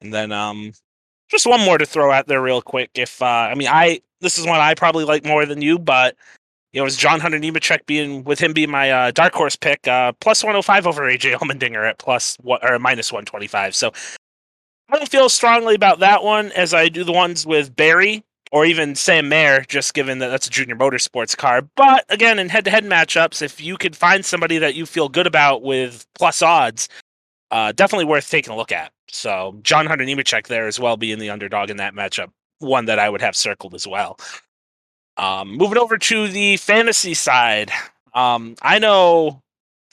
And 0.04 0.12
then 0.12 0.30
um 0.32 0.72
just 1.30 1.46
one 1.46 1.60
more 1.60 1.78
to 1.78 1.86
throw 1.86 2.12
out 2.12 2.26
there 2.28 2.42
real 2.42 2.62
quick. 2.62 2.90
If 2.94 3.20
uh 3.22 3.24
I 3.24 3.54
mean 3.54 3.68
I 3.68 4.00
this 4.20 4.38
is 4.38 4.46
one 4.46 4.60
I 4.60 4.74
probably 4.74 5.04
like 5.04 5.24
more 5.24 5.46
than 5.46 5.62
you, 5.62 5.78
but 5.78 6.16
you 6.72 6.80
know, 6.80 6.84
it 6.84 6.86
was 6.86 6.96
John 6.96 7.20
Hunter 7.20 7.38
Nemechek 7.38 7.86
being 7.86 8.24
with 8.24 8.40
him 8.40 8.52
being 8.52 8.70
my 8.70 8.90
uh, 8.90 9.10
dark 9.12 9.32
horse 9.32 9.54
pick, 9.54 9.86
uh, 9.86 10.10
plus 10.20 10.42
105 10.42 10.88
over 10.88 11.02
AJ 11.02 11.34
Allmendinger 11.38 11.88
at 11.88 11.98
plus 11.98 12.36
what 12.42 12.68
or 12.68 12.80
minus 12.80 13.12
125. 13.12 13.76
So 13.76 13.92
I 14.88 14.96
don't 14.96 15.08
feel 15.08 15.28
strongly 15.28 15.76
about 15.76 16.00
that 16.00 16.24
one 16.24 16.50
as 16.52 16.74
I 16.74 16.88
do 16.88 17.04
the 17.04 17.12
ones 17.12 17.46
with 17.46 17.76
Berry 17.76 18.24
or 18.50 18.64
even 18.66 18.96
Sam 18.96 19.28
Mayer, 19.28 19.64
just 19.68 19.94
given 19.94 20.18
that 20.18 20.28
that's 20.28 20.48
a 20.48 20.50
junior 20.50 20.74
motorsports 20.74 21.36
car. 21.36 21.62
But 21.76 22.06
again, 22.08 22.40
in 22.40 22.48
head 22.48 22.64
to 22.64 22.72
head 22.72 22.84
matchups, 22.84 23.40
if 23.40 23.60
you 23.60 23.76
could 23.76 23.96
find 23.96 24.24
somebody 24.24 24.58
that 24.58 24.74
you 24.74 24.84
feel 24.84 25.08
good 25.08 25.28
about 25.28 25.62
with 25.62 26.06
plus 26.14 26.42
odds, 26.42 26.88
uh, 27.52 27.70
definitely 27.72 28.06
worth 28.06 28.28
taking 28.28 28.52
a 28.52 28.56
look 28.56 28.72
at. 28.72 28.93
So 29.14 29.56
John 29.62 29.86
Hunter 29.86 30.04
Nemechek 30.04 30.48
there 30.48 30.66
as 30.66 30.80
well, 30.80 30.96
being 30.96 31.20
the 31.20 31.30
underdog 31.30 31.70
in 31.70 31.76
that 31.76 31.94
matchup, 31.94 32.32
one 32.58 32.86
that 32.86 32.98
I 32.98 33.08
would 33.08 33.22
have 33.22 33.36
circled 33.36 33.72
as 33.72 33.86
well. 33.86 34.18
Um, 35.16 35.56
moving 35.56 35.78
over 35.78 35.96
to 35.96 36.26
the 36.26 36.56
fantasy 36.56 37.14
side, 37.14 37.70
um, 38.14 38.56
I 38.60 38.80
know 38.80 39.40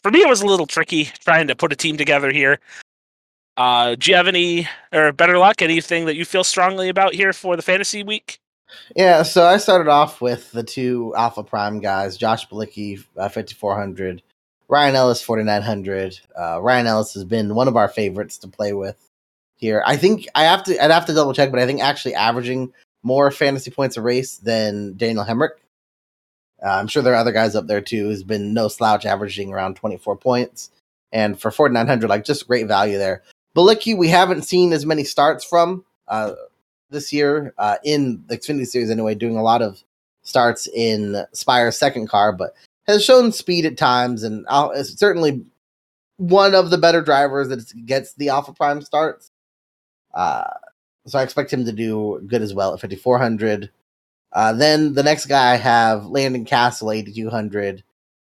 for 0.01 0.09
me 0.09 0.21
it 0.21 0.27
was 0.27 0.41
a 0.41 0.47
little 0.47 0.65
tricky 0.65 1.05
trying 1.19 1.47
to 1.47 1.55
put 1.55 1.71
a 1.71 1.75
team 1.75 1.97
together 1.97 2.31
here. 2.31 2.59
Uh, 3.57 3.93
do 3.93 4.09
you 4.09 4.17
have 4.17 4.27
any 4.27 4.67
or 4.91 5.11
better 5.11 5.37
luck? 5.37 5.61
Anything 5.61 6.05
that 6.05 6.15
you 6.15 6.25
feel 6.25 6.43
strongly 6.43 6.89
about 6.89 7.13
here 7.13 7.31
for 7.31 7.55
the 7.55 7.61
fantasy 7.61 8.01
week? 8.01 8.39
Yeah, 8.95 9.21
so 9.21 9.45
I 9.45 9.57
started 9.57 9.87
off 9.87 10.19
with 10.19 10.51
the 10.51 10.63
two 10.63 11.13
Alpha 11.15 11.43
Prime 11.43 11.79
guys, 11.79 12.17
Josh 12.17 12.49
Bilicki, 12.49 13.03
uh, 13.17 13.29
5400, 13.29 14.23
Ryan 14.67 14.95
Ellis, 14.95 15.21
4900. 15.21 16.19
Uh, 16.39 16.59
Ryan 16.59 16.87
Ellis 16.87 17.13
has 17.13 17.23
been 17.23 17.53
one 17.53 17.67
of 17.67 17.75
our 17.77 17.87
favorites 17.87 18.39
to 18.39 18.47
play 18.47 18.73
with 18.73 19.10
here. 19.61 19.83
I 19.85 19.95
think 19.95 20.27
I 20.35 20.43
have 20.43 20.63
to, 20.65 20.83
I'd 20.83 20.91
have 20.91 21.05
to 21.05 21.13
double 21.13 21.33
check, 21.33 21.51
but 21.51 21.59
I 21.59 21.65
think 21.65 21.81
actually 21.81 22.15
averaging 22.15 22.73
more 23.03 23.31
fantasy 23.31 23.71
points 23.71 23.95
a 23.95 24.01
race 24.01 24.37
than 24.37 24.97
Daniel 24.97 25.23
Hemric. 25.23 25.51
Uh, 26.63 26.69
I'm 26.69 26.87
sure 26.87 27.01
there 27.01 27.13
are 27.13 27.17
other 27.17 27.31
guys 27.31 27.55
up 27.55 27.67
there 27.67 27.81
too 27.81 28.07
who's 28.07 28.23
been 28.23 28.53
no 28.53 28.67
slouch, 28.67 29.05
averaging 29.05 29.53
around 29.53 29.75
24 29.75 30.17
points. 30.17 30.69
And 31.13 31.39
for 31.39 31.51
4900, 31.51 32.09
like 32.09 32.25
just 32.25 32.47
great 32.47 32.67
value 32.67 32.97
there. 32.97 33.23
Bilicki, 33.55 33.97
we 33.97 34.07
haven't 34.07 34.43
seen 34.43 34.73
as 34.73 34.85
many 34.85 35.03
starts 35.03 35.43
from 35.43 35.83
uh, 36.07 36.33
this 36.89 37.11
year 37.11 37.53
uh, 37.57 37.77
in 37.83 38.23
the 38.27 38.37
Xfinity 38.37 38.67
Series 38.67 38.89
anyway, 38.89 39.15
doing 39.15 39.37
a 39.37 39.43
lot 39.43 39.61
of 39.61 39.83
starts 40.23 40.67
in 40.67 41.25
Spire's 41.33 41.77
second 41.77 42.07
car, 42.07 42.31
but 42.31 42.53
has 42.87 43.03
shown 43.03 43.31
speed 43.31 43.65
at 43.65 43.77
times 43.77 44.23
and 44.23 44.45
uh, 44.47 44.83
certainly 44.83 45.43
one 46.17 46.53
of 46.53 46.69
the 46.69 46.77
better 46.77 47.01
drivers 47.01 47.49
that 47.49 47.85
gets 47.85 48.13
the 48.13 48.29
Alpha 48.29 48.53
Prime 48.53 48.81
starts. 48.81 49.31
Uh, 50.13 50.43
so 51.05 51.19
I 51.19 51.23
expect 51.23 51.51
him 51.51 51.65
to 51.65 51.71
do 51.71 52.21
good 52.27 52.41
as 52.41 52.53
well 52.53 52.73
at 52.73 52.81
5400. 52.81 53.71
Uh, 54.33 54.53
then 54.53 54.93
the 54.93 55.03
next 55.03 55.25
guy 55.25 55.53
I 55.53 55.57
have 55.57 56.05
Landon 56.05 56.45
Cassill 56.45 56.95
8200. 56.95 57.83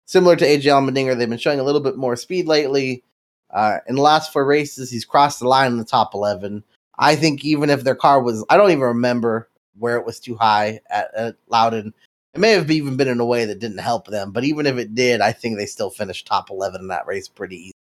Similar 0.06 0.36
to 0.38 0.46
AJ 0.46 0.64
Allmendinger, 0.64 1.18
they've 1.18 1.30
been 1.30 1.38
showing 1.38 1.60
a 1.60 1.64
little 1.64 1.82
bit 1.82 1.98
more 1.98 2.16
speed 2.16 2.48
lately. 2.48 3.04
Uh, 3.50 3.80
in 3.88 3.96
the 3.96 4.02
last 4.02 4.32
four 4.32 4.46
races, 4.46 4.92
he's 4.92 5.06
crossed 5.06 5.40
the 5.40 5.48
line 5.48 5.72
in 5.72 5.78
the 5.78 5.86
top 5.86 6.14
11. 6.14 6.64
I 7.00 7.16
think 7.16 7.46
even 7.46 7.70
if 7.70 7.84
their 7.84 7.96
car 7.96 8.22
was, 8.22 8.46
I 8.50 8.58
don't 8.58 8.72
even 8.72 8.82
remember 8.82 9.50
where 9.78 9.98
it 9.98 10.06
was 10.06 10.20
too 10.20 10.36
high 10.36 10.80
at, 10.90 11.14
at 11.16 11.36
Loudon. 11.48 11.94
It 12.34 12.40
may 12.40 12.52
have 12.52 12.70
even 12.70 12.98
been 12.98 13.08
in 13.08 13.20
a 13.20 13.26
way 13.26 13.46
that 13.46 13.60
didn't 13.60 13.80
help 13.80 14.08
them, 14.08 14.32
but 14.32 14.44
even 14.44 14.66
if 14.66 14.78
it 14.78 14.96
did, 14.96 15.22
I 15.22 15.32
think 15.32 15.58
they 15.58 15.66
still 15.66 15.90
finished 15.90 16.28
top 16.28 16.50
11 16.50 16.82
in 16.82 16.88
that 16.88 17.08
race 17.08 17.28
pretty 17.28 17.58
easy. 17.58 17.74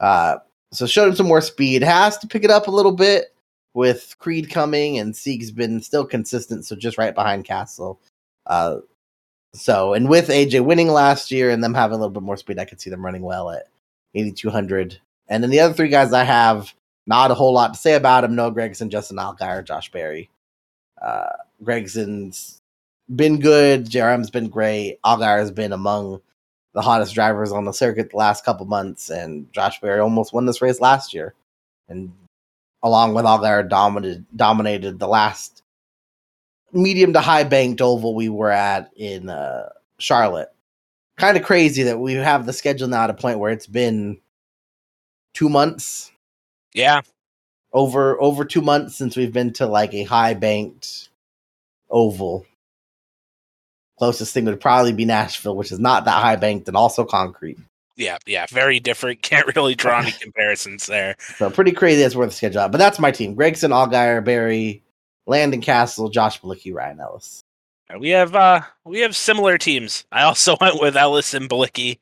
Uh, 0.00 0.36
so 0.76 0.86
showed 0.86 1.08
him 1.08 1.16
some 1.16 1.26
more 1.26 1.40
speed. 1.40 1.82
Has 1.82 2.18
to 2.18 2.26
pick 2.26 2.44
it 2.44 2.50
up 2.50 2.66
a 2.66 2.72
little 2.72 2.92
bit 2.92 3.34
with 3.74 4.16
Creed 4.18 4.50
coming, 4.50 4.98
and 4.98 5.14
Sieg's 5.14 5.50
been 5.50 5.82
still 5.82 6.06
consistent, 6.06 6.64
so 6.64 6.76
just 6.76 6.98
right 6.98 7.14
behind 7.14 7.44
Cassill. 7.44 7.98
Uh, 8.46 8.78
so, 9.52 9.94
and 9.94 10.08
with 10.08 10.28
AJ 10.28 10.64
winning 10.64 10.88
last 10.88 11.30
year 11.30 11.50
and 11.50 11.62
them 11.62 11.74
having 11.74 11.94
a 11.94 11.98
little 11.98 12.12
bit 12.12 12.22
more 12.22 12.36
speed, 12.36 12.58
I 12.58 12.64
could 12.64 12.80
see 12.80 12.90
them 12.90 13.04
running 13.04 13.22
well 13.22 13.50
at 13.50 13.68
8,200. 14.14 15.00
And 15.28 15.42
then 15.42 15.50
the 15.50 15.60
other 15.60 15.74
three 15.74 15.88
guys 15.88 16.12
I 16.12 16.24
have, 16.24 16.74
not 17.06 17.30
a 17.30 17.34
whole 17.34 17.52
lot 17.52 17.74
to 17.74 17.80
say 17.80 17.94
about 17.94 18.22
them 18.22 18.34
Noah 18.34 18.52
Gragson, 18.52 18.88
Justin 18.88 19.18
Allgaier, 19.18 19.64
Josh 19.64 19.90
Berry. 19.92 20.28
Uh, 21.00 21.30
Gragson's 21.62 22.60
been 23.14 23.38
good. 23.38 23.86
JRM's 23.86 24.30
been 24.30 24.48
great. 24.48 24.98
Allgaier 25.04 25.38
has 25.38 25.50
been 25.50 25.72
among 25.72 26.20
the 26.74 26.82
hottest 26.82 27.14
drivers 27.14 27.52
on 27.52 27.64
the 27.64 27.72
circuit 27.72 28.10
the 28.10 28.16
last 28.16 28.44
couple 28.44 28.66
months, 28.66 29.08
and 29.10 29.50
Josh 29.52 29.80
Berry 29.80 30.00
almost 30.00 30.32
won 30.32 30.46
this 30.46 30.60
race 30.60 30.80
last 30.80 31.14
year. 31.14 31.34
And 31.88 32.12
along 32.82 33.14
with 33.14 33.24
Allgaier, 33.24 33.68
dominated 33.68 34.26
dominated 34.36 34.98
the 34.98 35.08
last 35.08 35.62
medium 36.72 37.12
to 37.12 37.20
high 37.20 37.44
banked 37.44 37.80
oval 37.80 38.14
we 38.14 38.28
were 38.28 38.50
at 38.50 38.90
in 38.96 39.30
uh, 39.30 39.68
Charlotte. 39.98 40.50
Kind 41.16 41.36
of 41.36 41.44
crazy 41.44 41.84
that 41.84 42.00
we 42.00 42.14
have 42.14 42.44
the 42.44 42.52
schedule 42.52 42.88
now 42.88 43.04
at 43.04 43.10
a 43.10 43.14
point 43.14 43.38
where 43.38 43.52
it's 43.52 43.68
been 43.68 44.20
two 45.32 45.48
months 45.48 46.10
Yeah, 46.72 47.02
over 47.72 48.20
over 48.20 48.44
two 48.44 48.62
months 48.62 48.96
since 48.96 49.16
we've 49.16 49.32
been 49.32 49.52
to 49.54 49.66
like 49.66 49.94
a 49.94 50.02
high 50.02 50.34
banked 50.34 51.08
oval. 51.88 52.46
Closest 53.98 54.34
thing 54.34 54.44
would 54.46 54.60
probably 54.60 54.92
be 54.92 55.04
Nashville, 55.04 55.56
which 55.56 55.70
is 55.72 55.78
not 55.78 56.04
that 56.04 56.22
high 56.22 56.36
banked 56.36 56.66
and 56.68 56.76
also 56.76 57.04
concrete. 57.04 57.58
yeah, 57.96 58.18
yeah. 58.26 58.46
Very 58.50 58.80
different. 58.80 59.22
Can't 59.22 59.54
really 59.54 59.74
draw 59.74 60.00
any 60.00 60.12
comparisons 60.20 60.86
there. 60.86 61.14
So 61.36 61.50
pretty 61.50 61.72
crazy 61.72 62.02
that's 62.02 62.16
worth 62.16 62.30
the 62.30 62.34
schedule 62.36 62.60
out. 62.62 62.72
But 62.72 62.78
that's 62.78 62.98
my 62.98 63.10
team. 63.10 63.36
Gragson, 63.36 63.70
Allgaier, 63.70 64.24
Berry, 64.24 64.82
Landon 65.26 65.60
Cassill, 65.60 66.10
Josh 66.10 66.40
Bilicki, 66.40 66.74
Ryan 66.74 67.00
Ellis. 67.00 67.42
We 67.98 68.08
have 68.10 68.34
uh 68.34 68.62
we 68.84 69.00
have 69.00 69.14
similar 69.14 69.58
teams. 69.58 70.04
I 70.10 70.22
also 70.22 70.56
went 70.60 70.80
with 70.80 70.96
Ellis 70.96 71.34
and 71.34 71.48
Bilicki. 71.48 71.98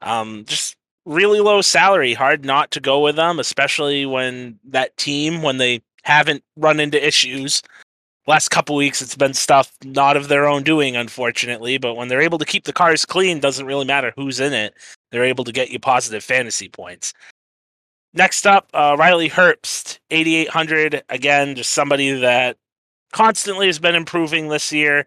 Um 0.00 0.44
just 0.46 0.76
really 1.04 1.40
low 1.40 1.60
salary, 1.62 2.14
hard 2.14 2.44
not 2.44 2.70
to 2.72 2.80
go 2.80 3.00
with 3.00 3.16
them, 3.16 3.40
especially 3.40 4.06
when 4.06 4.60
that 4.68 4.96
team 4.96 5.42
when 5.42 5.56
they 5.56 5.82
haven't 6.02 6.44
run 6.56 6.78
into 6.80 7.04
issues. 7.04 7.62
Last 8.26 8.50
couple 8.50 8.76
weeks 8.76 9.02
it's 9.02 9.16
been 9.16 9.34
stuff 9.34 9.72
not 9.84 10.16
of 10.16 10.28
their 10.28 10.46
own 10.46 10.62
doing 10.62 10.96
unfortunately, 10.96 11.76
but 11.78 11.94
when 11.94 12.08
they're 12.08 12.20
able 12.22 12.38
to 12.38 12.44
keep 12.44 12.64
the 12.64 12.72
cars 12.72 13.04
clean, 13.04 13.40
doesn't 13.40 13.66
really 13.66 13.84
matter 13.84 14.12
who's 14.16 14.38
in 14.38 14.52
it. 14.52 14.74
They're 15.10 15.24
able 15.24 15.44
to 15.44 15.52
get 15.52 15.70
you 15.70 15.80
positive 15.80 16.22
fantasy 16.22 16.68
points. 16.68 17.12
Next 18.14 18.46
up, 18.46 18.68
uh, 18.74 18.94
Riley 18.98 19.28
Herbst, 19.30 19.98
8,800. 20.10 21.02
Again, 21.08 21.56
just 21.56 21.72
somebody 21.72 22.12
that 22.12 22.58
constantly 23.12 23.66
has 23.66 23.78
been 23.78 23.94
improving 23.94 24.48
this 24.48 24.70
year. 24.70 25.06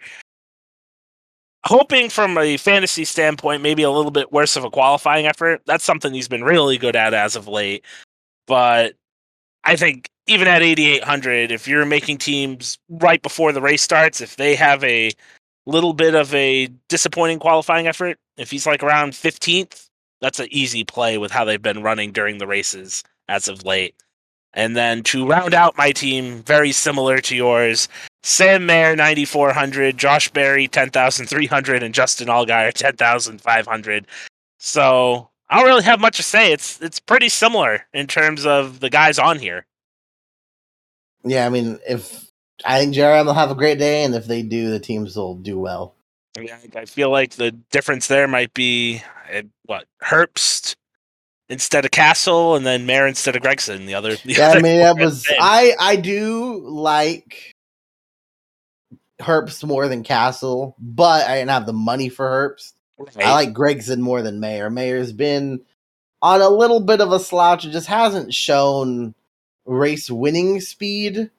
Hoping 1.65 2.09
from 2.09 2.37
a 2.37 2.57
fantasy 2.57 3.05
standpoint, 3.05 3.61
maybe 3.61 3.83
a 3.83 3.91
little 3.91 4.11
bit 4.11 4.31
worse 4.31 4.55
of 4.55 4.63
a 4.63 4.69
qualifying 4.69 5.25
effort. 5.25 5.61
That's 5.65 5.83
something 5.83 6.13
he's 6.13 6.27
been 6.27 6.43
really 6.43 6.77
good 6.77 6.95
at 6.95 7.13
as 7.13 7.35
of 7.35 7.47
late. 7.47 7.85
But 8.47 8.95
I 9.63 9.75
think 9.75 10.09
even 10.27 10.47
at 10.47 10.61
8,800, 10.61 11.51
if 11.51 11.67
you're 11.67 11.85
making 11.85 12.17
teams 12.17 12.77
right 12.89 13.21
before 13.21 13.51
the 13.51 13.61
race 13.61 13.81
starts, 13.81 14.21
if 14.21 14.35
they 14.35 14.55
have 14.55 14.83
a 14.83 15.11
little 15.65 15.93
bit 15.93 16.15
of 16.15 16.33
a 16.33 16.67
disappointing 16.89 17.39
qualifying 17.39 17.87
effort. 17.87 18.17
If 18.37 18.51
he's 18.51 18.67
like 18.67 18.83
around 18.83 19.13
15th, 19.13 19.89
that's 20.21 20.39
an 20.39 20.47
easy 20.51 20.83
play 20.83 21.17
with 21.17 21.31
how 21.31 21.45
they've 21.45 21.61
been 21.61 21.83
running 21.83 22.11
during 22.11 22.37
the 22.37 22.47
races 22.47 23.03
as 23.27 23.47
of 23.47 23.65
late. 23.65 23.95
And 24.53 24.75
then 24.75 25.03
to 25.03 25.27
round 25.27 25.53
out 25.53 25.77
my 25.77 25.91
team, 25.91 26.41
very 26.43 26.71
similar 26.71 27.19
to 27.19 27.35
yours, 27.35 27.89
Sam 28.23 28.65
Mayer 28.65 28.95
9400, 28.95 29.97
Josh 29.97 30.29
Berry 30.29 30.67
10300, 30.67 31.83
and 31.83 31.93
Justin 31.93 32.29
Allgaier 32.29 32.73
10500. 32.73 34.07
So 34.59 35.29
I 35.49 35.59
don't 35.59 35.67
really 35.67 35.83
have 35.83 35.99
much 35.99 36.17
to 36.17 36.23
say. 36.23 36.53
It's 36.53 36.81
it's 36.81 36.99
pretty 36.99 37.29
similar 37.29 37.85
in 37.93 38.07
terms 38.07 38.45
of 38.45 38.79
the 38.79 38.89
guys 38.89 39.19
on 39.19 39.39
here. 39.39 39.65
Yeah, 41.25 41.45
I 41.45 41.49
mean, 41.49 41.79
if 41.87 42.29
I 42.63 42.79
think 42.79 42.95
JRM 42.95 43.25
will 43.25 43.33
have 43.33 43.51
a 43.51 43.55
great 43.55 43.79
day, 43.79 44.03
and 44.03 44.15
if 44.15 44.25
they 44.25 44.43
do, 44.43 44.69
the 44.69 44.79
teams 44.79 45.15
will 45.15 45.35
do 45.35 45.59
well. 45.59 45.95
Yeah, 46.39 46.57
I 46.75 46.85
feel 46.85 47.09
like 47.09 47.31
the 47.31 47.51
difference 47.51 48.07
there 48.07 48.27
might 48.27 48.53
be 48.53 49.01
uh, 49.33 49.43
what 49.63 49.85
Herbst 50.03 50.75
instead 51.49 51.85
of 51.85 51.91
Cassill, 51.91 52.55
and 52.55 52.65
then 52.65 52.85
Mayer 52.85 53.07
instead 53.07 53.35
of 53.35 53.41
Gragson. 53.41 53.85
The 53.85 53.95
other, 53.95 54.15
the 54.15 54.33
yeah, 54.33 54.49
other 54.49 54.59
I 54.59 54.61
mean, 54.61 54.79
that 54.79 54.97
was 54.97 55.25
I 55.39 55.73
I 55.79 55.95
do 55.95 56.61
like 56.63 57.55
Herbst 59.19 59.63
more 59.63 59.87
than 59.87 60.03
Cassill, 60.03 60.75
but 60.79 61.25
I 61.27 61.37
didn't 61.37 61.51
have 61.51 61.65
the 61.65 61.73
money 61.73 62.09
for 62.09 62.25
Herbst. 62.25 62.73
Right. 62.97 63.25
I 63.25 63.33
like 63.33 63.53
Gragson 63.53 63.99
more 63.99 64.21
than 64.21 64.39
Mayer. 64.39 64.69
Mayer's 64.69 65.11
been 65.11 65.61
on 66.21 66.41
a 66.41 66.49
little 66.49 66.79
bit 66.79 67.01
of 67.01 67.11
a 67.11 67.19
slouch. 67.19 67.65
It 67.65 67.71
just 67.71 67.87
hasn't 67.87 68.33
shown 68.33 69.15
race 69.65 70.09
winning 70.09 70.61
speed 70.61 71.29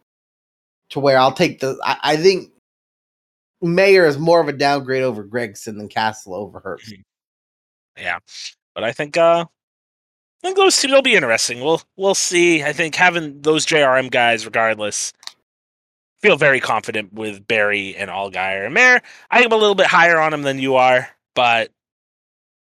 to 0.91 1.01
where 1.01 1.19
I'll 1.19 1.33
take 1.33 1.61
the. 1.61 1.79
I, 1.85 1.97
I 2.03 2.17
think 2.17 2.51
Mayer 3.63 4.07
is 4.07 4.19
more 4.19 4.41
of 4.41 4.49
a 4.49 4.53
downgrade 4.53 5.03
over 5.03 5.25
Gragson 5.25 5.77
than 5.77 5.89
Cassill 5.89 6.35
over 6.35 6.61
Herbst. 6.61 6.93
Mm-hmm. 6.93 7.03
Yeah, 8.03 8.19
but 8.75 8.85
I 8.85 8.93
think 8.93 9.17
uh, 9.17 9.47
I 10.43 10.47
think 10.47 10.57
those 10.57 10.77
two 10.77 10.91
will 10.91 11.03
be 11.03 11.15
interesting. 11.15 11.61
We'll 11.61 11.83
we'll 11.97 12.15
see. 12.15 12.63
I 12.63 12.73
think 12.73 12.95
having 12.95 13.41
those 13.41 13.65
JRM 13.67 14.11
guys, 14.11 14.45
regardless, 14.45 15.13
feel 16.21 16.37
very 16.37 16.61
confident 16.61 17.13
with 17.13 17.47
Berry 17.47 17.97
and 17.97 18.11
Allgaier. 18.11 18.71
Mayer, 18.71 19.01
I 19.31 19.43
am 19.43 19.53
a 19.53 19.57
little 19.57 19.75
bit 19.75 19.87
higher 19.87 20.21
on 20.21 20.35
him 20.35 20.43
than 20.43 20.59
you 20.59 20.77
are, 20.77 21.09
but 21.35 21.71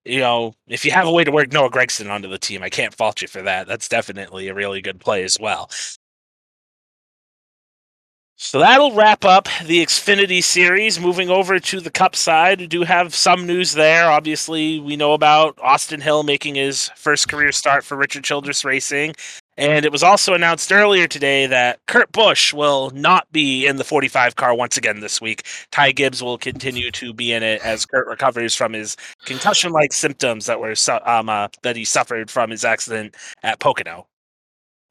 you 0.06 0.20
know, 0.20 0.54
if 0.68 0.86
you 0.86 0.92
have 0.92 1.08
a 1.08 1.12
way 1.12 1.24
to 1.24 1.32
work 1.32 1.52
Noah 1.52 1.70
Gragson 1.70 2.10
onto 2.10 2.30
the 2.30 2.38
team, 2.38 2.64
I 2.64 2.70
can't 2.70 2.94
fault 2.94 3.22
you 3.22 3.28
for 3.28 3.42
that. 3.42 3.68
That's 3.68 3.90
definitely 3.90 4.48
a 4.48 4.54
really 4.54 4.82
good 4.82 5.00
play 5.00 5.24
as 5.24 5.38
well. 5.40 5.70
So 8.38 8.60
that'll 8.60 8.92
wrap 8.92 9.24
up 9.24 9.48
the 9.66 9.82
Xfinity 9.84 10.44
series. 10.44 11.00
Moving 11.00 11.30
over 11.30 11.58
to 11.58 11.80
the 11.80 11.90
Cup 11.90 12.18
side, 12.18 12.60
we 12.60 12.68
do 12.68 12.84
have 12.84 13.16
some 13.16 13.48
news 13.48 13.72
there. 13.74 14.12
Obviously, 14.12 14.78
we 14.80 14.98
know 14.98 15.14
about 15.14 15.58
Austin 15.62 16.02
Hill 16.02 16.24
making 16.24 16.56
his 16.56 16.90
first 16.98 17.30
career 17.30 17.54
start 17.54 17.86
for 17.86 17.96
Richard 17.96 18.26
Childress 18.26 18.66
Racing. 18.66 19.16
And 19.58 19.86
it 19.86 19.92
was 19.92 20.04
also 20.04 20.34
announced 20.34 20.72
earlier 20.72 21.08
today 21.08 21.48
that 21.48 21.80
Kurt 21.88 22.12
Busch 22.12 22.54
will 22.54 22.90
not 22.90 23.32
be 23.32 23.66
in 23.66 23.78
the 23.78 23.86
45 23.86 24.36
car 24.36 24.54
once 24.54 24.76
again 24.76 25.00
this 25.00 25.22
week. 25.22 25.46
Ty 25.72 25.94
Gibbs 25.94 26.22
will 26.22 26.38
continue 26.38 26.92
to 26.92 27.14
be 27.14 27.32
in 27.32 27.42
it 27.42 27.62
as 27.64 27.86
Kurt 27.86 28.08
recovers 28.08 28.54
from 28.54 28.74
his 28.74 28.98
concussion-like 29.26 29.94
symptoms 29.94 30.46
that 30.48 30.60
were 30.60 30.76
um, 31.06 31.30
uh, 31.30 31.48
that 31.64 31.78
he 31.78 31.86
suffered 31.86 32.30
from 32.30 32.50
his 32.50 32.66
accident 32.66 33.16
at 33.44 33.60
Pocono. 33.60 34.08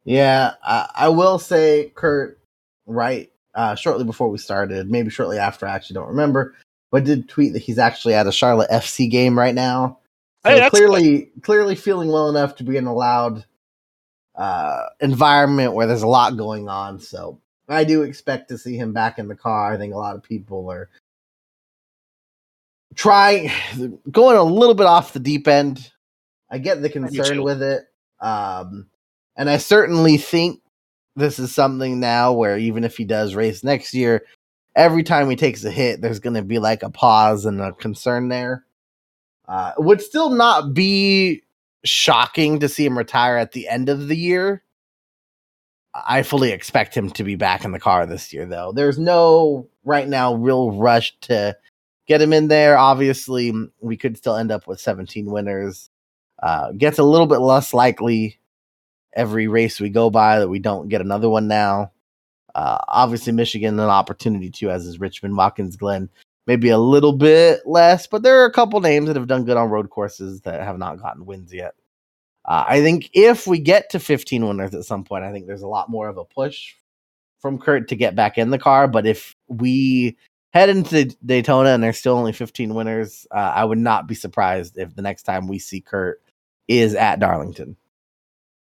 Yeah, 0.05 0.53
I, 0.63 0.89
I 0.95 1.09
will 1.09 1.39
say 1.39 1.93
Kurt 1.95 2.41
right 2.87 3.31
uh, 3.55 3.75
shortly 3.75 4.05
before 4.05 4.31
we 4.31 4.39
started, 4.39 4.91
maybe 4.91 5.11
shortly 5.11 5.39
after. 5.39 5.67
I 5.67 5.75
actually 5.75 5.95
don't 5.95 6.09
remember, 6.09 6.55
but 6.91 7.05
did 7.05 7.29
tweet 7.29 7.53
that 7.53 7.63
he's 7.63 7.79
actually 7.79 8.15
at 8.15 8.27
a 8.27 8.33
Charlotte 8.33 8.71
FC 8.71 9.11
game 9.11 9.39
right 9.39 9.55
now. 9.55 9.99
So 10.45 10.51
hey, 10.51 10.71
clearly, 10.71 11.19
good. 11.19 11.43
clearly 11.43 11.75
feeling 11.75 12.11
well 12.11 12.31
enough 12.31 12.57
to 12.57 12.65
be 12.65 12.77
in 12.79 12.87
a 12.87 12.95
loud 12.95 13.45
uh, 14.35 14.87
environment 15.01 15.75
where 15.75 15.87
there's 15.87 16.03
a 16.03 16.09
lot 16.09 16.37
going 16.37 16.69
on. 16.69 16.99
So 16.99 17.41
I 17.69 17.85
do 17.85 18.03
expect 18.03 18.49
to 18.49 18.59
see 18.59 18.77
him 18.77 18.93
back 18.93 19.19
in 19.19 19.29
the 19.29 19.37
car. 19.37 19.73
I 19.73 19.77
think 19.77 19.95
a 19.95 19.99
lot 19.99 20.17
of 20.17 20.23
people 20.23 20.71
are 20.71 20.89
trying 22.95 23.51
going 24.11 24.37
a 24.37 24.43
little 24.43 24.75
bit 24.75 24.87
off 24.87 25.13
the 25.13 25.21
deep 25.21 25.49
end. 25.49 25.91
I 26.51 26.59
get 26.59 26.83
the 26.83 26.91
concern 26.91 27.43
with 27.43 27.63
it. 27.63 27.85
Um, 28.21 28.89
and 29.37 29.51
I 29.51 29.57
certainly 29.57 30.17
think 30.17 30.61
this 31.17 31.39
is 31.39 31.53
something 31.53 32.01
now 32.01 32.33
where 32.33 32.59
even 32.59 32.85
if 32.85 32.97
he 32.97 33.05
does 33.05 33.35
race 33.35 33.65
next 33.65 33.95
year, 33.95 34.25
every 34.77 35.03
time 35.03 35.31
he 35.31 35.37
takes 35.37 35.65
a 35.65 35.71
hit, 35.71 36.01
there's 36.01 36.21
going 36.21 36.35
to 36.35 36.43
be 36.43 36.59
like 36.59 36.83
a 36.83 36.91
pause 36.91 37.45
and 37.45 37.61
a 37.61 37.73
concern 37.73 38.29
there. 38.29 38.65
Uh, 39.47 39.73
would 39.79 40.01
still 40.01 40.31
not 40.31 40.73
be 40.73 41.43
shocking 41.85 42.61
to 42.61 42.69
see 42.69 42.85
him 42.85 42.99
retire 42.99 43.37
at 43.37 43.53
the 43.53 43.69
end 43.69 43.89
of 43.89 44.09
the 44.09 44.17
year. 44.17 44.63
I 45.95 46.23
fully 46.23 46.51
expect 46.51 46.97
him 46.97 47.11
to 47.11 47.25
be 47.25 47.37
back 47.37 47.65
in 47.65 47.73
the 47.73 47.79
car 47.79 48.05
this 48.05 48.33
year, 48.33 48.47
though. 48.47 48.73
There's 48.73 48.99
no 48.99 49.69
right 49.85 50.09
now 50.09 50.35
real 50.35 50.73
rush 50.73 51.17
to 51.23 51.57
get 52.09 52.21
him 52.21 52.33
in 52.33 52.49
there. 52.49 52.77
Obviously, 52.77 53.53
we 53.81 53.97
could 53.97 54.17
still 54.17 54.35
end 54.35 54.51
up 54.51 54.67
with 54.67 54.81
17 54.81 55.27
winners. 55.27 55.91
Uh, 56.43 56.73
gets 56.73 56.99
a 56.99 57.05
little 57.05 57.29
bit 57.29 57.39
less 57.39 57.73
likely 57.73 58.39
every 59.15 59.47
race 59.47 59.81
we 59.81 59.89
go 59.89 60.11
by 60.11 60.41
that 60.41 60.49
we 60.49 60.59
don't 60.59 60.89
get 60.89 61.01
another 61.01 61.31
one 61.31 61.47
now. 61.47 61.93
Uh, 62.55 62.79
obviously, 62.89 63.33
Michigan 63.33 63.79
an 63.79 63.89
opportunity 63.89 64.51
too, 64.51 64.71
as 64.71 64.87
is 64.87 65.01
Richmond, 65.01 65.37
Watkins 65.37 65.77
Glen, 65.77 66.09
maybe 66.47 66.69
a 66.69 66.79
little 66.79 67.13
bit 67.13 67.61
less, 67.67 68.07
but 68.07 68.23
there 68.23 68.43
are 68.43 68.47
a 68.47 68.53
couple 68.53 68.81
names 68.81 69.07
that 69.07 69.17
have 69.17 69.27
done 69.27 69.45
good 69.45 69.57
on 69.57 69.71
road 69.71 69.91
courses 69.91 70.41
that 70.43 70.63
have 70.63 70.79
not 70.79 71.01
gotten 71.01 71.27
wins 71.27 71.53
yet. 71.53 71.75
Uh, 72.45 72.65
I 72.69 72.83
think 72.83 73.11
if 73.15 73.47
we 73.47 73.59
get 73.59 73.91
to 73.91 73.99
15 73.99 74.47
winners 74.47 74.75
at 74.75 74.85
some 74.85 75.05
point, 75.05 75.25
I 75.25 75.33
think 75.33 75.47
there's 75.47 75.63
a 75.63 75.69
lot 75.69 75.89
more 75.89 76.09
of 76.09 76.19
a 76.19 76.25
push 76.25 76.75
from 77.41 77.59
Kurt 77.59 77.89
to 77.89 77.97
get 77.97 78.15
back 78.15 78.37
in 78.37 78.51
the 78.51 78.59
car. 78.59 78.87
But 78.87 79.07
if 79.07 79.35
we 79.49 80.17
head 80.53 80.69
into 80.69 81.07
Daytona 81.25 81.71
and 81.71 81.83
there's 81.83 81.99
still 81.99 82.17
only 82.17 82.33
15 82.33 82.75
winners, 82.75 83.27
uh, 83.31 83.53
I 83.55 83.65
would 83.65 83.79
not 83.79 84.07
be 84.07 84.15
surprised 84.15 84.77
if 84.77 84.95
the 84.95 85.03
next 85.03 85.23
time 85.23 85.49
we 85.49 85.59
see 85.59 85.81
Kurt 85.81 86.23
is 86.69 86.95
at 86.95 87.19
Darlington. 87.19 87.77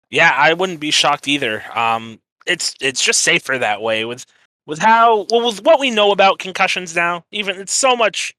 Yeah, 0.09 0.33
I 0.35 0.53
wouldn't 0.53 0.81
be 0.81 0.91
shocked 0.91 1.29
either. 1.29 1.63
Um, 1.73 2.19
it's 2.45 2.75
it's 2.81 3.03
just 3.03 3.21
safer 3.21 3.57
that 3.57 3.81
way 3.81 4.03
with 4.03 4.25
with 4.65 4.79
how 4.79 5.25
well 5.29 5.45
with 5.45 5.63
what 5.63 5.79
we 5.79 5.91
know 5.91 6.11
about 6.11 6.39
concussions 6.39 6.95
now. 6.95 7.25
Even 7.31 7.57
it's 7.57 7.73
so 7.73 7.95
much 7.95 8.33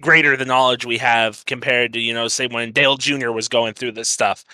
greater 0.00 0.36
the 0.36 0.44
knowledge 0.44 0.84
we 0.86 0.98
have 0.98 1.44
compared 1.46 1.92
to 1.92 2.00
you 2.00 2.14
know 2.14 2.28
say 2.28 2.46
when 2.46 2.72
Dale 2.72 2.96
Jr. 2.96 3.30
was 3.30 3.48
going 3.48 3.74
through 3.74 3.92
this 3.92 4.08
stuff 4.08 4.44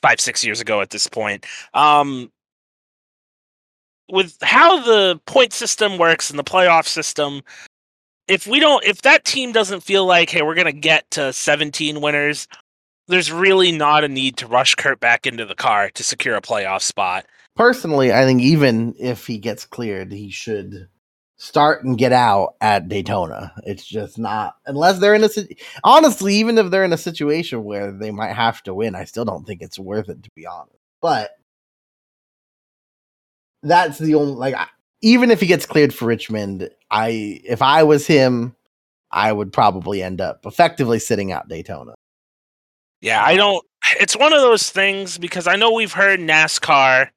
five 0.00 0.20
six 0.20 0.44
years 0.44 0.60
ago 0.60 0.80
at 0.80 0.90
this 0.90 1.06
point. 1.06 1.46
Um, 1.74 2.30
with 4.08 4.36
how 4.42 4.82
the 4.82 5.20
point 5.26 5.52
system 5.52 5.98
works 5.98 6.28
and 6.28 6.38
the 6.38 6.44
playoff 6.44 6.86
system, 6.86 7.42
if 8.28 8.46
we 8.46 8.60
don't 8.60 8.84
if 8.84 9.02
that 9.02 9.24
team 9.24 9.52
doesn't 9.52 9.82
feel 9.82 10.06
like 10.06 10.30
hey 10.30 10.42
we're 10.42 10.54
gonna 10.54 10.72
get 10.72 11.10
to 11.12 11.32
17 11.32 12.00
winners 12.00 12.46
there's 13.08 13.32
really 13.32 13.72
not 13.72 14.04
a 14.04 14.08
need 14.08 14.36
to 14.38 14.46
rush 14.46 14.74
Kurt 14.74 15.00
back 15.00 15.26
into 15.26 15.44
the 15.44 15.54
car 15.54 15.90
to 15.90 16.04
secure 16.04 16.36
a 16.36 16.40
playoff 16.40 16.82
spot. 16.82 17.26
Personally, 17.54 18.12
I 18.12 18.24
think 18.24 18.40
even 18.40 18.94
if 18.98 19.26
he 19.26 19.38
gets 19.38 19.64
cleared, 19.66 20.12
he 20.12 20.30
should 20.30 20.88
start 21.36 21.84
and 21.84 21.98
get 21.98 22.12
out 22.12 22.54
at 22.60 22.88
Daytona. 22.88 23.52
It's 23.66 23.84
just 23.84 24.18
not 24.18 24.56
unless 24.66 25.00
they're 25.00 25.14
in 25.14 25.24
a 25.24 25.28
honestly, 25.84 26.34
even 26.34 26.56
if 26.56 26.70
they're 26.70 26.84
in 26.84 26.92
a 26.92 26.98
situation 26.98 27.64
where 27.64 27.92
they 27.92 28.10
might 28.10 28.32
have 28.32 28.62
to 28.62 28.74
win, 28.74 28.94
I 28.94 29.04
still 29.04 29.24
don't 29.24 29.46
think 29.46 29.60
it's 29.60 29.78
worth 29.78 30.08
it 30.08 30.22
to 30.22 30.30
be 30.34 30.46
honest. 30.46 30.78
But 31.00 31.32
that's 33.62 33.98
the 33.98 34.14
only 34.14 34.34
like 34.34 34.54
even 35.02 35.30
if 35.30 35.40
he 35.40 35.46
gets 35.46 35.66
cleared 35.66 35.92
for 35.92 36.06
Richmond, 36.06 36.70
I 36.90 37.40
if 37.44 37.60
I 37.60 37.82
was 37.82 38.06
him, 38.06 38.54
I 39.10 39.32
would 39.32 39.52
probably 39.52 40.02
end 40.02 40.20
up 40.20 40.46
effectively 40.46 40.98
sitting 41.00 41.32
out 41.32 41.48
Daytona. 41.48 41.94
Yeah, 43.00 43.22
I 43.22 43.36
don't. 43.36 43.64
It's 43.98 44.16
one 44.16 44.32
of 44.32 44.40
those 44.40 44.70
things 44.70 45.18
because 45.18 45.48
I 45.48 45.56
know 45.56 45.72
we've 45.72 45.92
heard 45.92 46.20
NASCAR. 46.20 47.10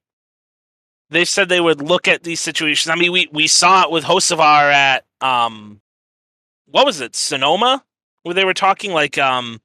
They 1.10 1.24
said 1.24 1.48
they 1.48 1.60
would 1.60 1.80
look 1.80 2.08
at 2.08 2.24
these 2.24 2.40
situations. 2.40 2.90
I 2.90 2.96
mean, 2.96 3.12
we 3.12 3.28
we 3.32 3.46
saw 3.46 3.84
it 3.84 3.90
with 3.90 4.04
Hocevar 4.04 4.72
at 4.72 5.04
um, 5.20 5.80
what 6.66 6.86
was 6.86 7.00
it, 7.00 7.14
Sonoma, 7.14 7.84
where 8.22 8.34
they 8.34 8.44
were 8.44 8.54
talking 8.54 8.92
like 8.92 9.16
um, 9.18 9.60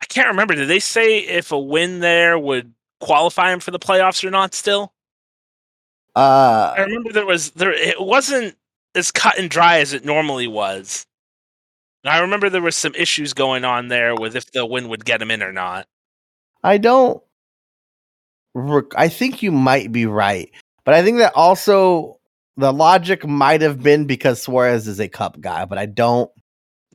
I 0.00 0.06
can't 0.06 0.28
remember. 0.28 0.54
Did 0.54 0.68
they 0.68 0.78
say 0.78 1.18
if 1.18 1.52
a 1.52 1.58
win 1.58 2.00
there 2.00 2.38
would 2.38 2.72
qualify 3.00 3.52
him 3.52 3.60
for 3.60 3.72
the 3.72 3.78
playoffs 3.78 4.24
or 4.24 4.30
not? 4.30 4.54
Still, 4.54 4.92
uh, 6.14 6.74
I 6.76 6.82
remember 6.82 7.12
there 7.12 7.26
was 7.26 7.50
there. 7.52 7.72
It 7.72 8.00
wasn't 8.00 8.56
as 8.94 9.10
cut 9.10 9.38
and 9.38 9.50
dry 9.50 9.78
as 9.78 9.92
it 9.92 10.04
normally 10.04 10.46
was. 10.46 11.06
I 12.04 12.20
remember 12.20 12.48
there 12.48 12.62
was 12.62 12.76
some 12.76 12.94
issues 12.94 13.34
going 13.34 13.64
on 13.64 13.88
there 13.88 14.14
with 14.14 14.34
if 14.34 14.50
the 14.52 14.64
win 14.64 14.88
would 14.88 15.04
get 15.04 15.20
him 15.20 15.30
in 15.30 15.42
or 15.42 15.52
not. 15.52 15.86
I 16.62 16.78
don't. 16.78 17.22
I 18.96 19.08
think 19.08 19.42
you 19.42 19.52
might 19.52 19.92
be 19.92 20.06
right, 20.06 20.50
but 20.84 20.94
I 20.94 21.02
think 21.02 21.18
that 21.18 21.34
also 21.34 22.18
the 22.56 22.72
logic 22.72 23.26
might 23.26 23.60
have 23.62 23.82
been 23.82 24.06
because 24.06 24.42
Suarez 24.42 24.86
is 24.86 25.00
a 25.00 25.08
cup 25.08 25.40
guy, 25.40 25.64
but 25.64 25.78
I 25.78 25.86
don't 25.86 26.30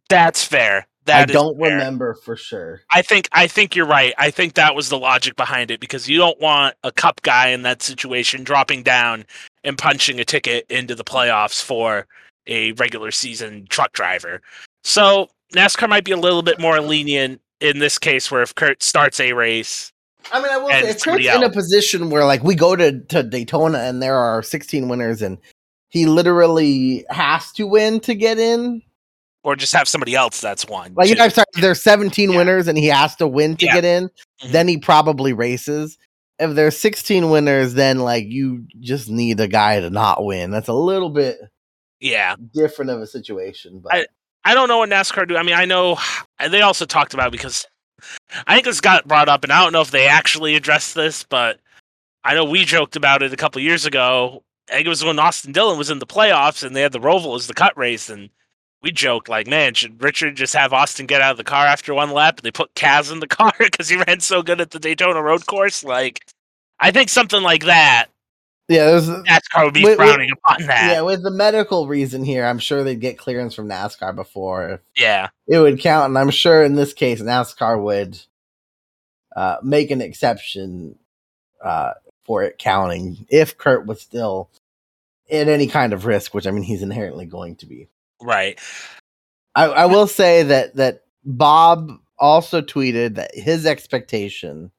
That's 0.09 0.43
fair. 0.43 0.87
I 1.07 1.25
don't 1.25 1.59
fair. 1.59 1.71
remember 1.71 2.15
for 2.15 2.35
sure. 2.35 2.81
I 2.91 3.01
think 3.01 3.29
I 3.31 3.47
think 3.47 3.75
you're 3.75 3.85
right. 3.85 4.13
I 4.17 4.31
think 4.31 4.55
that 4.55 4.75
was 4.75 4.89
the 4.89 4.97
logic 4.97 5.35
behind 5.35 5.71
it 5.71 5.79
because 5.79 6.09
you 6.09 6.17
don't 6.17 6.39
want 6.39 6.75
a 6.83 6.91
cup 6.91 7.21
guy 7.21 7.49
in 7.49 7.61
that 7.61 7.83
situation 7.83 8.43
dropping 8.43 8.83
down 8.83 9.25
and 9.63 9.77
punching 9.77 10.19
a 10.19 10.25
ticket 10.25 10.65
into 10.69 10.95
the 10.95 11.03
playoffs 11.03 11.63
for 11.63 12.07
a 12.47 12.71
regular 12.73 13.11
season 13.11 13.67
truck 13.69 13.93
driver. 13.93 14.41
So 14.83 15.29
NASCAR 15.53 15.89
might 15.89 16.05
be 16.05 16.11
a 16.11 16.17
little 16.17 16.41
bit 16.41 16.59
more 16.59 16.79
lenient 16.79 17.41
in 17.61 17.79
this 17.79 17.97
case 17.97 18.29
where 18.31 18.41
if 18.41 18.53
Kurt 18.55 18.83
starts 18.83 19.19
a 19.19 19.33
race, 19.33 19.91
I 20.31 20.41
mean, 20.41 20.51
I 20.51 20.57
will 20.57 20.69
say, 20.69 20.79
if 20.79 20.85
Kurt's 20.87 21.03
somebody 21.03 21.27
in 21.29 21.43
a 21.43 21.49
position 21.51 22.09
where 22.09 22.25
like 22.25 22.43
we 22.43 22.55
go 22.55 22.75
to, 22.75 22.99
to 22.99 23.23
Daytona 23.23 23.79
and 23.79 24.01
there 24.01 24.17
are 24.17 24.41
16 24.43 24.87
winners 24.87 25.21
and 25.21 25.37
he 25.89 26.05
literally 26.07 27.05
has 27.09 27.51
to 27.53 27.65
win 27.67 27.99
to 28.01 28.15
get 28.15 28.37
in. 28.39 28.81
or 29.43 29.55
just 29.55 29.73
have 29.73 29.87
somebody 29.87 30.15
else 30.15 30.41
that's 30.41 30.67
won. 30.67 30.91
Like, 30.95 31.07
you 31.07 31.13
know, 31.13 31.23
I'm 31.25 31.29
sorry, 31.29 31.45
there's 31.61 31.79
17 31.83 32.31
Yeah. 32.31 32.37
winners 32.37 32.67
and 32.67 32.75
he 32.79 32.87
has 32.87 33.15
to 33.17 33.27
win 33.27 33.55
to 33.57 33.65
Yeah. 33.67 33.75
get 33.75 33.85
in. 33.85 34.09
Mhm. 34.43 34.51
Then 34.51 34.67
he 34.67 34.79
probably 34.79 35.33
races. 35.33 35.99
If 36.39 36.55
there's 36.55 36.75
16 36.77 37.29
winners, 37.29 37.75
then 37.75 37.99
like 37.99 38.25
you 38.27 38.65
just 38.79 39.07
need 39.07 39.39
a 39.39 39.47
guy 39.47 39.79
to 39.79 39.91
not 39.91 40.25
win. 40.25 40.49
That's 40.49 40.67
a 40.67 40.73
little 40.73 41.11
bit 41.11 41.37
yeah. 41.99 42.35
different 42.55 42.89
of 42.89 42.99
a 43.01 43.05
situation. 43.07 43.81
But 43.83 43.93
I- 43.93 44.05
I 44.43 44.53
don't 44.55 44.67
know 44.67 44.79
what 44.79 44.89
NASCAR 44.89 45.27
do. 45.27 45.37
I 45.37 45.43
mean, 45.43 45.55
I 45.55 45.65
know 45.65 45.97
they 46.49 46.61
also 46.61 46.85
talked 46.85 47.13
about 47.13 47.31
because 47.31 47.65
I 48.47 48.55
think 48.55 48.65
this 48.65 48.81
got 48.81 49.07
brought 49.07 49.29
up, 49.29 49.43
and 49.43 49.51
I 49.51 49.61
don't 49.61 49.73
know 49.73 49.81
if 49.81 49.91
they 49.91 50.07
actually 50.07 50.55
addressed 50.55 50.95
this, 50.95 51.23
but 51.23 51.59
I 52.23 52.33
know 52.33 52.45
we 52.45 52.65
joked 52.65 52.95
about 52.95 53.23
it 53.23 53.33
a 53.33 53.37
couple 53.37 53.61
years 53.61 53.85
ago. 53.85 54.43
I 54.69 54.73
think 54.73 54.85
it 54.87 54.89
was 54.89 55.03
when 55.03 55.19
Austin 55.19 55.51
Dillon 55.51 55.77
was 55.77 55.89
in 55.89 55.99
the 55.99 56.07
playoffs, 56.07 56.63
and 56.63 56.75
they 56.75 56.81
had 56.81 56.91
the 56.91 56.99
Roval 56.99 57.35
as 57.35 57.47
the 57.47 57.53
cut 57.53 57.77
race, 57.77 58.09
and 58.09 58.29
we 58.81 58.91
joked 58.91 59.29
like, 59.29 59.47
"Man, 59.47 59.73
should 59.73 60.01
Richard 60.01 60.35
just 60.35 60.55
have 60.55 60.73
Austin 60.73 61.05
get 61.05 61.21
out 61.21 61.31
of 61.31 61.37
the 61.37 61.43
car 61.43 61.65
after 61.65 61.93
one 61.93 62.11
lap?" 62.11 62.37
And 62.37 62.43
they 62.43 62.51
put 62.51 62.73
Kaz 62.75 63.11
in 63.11 63.19
the 63.19 63.27
car 63.39 63.53
because 63.59 63.89
he 63.89 63.97
ran 63.97 64.19
so 64.19 64.41
good 64.41 64.61
at 64.61 64.71
the 64.71 64.79
Daytona 64.79 65.21
Road 65.21 65.45
Course. 65.45 65.83
Like, 65.83 66.25
I 66.79 66.91
think 66.91 67.09
something 67.09 67.43
like 67.43 67.65
that. 67.65 68.07
Yeah, 68.67 68.85
there's 68.85 69.07
NASCAR 69.07 69.65
would 69.65 69.73
be 69.73 69.95
frowning 69.95 70.31
upon 70.31 70.65
that. 70.67 70.91
yeah, 70.91 71.01
with 71.01 71.23
the 71.23 71.31
medical 71.31 71.87
reason 71.87 72.23
here, 72.23 72.45
I'm 72.45 72.59
sure 72.59 72.83
they'd 72.83 72.99
get 72.99 73.17
clearance 73.17 73.53
from 73.53 73.69
NASCAR 73.69 74.15
before 74.15 74.81
yeah. 74.95 75.29
it 75.47 75.59
would 75.59 75.79
count, 75.79 76.09
and 76.09 76.17
I'm 76.17 76.31
sure 76.31 76.63
in 76.63 76.75
this 76.75 76.93
case 76.93 77.21
NASCAR 77.21 77.81
would 77.81 78.19
uh, 79.35 79.57
make 79.61 79.91
an 79.91 80.01
exception 80.01 80.97
uh, 81.63 81.93
for 82.25 82.43
it 82.43 82.57
counting 82.57 83.27
if 83.29 83.57
Kurt 83.57 83.85
was 83.85 84.01
still 84.01 84.49
in 85.27 85.49
any 85.49 85.67
kind 85.67 85.93
of 85.93 86.05
risk, 86.05 86.33
which 86.33 86.47
I 86.47 86.51
mean 86.51 86.63
he's 86.63 86.81
inherently 86.81 87.25
going 87.25 87.57
to 87.57 87.65
be. 87.65 87.89
Right. 88.21 88.59
I, 89.53 89.65
I 89.65 89.85
will 89.85 90.07
say 90.07 90.43
that 90.43 90.75
that 90.75 91.03
Bob 91.23 91.91
also 92.17 92.61
tweeted 92.61 93.15
that 93.15 93.35
his 93.35 93.65
expectation 93.65 94.71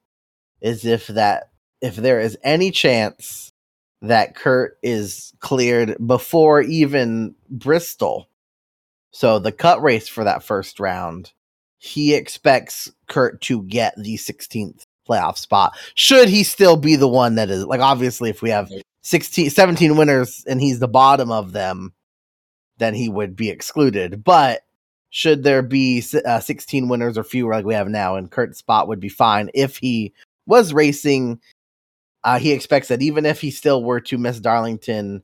is 0.61 0.85
if 0.85 1.07
that 1.07 1.51
if 1.81 1.95
there 1.95 2.19
is 2.19 2.37
any 2.43 2.71
chance 2.71 3.51
that 4.01 4.35
Kurt 4.35 4.77
is 4.83 5.33
cleared 5.39 5.95
before 6.05 6.61
even 6.61 7.35
Bristol, 7.49 8.29
so 9.11 9.39
the 9.39 9.51
cut 9.51 9.81
race 9.81 10.07
for 10.07 10.23
that 10.23 10.43
first 10.43 10.79
round, 10.79 11.31
he 11.77 12.13
expects 12.13 12.91
Kurt 13.07 13.41
to 13.41 13.63
get 13.63 13.95
the 13.97 14.15
16th 14.15 14.85
playoff 15.07 15.37
spot. 15.37 15.75
Should 15.95 16.29
he 16.29 16.43
still 16.43 16.77
be 16.77 16.95
the 16.95 17.07
one 17.07 17.35
that 17.35 17.49
is 17.49 17.65
like 17.65 17.79
obviously 17.79 18.29
if 18.29 18.41
we 18.41 18.49
have 18.49 18.69
16 19.01 19.49
17 19.49 19.95
winners 19.95 20.43
and 20.47 20.59
he's 20.59 20.79
the 20.79 20.87
bottom 20.87 21.31
of 21.31 21.53
them, 21.53 21.93
then 22.77 22.93
he 22.93 23.09
would 23.09 23.35
be 23.35 23.49
excluded. 23.49 24.23
But 24.23 24.61
should 25.09 25.43
there 25.43 25.63
be 25.63 26.03
uh, 26.25 26.39
16 26.39 26.89
winners 26.89 27.17
or 27.17 27.23
fewer 27.23 27.53
like 27.53 27.65
we 27.65 27.73
have 27.73 27.87
now, 27.87 28.15
and 28.15 28.29
Kurt's 28.29 28.59
spot 28.59 28.87
would 28.87 28.99
be 28.99 29.09
fine 29.09 29.49
if 29.53 29.77
he 29.77 30.13
was 30.45 30.73
racing. 30.73 31.39
Uh, 32.27 32.37
he 32.39 32.51
expects 32.51 32.89
that 32.89 33.01
even 33.01 33.25
if 33.25 33.39
he 33.39 33.49
still 33.49 33.81
were 33.81 34.01
to 34.01 34.17
miss 34.17 34.41
Darlington 34.41 35.23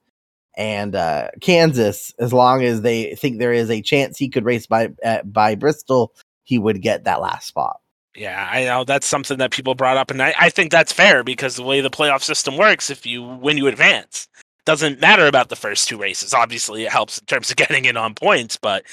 and 0.55 0.95
uh, 0.95 1.27
Kansas, 1.41 2.13
as 2.17 2.31
long 2.31 2.63
as 2.63 2.81
they 2.81 3.13
think 3.15 3.39
there 3.39 3.51
is 3.51 3.69
a 3.69 3.81
chance 3.81 4.17
he 4.17 4.29
could 4.29 4.45
race 4.45 4.67
by 4.67 4.87
uh, 5.03 5.21
by 5.23 5.55
Bristol, 5.55 6.13
he 6.45 6.57
would 6.57 6.81
get 6.81 7.03
that 7.03 7.19
last 7.19 7.45
spot. 7.45 7.81
Yeah, 8.15 8.47
I 8.49 8.63
know 8.63 8.85
that's 8.85 9.05
something 9.05 9.37
that 9.39 9.51
people 9.51 9.75
brought 9.75 9.97
up, 9.97 10.11
and 10.11 10.23
I, 10.23 10.33
I 10.39 10.49
think 10.49 10.71
that's 10.71 10.93
fair 10.93 11.25
because 11.25 11.57
the 11.57 11.63
way 11.63 11.81
the 11.81 11.89
playoff 11.89 12.23
system 12.23 12.55
works, 12.55 12.89
if 12.89 13.05
you 13.05 13.21
win, 13.21 13.57
you 13.57 13.67
advance. 13.67 14.29
Doesn't 14.63 15.01
matter 15.01 15.27
about 15.27 15.49
the 15.49 15.57
first 15.57 15.89
two 15.89 15.97
races. 15.97 16.33
Obviously, 16.33 16.85
it 16.85 16.91
helps 16.91 17.17
in 17.17 17.25
terms 17.25 17.49
of 17.49 17.57
getting 17.57 17.83
in 17.83 17.97
on 17.97 18.15
points, 18.15 18.55
but 18.55 18.85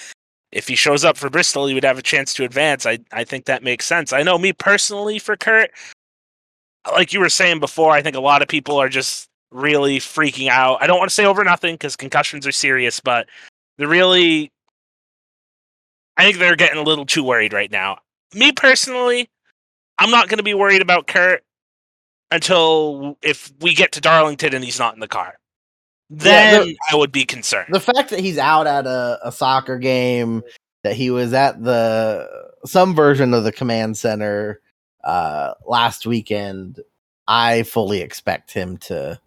if 0.50 0.66
he 0.66 0.74
shows 0.74 1.04
up 1.04 1.16
for 1.16 1.30
Bristol, 1.30 1.68
he 1.68 1.74
would 1.74 1.84
have 1.84 1.98
a 1.98 2.02
chance 2.02 2.34
to 2.34 2.44
advance. 2.44 2.86
I, 2.86 2.98
I 3.12 3.22
think 3.22 3.44
that 3.44 3.62
makes 3.62 3.86
sense. 3.86 4.12
I 4.12 4.24
know 4.24 4.36
me 4.36 4.52
personally 4.52 5.20
for 5.20 5.36
Kurt, 5.36 5.70
like 6.92 7.12
you 7.12 7.20
were 7.20 7.28
saying 7.28 7.60
before, 7.60 7.90
I 7.90 8.02
think 8.02 8.16
a 8.16 8.20
lot 8.20 8.42
of 8.42 8.48
people 8.48 8.76
are 8.78 8.88
just 8.88 9.28
really 9.50 9.98
freaking 9.98 10.48
out. 10.48 10.78
I 10.82 10.86
don't 10.86 10.98
want 10.98 11.10
to 11.10 11.14
say 11.14 11.24
over 11.24 11.42
nothing 11.44 11.74
because 11.74 11.96
concussions 11.96 12.46
are 12.46 12.52
serious, 12.52 13.00
but 13.00 13.26
they're 13.78 13.88
really. 13.88 14.50
I 16.16 16.24
think 16.24 16.38
they're 16.38 16.56
getting 16.56 16.78
a 16.78 16.82
little 16.82 17.06
too 17.06 17.24
worried 17.24 17.52
right 17.52 17.70
now. 17.70 17.98
Me 18.34 18.52
personally, 18.52 19.28
I'm 19.98 20.10
not 20.10 20.28
going 20.28 20.36
to 20.38 20.42
be 20.44 20.54
worried 20.54 20.82
about 20.82 21.06
Kurt 21.06 21.42
until 22.30 23.16
if 23.22 23.50
we 23.60 23.74
get 23.74 23.92
to 23.92 24.00
Darlington 24.00 24.54
and 24.54 24.64
he's 24.64 24.78
not 24.78 24.94
in 24.94 25.00
the 25.00 25.08
car. 25.08 25.34
Yeah, 26.10 26.16
Then 26.52 26.66
the- 26.68 26.76
I 26.92 26.96
would 26.96 27.12
be 27.12 27.24
concerned. 27.24 27.72
the 27.72 27.80
fact 27.80 28.10
that 28.10 28.20
he's 28.20 28.38
out 28.38 28.66
at 28.66 28.86
a, 28.86 29.18
a 29.24 29.32
soccer 29.32 29.78
game, 29.78 30.42
that 30.84 30.94
he 30.94 31.10
was 31.10 31.32
at 31.32 31.62
the 31.62 32.28
some 32.66 32.94
version 32.94 33.32
of 33.32 33.44
the 33.44 33.52
command 33.52 33.96
center 33.96 34.60
uh 35.04 35.54
last 35.66 36.06
weekend, 36.06 36.80
I 37.26 37.62
fully 37.62 38.00
expect 38.00 38.52
him 38.52 38.78
to 38.78 39.20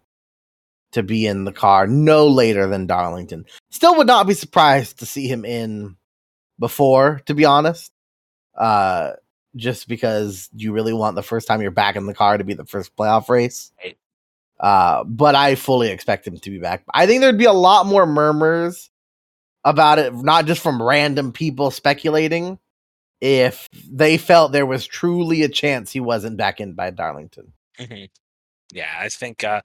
to 0.92 1.02
be 1.02 1.26
in 1.26 1.44
the 1.44 1.52
car 1.52 1.86
no 1.86 2.28
later 2.28 2.66
than 2.66 2.86
Darlington. 2.86 3.46
Still 3.70 3.96
would 3.96 4.06
not 4.06 4.26
be 4.26 4.34
surprised 4.34 5.00
to 5.00 5.06
see 5.06 5.26
him 5.26 5.44
in 5.44 5.96
before, 6.58 7.20
to 7.26 7.34
be 7.34 7.44
honest. 7.44 7.92
Uh 8.56 9.12
just 9.56 9.88
because 9.88 10.48
you 10.54 10.72
really 10.72 10.92
want 10.92 11.14
the 11.14 11.22
first 11.22 11.46
time 11.46 11.62
you're 11.62 11.70
back 11.70 11.96
in 11.96 12.06
the 12.06 12.14
car 12.14 12.36
to 12.36 12.44
be 12.44 12.54
the 12.54 12.64
first 12.64 12.94
playoff 12.96 13.28
race. 13.28 13.72
Right. 13.82 13.96
Uh, 14.58 15.04
but 15.04 15.34
I 15.34 15.54
fully 15.56 15.90
expect 15.90 16.26
him 16.26 16.38
to 16.38 16.50
be 16.50 16.58
back. 16.58 16.84
I 16.92 17.06
think 17.06 17.20
there'd 17.20 17.38
be 17.38 17.44
a 17.44 17.52
lot 17.52 17.86
more 17.86 18.06
murmurs 18.06 18.90
about 19.64 19.98
it, 19.98 20.14
not 20.14 20.46
just 20.46 20.60
from 20.60 20.82
random 20.82 21.32
people 21.32 21.70
speculating, 21.70 22.58
if 23.24 23.66
they 23.90 24.18
felt 24.18 24.52
there 24.52 24.66
was 24.66 24.86
truly 24.86 25.42
a 25.42 25.48
chance 25.48 25.90
he 25.90 25.98
wasn't 25.98 26.36
back 26.36 26.60
in 26.60 26.74
by 26.74 26.90
Darlington. 26.90 27.50
Mhm. 27.78 28.10
Yeah, 28.70 28.94
I 28.98 29.08
think. 29.08 29.42
Uh, 29.42 29.62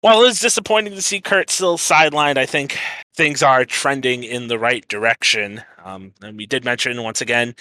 while 0.00 0.22
it's 0.22 0.40
disappointing 0.40 0.94
to 0.94 1.02
see 1.02 1.20
Kurt 1.20 1.50
still 1.50 1.76
sidelined, 1.76 2.38
I 2.38 2.46
think 2.46 2.78
things 3.14 3.42
are 3.42 3.66
trending 3.66 4.24
in 4.24 4.48
the 4.48 4.58
right 4.58 4.86
direction. 4.88 5.62
Um, 5.84 6.14
and 6.22 6.38
we 6.38 6.46
did 6.46 6.64
mention 6.64 7.02
once 7.02 7.20
again, 7.20 7.54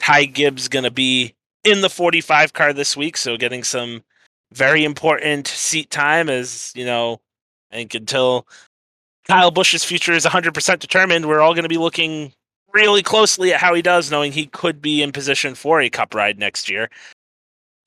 Ty 0.00 0.24
Gibbs 0.24 0.66
going 0.66 0.84
to 0.84 0.90
be 0.90 1.36
in 1.62 1.80
the 1.80 1.90
45 1.90 2.52
car 2.52 2.72
this 2.72 2.96
week, 2.96 3.16
so 3.16 3.36
getting 3.36 3.62
some 3.62 4.02
very 4.52 4.84
important 4.84 5.46
seat 5.46 5.88
time. 5.90 6.28
As 6.28 6.72
you 6.74 6.84
know, 6.84 7.20
I 7.70 7.76
think 7.76 7.94
until 7.94 8.48
Kyle 9.24 9.52
Busch's 9.52 9.84
future 9.84 10.12
is 10.12 10.24
100% 10.24 10.80
determined, 10.80 11.26
we're 11.28 11.40
all 11.40 11.54
going 11.54 11.62
to 11.62 11.68
be 11.68 11.78
looking 11.78 12.32
really 12.72 13.02
closely 13.02 13.52
at 13.52 13.60
how 13.60 13.74
he 13.74 13.82
does, 13.82 14.10
knowing 14.10 14.32
he 14.32 14.46
could 14.46 14.80
be 14.82 15.02
in 15.02 15.12
position 15.12 15.54
for 15.54 15.80
a 15.80 15.90
Cup 15.90 16.14
ride 16.14 16.38
next 16.38 16.68
year. 16.68 16.90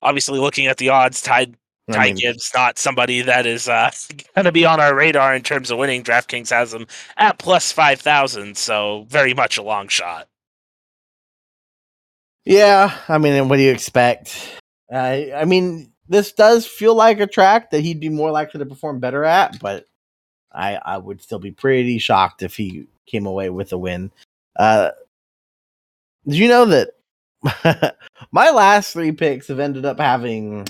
Obviously, 0.01 0.39
looking 0.39 0.67
at 0.67 0.77
the 0.77 0.89
odds, 0.89 1.21
Ty 1.21 1.47
I 1.89 2.05
mean, 2.05 2.15
Gibbs 2.15 2.51
not 2.55 2.79
somebody 2.79 3.21
that 3.21 3.45
is 3.45 3.67
uh, 3.67 3.91
going 4.35 4.45
to 4.45 4.51
be 4.51 4.65
on 4.65 4.79
our 4.79 4.95
radar 4.95 5.35
in 5.35 5.43
terms 5.43 5.69
of 5.69 5.77
winning. 5.77 6.03
DraftKings 6.03 6.49
has 6.49 6.73
him 6.73 6.87
at 7.17 7.37
plus 7.37 7.71
five 7.71 8.01
thousand, 8.01 8.57
so 8.57 9.05
very 9.09 9.33
much 9.33 9.57
a 9.57 9.63
long 9.63 9.87
shot. 9.87 10.27
Yeah, 12.43 12.95
I 13.07 13.17
mean, 13.17 13.47
what 13.49 13.57
do 13.57 13.63
you 13.63 13.71
expect? 13.71 14.59
I 14.91 15.31
I 15.35 15.45
mean, 15.45 15.91
this 16.07 16.31
does 16.31 16.65
feel 16.65 16.95
like 16.95 17.19
a 17.19 17.27
track 17.27 17.71
that 17.71 17.81
he'd 17.81 17.99
be 17.99 18.09
more 18.09 18.31
likely 18.31 18.59
to 18.59 18.65
perform 18.65 18.99
better 18.99 19.23
at, 19.23 19.59
but 19.59 19.87
I 20.51 20.75
I 20.83 20.97
would 20.97 21.21
still 21.21 21.39
be 21.39 21.51
pretty 21.51 21.99
shocked 21.99 22.41
if 22.41 22.55
he 22.55 22.87
came 23.05 23.27
away 23.27 23.51
with 23.51 23.71
a 23.73 23.77
win. 23.77 24.11
Uh, 24.55 24.91
did 26.27 26.35
you 26.35 26.47
know 26.47 26.65
that 26.65 26.89
my 28.31 28.49
last 28.49 28.93
three 28.93 29.11
picks 29.11 29.47
have 29.47 29.59
ended 29.59 29.85
up 29.85 29.99
having 29.99 30.65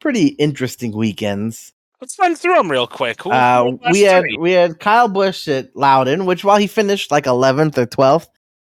pretty 0.00 0.28
interesting 0.28 0.92
weekends? 0.92 1.72
Let's 2.00 2.18
run 2.18 2.36
through 2.36 2.54
them 2.54 2.70
real 2.70 2.86
quick. 2.86 3.22
Who, 3.22 3.30
Uh, 3.32 3.72
we 3.90 4.02
had 4.02 4.20
three? 4.22 4.36
we 4.38 4.52
had 4.52 4.78
Kyle 4.78 5.08
Busch 5.08 5.48
at 5.48 5.74
Loudon, 5.74 6.26
which 6.26 6.44
while 6.44 6.56
he 6.58 6.66
finished 6.68 7.10
like 7.10 7.26
eleventh 7.26 7.76
or 7.76 7.86
twelfth, 7.86 8.28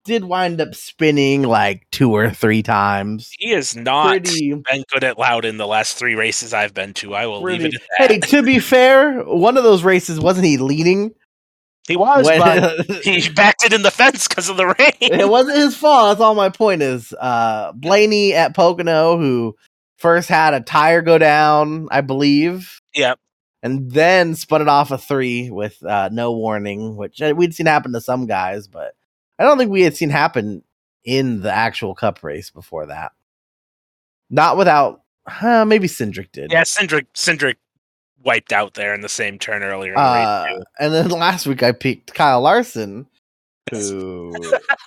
did 0.04 0.24
wind 0.24 0.60
up 0.60 0.74
spinning 0.74 1.42
like 1.42 1.86
two 1.90 2.12
or 2.14 2.28
three 2.30 2.62
times. 2.62 3.30
he 3.38 3.52
is 3.52 3.74
not 3.74 4.08
Pretty 4.08 4.52
been 4.54 4.84
good 4.92 5.04
at 5.04 5.18
Loudon 5.18 5.56
the 5.56 5.66
last 5.66 5.96
three 5.96 6.14
races 6.14 6.52
I've 6.52 6.74
been 6.74 6.92
to. 6.94 7.14
I 7.14 7.26
will 7.26 7.42
leave 7.42 7.60
Pretty- 7.60 7.76
it 7.76 7.82
at 7.98 8.08
that. 8.08 8.10
Hey, 8.10 8.18
to 8.38 8.42
be 8.42 8.58
fair, 8.58 9.22
one 9.22 9.56
of 9.56 9.64
those 9.64 9.82
races 9.82 10.20
wasn't 10.20 10.46
he 10.46 10.58
leading, 10.58 11.12
He 11.88 11.96
was, 11.96 12.24
When- 12.24 12.40
but 12.40 12.86
he 13.04 13.28
backed 13.30 13.62
it 13.64 13.72
in 13.72 13.82
the 13.82 13.90
fence 13.90 14.26
because 14.26 14.48
of 14.48 14.56
the 14.56 14.66
rain. 14.66 14.92
it 15.00 15.28
wasn't 15.28 15.58
his 15.58 15.76
fault. 15.76 16.10
That's 16.16 16.20
all 16.22 16.34
my 16.34 16.48
point 16.48 16.80
is. 16.82 17.12
Uh, 17.12 17.72
Blaney 17.72 18.32
at 18.34 18.54
Pocono, 18.54 19.18
who 19.18 19.54
first 19.98 20.28
had 20.28 20.54
a 20.54 20.60
tire 20.60 21.02
go 21.02 21.18
down, 21.18 21.88
I 21.90 22.00
believe, 22.00 22.80
Yep. 22.94 23.18
and 23.62 23.90
then 23.90 24.34
spun 24.34 24.62
it 24.62 24.68
off 24.68 24.90
a 24.90 24.98
three 24.98 25.50
with 25.50 25.82
uh, 25.84 26.08
no 26.10 26.32
warning, 26.32 26.96
which 26.96 27.20
uh, 27.20 27.34
we'd 27.36 27.54
seen 27.54 27.66
happen 27.66 27.92
to 27.92 28.00
some 28.00 28.26
guys, 28.26 28.66
but 28.66 28.94
I 29.38 29.44
don't 29.44 29.58
think 29.58 29.70
we 29.70 29.82
had 29.82 29.96
seen 29.96 30.10
happen 30.10 30.62
in 31.04 31.42
the 31.42 31.52
actual 31.52 31.94
cup 31.94 32.22
race 32.22 32.50
before 32.50 32.86
that. 32.86 33.12
Not 34.30 34.56
without, 34.56 35.02
huh, 35.28 35.64
maybe 35.64 35.86
Cindric 35.86 36.32
did. 36.32 36.50
Yeah, 36.50 36.62
Cindric 36.62 37.06
Cindric 37.14 37.56
wiped 38.24 38.52
out 38.52 38.74
there 38.74 38.94
in 38.94 39.00
the 39.00 39.08
same 39.08 39.38
turn 39.38 39.62
earlier 39.62 39.92
in 39.92 39.96
the 39.96 40.00
Uh, 40.00 40.46
and 40.80 40.92
then 40.92 41.08
last 41.10 41.46
week 41.46 41.62
I 41.62 41.72
picked 41.72 42.14
Kyle 42.14 42.40
Larson, 42.40 43.06
who 43.70 44.34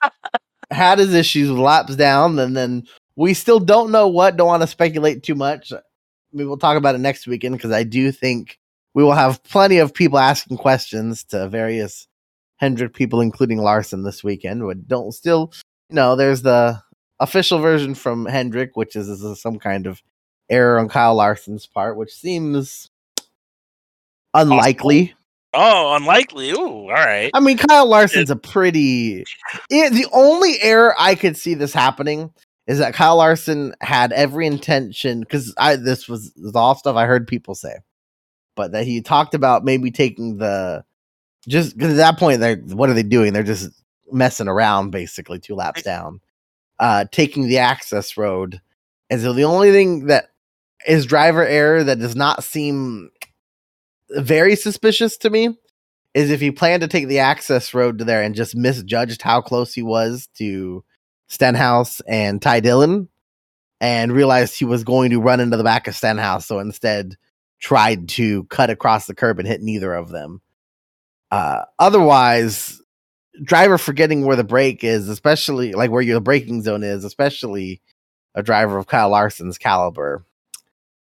had 0.72 1.00
his 1.00 1.14
issues 1.14 1.50
with 1.50 1.60
laps 1.60 1.96
down, 1.96 2.40
and 2.40 2.56
then 2.56 2.88
we 3.16 3.34
still 3.34 3.60
don't 3.60 3.92
know 3.92 4.08
what. 4.08 4.38
Don't 4.38 4.48
want 4.48 4.64
to 4.64 4.68
speculate 4.68 5.24
too 5.24 5.36
much. 5.36 5.72
We'll 6.34 6.58
talk 6.58 6.78
about 6.78 6.96
it 6.96 7.00
next 7.00 7.28
weekend 7.28 7.56
because 7.56 7.72
I 7.72 7.84
do 7.84 8.12
think 8.12 8.60
we 8.94 9.04
will 9.04 9.14
have 9.14 9.44
plenty 9.44 9.78
of 9.78 9.94
people 9.94 10.20
asking 10.20 10.58
questions 10.58 11.24
to 11.26 11.48
various 11.48 12.08
Hendrick 12.58 12.94
people, 12.94 13.22
including 13.22 13.60
Larson, 13.60 14.04
this 14.04 14.24
weekend. 14.24 14.62
But 14.62 14.88
don't 14.88 15.14
still, 15.14 15.54
you 15.90 15.96
know, 15.96 16.16
there's 16.16 16.42
the 16.42 16.82
official 17.20 17.60
version 17.60 17.96
from 17.96 18.26
Hendrick, 18.26 18.76
which 18.76 18.96
is, 18.96 19.08
is 19.10 19.42
some 19.42 19.58
kind 19.60 19.88
of 19.88 20.02
error 20.50 20.80
on 20.80 20.90
Kyle 20.90 21.16
Larson's 21.16 21.66
part, 21.66 21.98
which 21.98 22.14
seems 22.14 22.90
unlikely. 24.34 25.14
Oh, 25.54 25.96
unlikely. 25.96 26.52
Ooh, 26.52 26.58
all 26.58 26.90
right. 26.90 27.32
I 27.34 27.40
mean, 27.40 27.58
Kyle 27.58 27.88
Larson's 27.88 28.30
a 28.30 28.36
pretty. 28.36 29.24
It, 29.70 29.94
the 29.94 30.08
only 30.12 30.62
error 30.62 30.94
I 31.00 31.16
could 31.16 31.38
see 31.38 31.54
this 31.54 31.74
happening 31.74 32.32
is 32.68 32.80
that 32.80 32.94
Kyle 32.94 33.18
Larson 33.18 33.74
had 33.82 34.12
every 34.12 34.46
intention 34.46 35.22
because 35.22 35.54
I 35.58 35.78
this 35.78 36.08
was, 36.08 36.34
this 36.34 36.44
was 36.44 36.56
all 36.56 36.76
stuff 36.76 36.96
I 36.96 37.06
heard 37.06 37.28
people 37.28 37.56
say, 37.56 37.76
but 38.56 38.74
that 38.74 38.86
he 38.86 39.02
talked 39.02 39.34
about 39.34 39.64
maybe 39.64 39.90
taking 39.90 40.38
the 40.38 40.84
just 41.48 41.78
because 41.78 41.94
at 41.94 41.98
that 41.98 42.20
point 42.20 42.42
they're 42.42 42.58
what 42.58 42.90
are 42.90 42.94
they 42.94 43.04
doing? 43.04 43.32
They're 43.34 43.44
just 43.44 43.70
messing 44.12 44.50
around 44.50 44.92
basically 44.92 45.40
two 45.40 45.56
laps 45.56 45.82
down, 45.82 46.20
uh, 46.78 47.06
taking 47.12 47.48
the 47.48 47.60
access 47.60 48.18
road, 48.18 48.62
and 49.10 49.22
so 49.22 49.32
the 49.32 49.46
only 49.46 49.72
thing 49.72 50.08
that 50.08 50.32
is 50.86 51.06
driver 51.06 51.46
error 51.46 51.84
that 51.84 52.00
does 52.00 52.16
not 52.16 52.44
seem 52.44 53.10
very 54.10 54.56
suspicious 54.56 55.18
to 55.18 55.30
me 55.30 55.58
is 56.14 56.32
if 56.32 56.40
he 56.40 56.52
planned 56.52 56.82
to 56.82 56.88
take 56.88 57.08
the 57.08 57.20
access 57.20 57.74
road 57.74 58.00
to 58.00 58.06
there 58.06 58.24
and 58.24 58.36
just 58.36 58.56
misjudged 58.56 59.22
how 59.22 59.42
close 59.42 59.74
he 59.74 59.84
was 59.84 60.28
to 60.38 60.84
Stenhouse 61.28 62.02
and 62.08 62.42
Ty 62.42 62.62
Dillon 62.62 63.10
and 63.80 64.12
realized 64.12 64.58
he 64.58 64.66
was 64.66 64.84
going 64.84 65.12
to 65.12 65.22
run 65.22 65.40
into 65.40 65.58
the 65.58 65.64
back 65.64 65.88
of 65.88 65.96
Stenhouse, 65.96 66.46
so 66.46 66.60
instead 66.60 67.16
tried 67.60 68.10
to 68.10 68.46
cut 68.46 68.70
across 68.70 69.06
the 69.08 69.16
curb 69.16 69.40
and 69.40 69.48
hit 69.48 69.62
neither 69.62 69.94
of 69.94 70.10
them. 70.10 70.42
Uh, 71.30 71.64
otherwise, 71.78 72.82
driver 73.44 73.78
forgetting 73.78 74.26
where 74.26 74.36
the 74.36 74.44
brake 74.44 74.84
is, 74.84 75.10
especially 75.10 75.74
like 75.74 75.92
where 75.92 76.02
your 76.02 76.20
braking 76.20 76.64
zone 76.64 76.84
is, 76.84 77.04
especially 77.04 77.82
a 78.34 78.44
driver 78.44 78.78
of 78.78 78.88
Kyle 78.88 79.10
Larson's 79.10 79.58
caliber, 79.58 80.26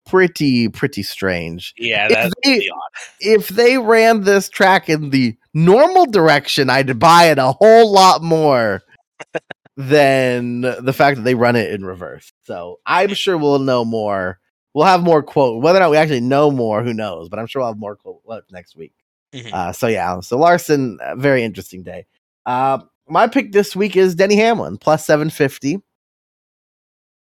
pretty 0.09 0.69
pretty 0.69 1.03
strange 1.03 1.73
Yeah, 1.77 2.05
If 2.05 2.11
that's 2.11 2.33
they- 2.43 2.69
odd. 2.69 2.91
if 3.19 3.47
they 3.49 3.77
ran 3.77 4.21
this 4.21 4.49
track 4.49 4.89
in 4.89 5.09
the 5.11 5.35
normal 5.53 6.05
direction, 6.05 6.69
I'd 6.69 6.97
buy 6.99 7.25
it 7.25 7.37
a 7.37 7.51
whole 7.51 7.91
lot 7.91 8.21
more 8.23 8.81
than 9.77 10.61
the 10.61 10.93
fact 10.93 11.17
that 11.17 11.23
they 11.23 11.35
run 11.35 11.55
it 11.55 11.71
in 11.71 11.85
reverse. 11.85 12.31
So 12.43 12.79
I'm 12.85 13.13
sure 13.13 13.37
we'll 13.37 13.59
know 13.59 13.85
more. 13.85 14.39
We'll 14.73 14.85
have 14.85 15.01
more 15.03 15.23
quote. 15.23 15.63
Whether 15.63 15.79
or 15.79 15.81
not 15.81 15.91
we 15.91 15.97
actually 15.97 16.19
know 16.21 16.51
more, 16.51 16.83
who 16.83 16.93
knows? 16.93 17.29
But 17.29 17.39
I'm 17.39 17.47
sure 17.47 17.61
we'll 17.61 17.71
have 17.71 17.77
more 17.79 17.95
quote 17.95 18.21
next 18.51 18.75
week. 18.75 18.93
Mhm. 19.33 19.53
Uh, 19.53 19.71
so 19.71 19.87
yeah, 19.87 20.19
so 20.19 20.37
Larson, 20.37 20.99
uh, 21.01 21.15
very 21.15 21.43
interesting 21.43 21.83
day. 21.83 22.05
Uh, 22.45 22.79
my 23.07 23.27
pick 23.27 23.51
this 23.51 23.75
week 23.75 23.95
is 23.95 24.15
Denny 24.15 24.35
Hamlin 24.35 24.77
plus 24.77 25.05
750. 25.05 25.79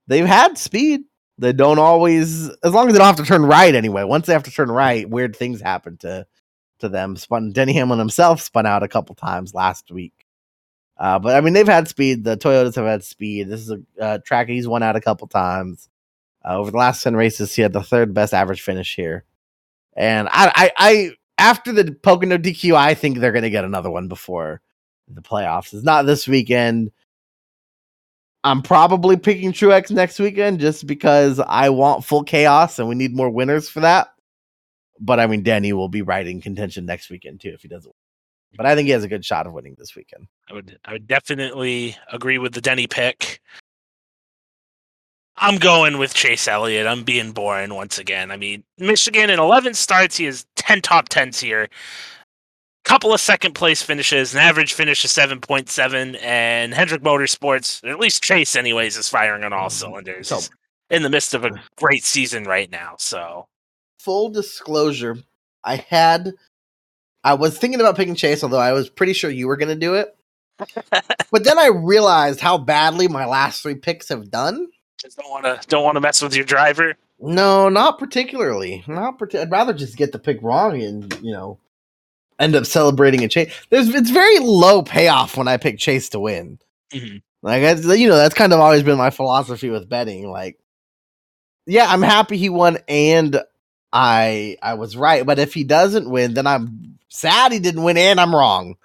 They've 0.08 0.26
had 0.26 0.58
speed. 0.58 1.02
They 1.38 1.54
don't 1.54 1.80
always, 1.80 2.50
as 2.64 2.74
long 2.74 2.88
as 2.88 2.94
they 2.94 3.00
don't 3.00 3.08
have 3.08 3.16
to 3.18 3.24
turn 3.24 3.44
right 3.44 3.74
anyway. 3.74 4.04
Once 4.04 4.28
they 4.28 4.34
have 4.34 4.44
to 4.44 4.52
turn 4.52 4.70
right, 4.70 5.10
weird 5.10 5.36
things 5.36 5.62
happen 5.62 5.98
to 5.98 6.28
to 6.80 6.90
them. 6.90 7.16
Spun 7.16 7.52
Denny 7.52 7.74
Hamlin 7.74 8.00
himself 8.00 8.42
spun 8.42 8.66
out 8.66 8.84
a 8.84 8.88
couple 8.88 9.16
times 9.16 9.54
last 9.54 9.92
week. 9.92 10.26
Uh, 10.98 11.18
but 11.18 11.36
I 11.36 11.42
mean, 11.42 11.54
they've 11.54 11.68
had 11.68 11.88
speed. 11.88 12.24
The 12.24 12.38
Toyotas 12.38 12.76
have 12.76 12.86
had 12.86 13.04
speed. 13.04 13.50
This 13.50 13.62
is 13.62 13.72
a 13.72 13.82
uh, 14.00 14.18
track 14.20 14.50
he's 14.50 14.68
won 14.68 14.84
out 14.84 14.96
a 14.96 15.02
couple 15.02 15.28
times. 15.28 15.90
Uh, 16.44 16.58
over 16.58 16.72
the 16.72 16.78
last 16.78 17.04
10 17.04 17.16
races, 17.16 17.56
he 17.56 17.62
had 17.62 17.74
the 17.74 17.84
third 17.84 18.14
best 18.14 18.34
average 18.34 18.62
finish 18.62 18.96
here. 18.96 19.26
And 19.96 20.28
I, 20.32 20.52
I, 20.56 20.72
I 20.78 21.12
after 21.38 21.72
the 21.72 21.92
Pocono 21.92 22.38
DQ, 22.38 22.76
I 22.76 22.94
think 22.94 23.18
they're 23.18 23.32
going 23.32 23.44
to 23.44 23.50
get 23.50 23.66
another 23.66 23.90
one 23.90 24.08
before 24.08 24.62
the 25.08 25.22
playoffs. 25.22 25.74
It's 25.74 25.84
not 25.84 26.06
this 26.06 26.28
weekend. 26.28 26.92
I'm 28.44 28.62
probably 28.62 29.18
picking 29.18 29.54
Truex 29.54 29.92
next 29.92 30.20
weekend 30.20 30.60
just 30.60 30.88
because 30.88 31.40
I 31.40 31.70
want 31.70 32.06
full 32.06 32.24
chaos 32.24 32.80
and 32.80 32.90
we 32.90 32.96
need 32.96 33.16
more 33.16 33.30
winners 33.30 33.70
for 33.70 33.82
that. 33.82 34.14
But 35.00 35.20
I 35.20 35.28
mean, 35.28 35.44
Danny 35.44 35.74
will 35.74 35.90
be 35.90 36.00
in 36.00 36.42
contention 36.42 36.86
next 36.86 37.10
weekend 37.10 37.42
too 37.42 37.50
if 37.50 37.62
he 37.62 37.68
doesn't. 37.68 37.96
But 38.56 38.66
I 38.66 38.76
think 38.76 38.88
he 38.88 38.92
has 38.92 39.04
a 39.04 39.08
good 39.08 39.24
shot 39.24 39.48
of 39.48 39.54
winning 39.54 39.76
this 39.78 39.96
weekend. 39.96 40.28
I 40.50 40.54
would 40.54 40.78
I 40.86 40.94
would 40.94 41.08
definitely 41.08 41.96
agree 42.12 42.38
with 42.38 42.54
the 42.54 42.62
Denny 42.62 42.88
pick. 42.88 43.42
I'm 45.38 45.58
going 45.58 45.98
with 45.98 46.14
Chase 46.14 46.48
Elliott. 46.48 46.86
I'm 46.86 47.04
being 47.04 47.32
boring 47.32 47.74
once 47.74 47.98
again. 47.98 48.30
I 48.30 48.38
mean, 48.38 48.64
Michigan 48.78 49.30
in 49.30 49.40
11 49.40 49.74
starts, 49.74 50.18
he 50.18 50.26
has 50.26 50.46
10 50.56 50.82
top 50.82 51.10
10s 51.10 51.40
here. 51.40 51.68
Couple 52.84 53.14
of 53.14 53.20
second 53.22 53.54
place 53.54 53.82
finishes, 53.82 54.34
an 54.34 54.40
average 54.40 54.74
finish 54.74 55.06
of 55.06 55.12
7.7, 55.12 56.18
and 56.22 56.74
Hendrick 56.74 57.04
Motorsports, 57.04 57.88
at 57.90 58.00
least 58.00 58.24
Chase, 58.24 58.56
anyways, 58.56 58.98
is 58.98 59.08
firing 59.08 59.44
on 59.44 59.54
all 59.54 59.70
cylinders. 59.70 60.28
So- 60.30 60.40
in 60.90 61.04
the 61.04 61.10
midst 61.10 61.34
of 61.34 61.46
a 61.46 61.52
great 61.78 62.04
season 62.04 62.44
right 62.44 62.70
now. 62.70 62.96
So, 63.00 63.48
Full 64.02 64.30
disclosure, 64.30 65.18
I 65.64 65.78
had 65.78 66.34
I 67.24 67.36
was 67.36 67.58
thinking 67.58 67.80
about 67.80 67.96
picking 67.96 68.16
Chase, 68.16 68.44
although 68.44 68.58
I 68.60 68.74
was 68.74 68.90
pretty 68.90 69.14
sure 69.14 69.30
you 69.30 69.48
were 69.48 69.56
gonna 69.58 69.76
do 69.76 69.94
it. 69.94 70.16
but 71.32 71.44
then 71.44 71.58
I 71.58 71.68
realized 71.68 72.40
how 72.42 72.58
badly 72.58 73.08
my 73.08 73.26
last 73.26 73.62
three 73.62 73.76
picks 73.76 74.10
have 74.10 74.30
done. 74.32 74.68
just 75.00 75.18
don't 75.18 75.30
want 75.30 75.46
to 75.46 75.68
don't 75.68 75.84
want 75.86 75.96
to 75.96 76.02
mess 76.02 76.22
with 76.22 76.36
your 76.36 76.46
driver. 76.46 76.96
No, 77.20 77.70
not 77.70 78.00
particularly. 78.00 78.84
Not 78.88 79.18
parti- 79.18 79.38
I'd 79.38 79.52
rather 79.52 79.74
just 79.74 79.96
get 79.96 80.12
the 80.12 80.20
pick 80.20 80.40
wrong 80.42 80.82
and 80.82 81.16
you 81.22 81.32
know 81.32 81.58
end 82.42 82.56
up 82.56 82.66
celebrating 82.66 83.24
a 83.24 83.28
chase. 83.30 83.54
There's 83.70 83.90
it's 83.90 84.10
very 84.10 84.40
low 84.40 84.82
payoff 84.82 85.38
when 85.38 85.48
I 85.48 85.58
pick 85.58 85.78
Chase 85.80 86.10
to 86.10 86.20
win. 86.20 86.60
Mhm. 86.94 87.22
Like 87.44 87.64
I, 87.64 87.94
you 87.94 88.10
know, 88.10 88.18
that's 88.18 88.36
kind 88.36 88.54
of 88.54 88.60
always 88.60 88.84
been 88.84 88.98
my 88.98 89.10
philosophy 89.12 89.70
with 89.70 89.90
betting. 89.90 90.30
Like, 90.30 90.60
yeah, 91.66 91.86
I'm 91.88 92.02
happy 92.02 92.38
he 92.38 92.50
won 92.50 92.78
and 92.88 93.42
I 93.94 94.58
I 94.62 94.74
was 94.76 94.98
right. 94.98 95.26
But 95.26 95.40
if 95.40 95.54
he 95.54 95.64
doesn't 95.64 96.10
win, 96.10 96.34
then 96.34 96.48
I'm 96.48 96.98
sad 97.10 97.52
he 97.52 97.60
didn't 97.60 97.84
win 97.84 97.98
and 97.98 98.20
I'm 98.20 98.36
wrong. 98.36 98.76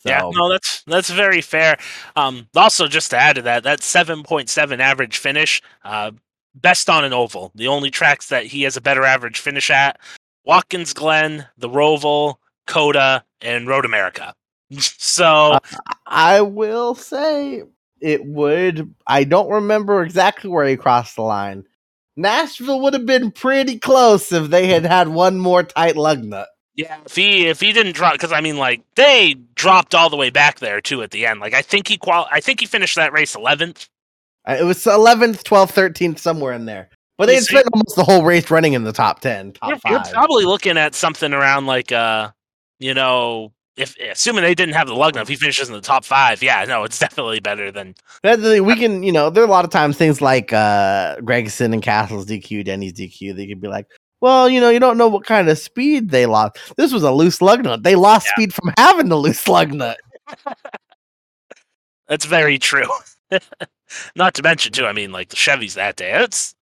So, 0.00 0.10
Yeah, 0.10 0.30
no, 0.32 0.50
that's 0.50 0.82
that's 0.86 1.10
very 1.10 1.40
fair. 1.40 1.78
Um, 2.16 2.48
also, 2.54 2.86
just 2.86 3.10
to 3.10 3.16
add 3.18 3.36
to 3.36 3.42
that, 3.42 3.64
that 3.64 3.82
seven 3.82 4.22
point 4.22 4.48
seven 4.48 4.80
average 4.80 5.18
finish, 5.18 5.62
uh, 5.84 6.12
best 6.54 6.88
on 6.90 7.04
an 7.04 7.12
oval. 7.12 7.52
The 7.54 7.68
only 7.68 7.90
tracks 7.90 8.28
that 8.28 8.46
he 8.46 8.62
has 8.62 8.76
a 8.76 8.80
better 8.80 9.04
average 9.04 9.38
finish 9.40 9.70
at: 9.70 9.98
Watkins 10.46 10.92
Glen, 10.92 11.46
the 11.58 11.68
Roval, 11.68 12.36
COTA, 12.66 13.24
and 13.40 13.66
Road 13.68 13.84
America. 13.84 14.34
so 14.78 15.58
I 16.06 16.40
will 16.40 16.94
say 16.94 17.64
it 18.00 18.24
would. 18.24 18.94
I 19.06 19.24
don't 19.24 19.50
remember 19.50 20.02
exactly 20.02 20.48
where 20.50 20.66
he 20.66 20.76
crossed 20.76 21.16
the 21.16 21.22
line. 21.22 21.64
Nashville 22.16 22.80
would 22.80 22.94
have 22.94 23.06
been 23.06 23.30
pretty 23.30 23.78
close 23.78 24.32
if 24.32 24.48
they 24.50 24.68
had 24.68 24.86
had 24.86 25.08
one 25.08 25.38
more 25.38 25.62
tight 25.62 25.96
lug 25.96 26.24
nut. 26.24 26.48
yeah, 26.74 26.98
if 27.04 27.14
he 27.14 27.46
if 27.46 27.60
he 27.60 27.72
didn't 27.72 27.94
drop, 27.94 28.12
because 28.12 28.32
I 28.32 28.40
mean, 28.40 28.56
like 28.56 28.82
they 28.94 29.34
dropped 29.54 29.94
all 29.94 30.08
the 30.08 30.16
way 30.16 30.30
back 30.30 30.58
there 30.60 30.80
too 30.80 31.02
at 31.02 31.10
the 31.10 31.26
end. 31.26 31.40
Like 31.40 31.52
I 31.54 31.62
think 31.62 31.88
he 31.88 31.98
qual, 31.98 32.26
I 32.30 32.40
think 32.40 32.60
he 32.60 32.66
finished 32.66 32.96
that 32.96 33.12
race 33.12 33.34
eleventh. 33.34 33.88
Uh, 34.48 34.56
It 34.60 34.64
was 34.64 34.84
11th, 34.84 35.42
12th, 35.42 35.72
13th, 35.72 36.18
somewhere 36.20 36.52
in 36.52 36.66
there. 36.66 36.88
But 37.18 37.26
they 37.26 37.32
You 37.32 37.36
had 37.38 37.44
see- 37.44 37.54
spent 37.56 37.68
almost 37.72 37.96
the 37.96 38.04
whole 38.04 38.22
race 38.24 38.50
running 38.50 38.74
in 38.74 38.84
the 38.84 38.92
top 38.92 39.20
10, 39.20 39.52
top 39.52 39.68
You're, 39.70 39.78
5. 39.78 39.90
you're 39.92 40.12
probably 40.12 40.44
looking 40.44 40.76
at 40.76 40.94
something 40.94 41.32
around 41.32 41.66
like 41.66 41.90
uh, 41.92 42.30
you 42.78 42.92
know, 42.94 43.52
if 43.76 43.94
assuming 43.98 44.42
they 44.42 44.54
didn't 44.54 44.74
have 44.74 44.86
the 44.86 44.94
lug 44.94 45.14
nut, 45.14 45.22
if 45.22 45.28
he 45.28 45.36
finishes 45.36 45.68
in 45.68 45.74
the 45.74 45.80
top 45.80 46.04
five, 46.04 46.42
yeah, 46.42 46.64
no, 46.66 46.84
it's 46.84 46.98
definitely 47.06 47.40
better 47.40 47.70
than 47.72 47.94
we 48.22 48.76
can, 48.76 49.02
you 49.02 49.12
know, 49.12 49.30
there 49.30 49.42
are 49.42 49.46
a 49.46 49.50
lot 49.50 49.64
of 49.64 49.70
times 49.70 49.96
things 49.96 50.20
like 50.20 50.52
uh 50.52 51.16
Gragson 51.20 51.72
and 51.72 51.82
Cassill's 51.82 52.26
DQ, 52.26 52.64
Denny's 52.64 52.92
DQ, 52.92 53.34
they 53.36 53.46
could 53.46 53.60
be 53.60 53.68
like, 53.68 53.86
well, 54.20 54.48
you 54.48 54.60
know, 54.60 54.70
you 54.70 54.78
don't 54.80 54.96
know 54.98 55.08
what 55.08 55.24
kind 55.26 55.48
of 55.48 55.58
speed 55.58 56.10
they 56.10 56.26
lost. 56.26 56.58
This 56.76 56.92
was 56.92 57.02
a 57.02 57.12
loose 57.12 57.40
lug 57.42 57.64
nut. 57.64 57.82
They 57.82 57.94
lost 57.96 58.26
Yeah. 58.26 58.32
speed 58.32 58.54
from 58.54 58.72
having 58.78 59.08
the 59.10 59.16
loose 59.16 59.46
lug 59.46 59.72
nut. 59.72 59.98
That's 62.08 62.24
very 62.24 62.58
true. 62.58 62.88
Not 64.16 64.34
to 64.34 64.42
mention, 64.42 64.72
too, 64.72 64.86
I 64.86 64.92
mean, 64.92 65.12
like 65.12 65.28
the 65.28 65.36
Chevys 65.36 65.74
that 65.74 65.96
day. 65.96 66.12
It's 66.22 66.54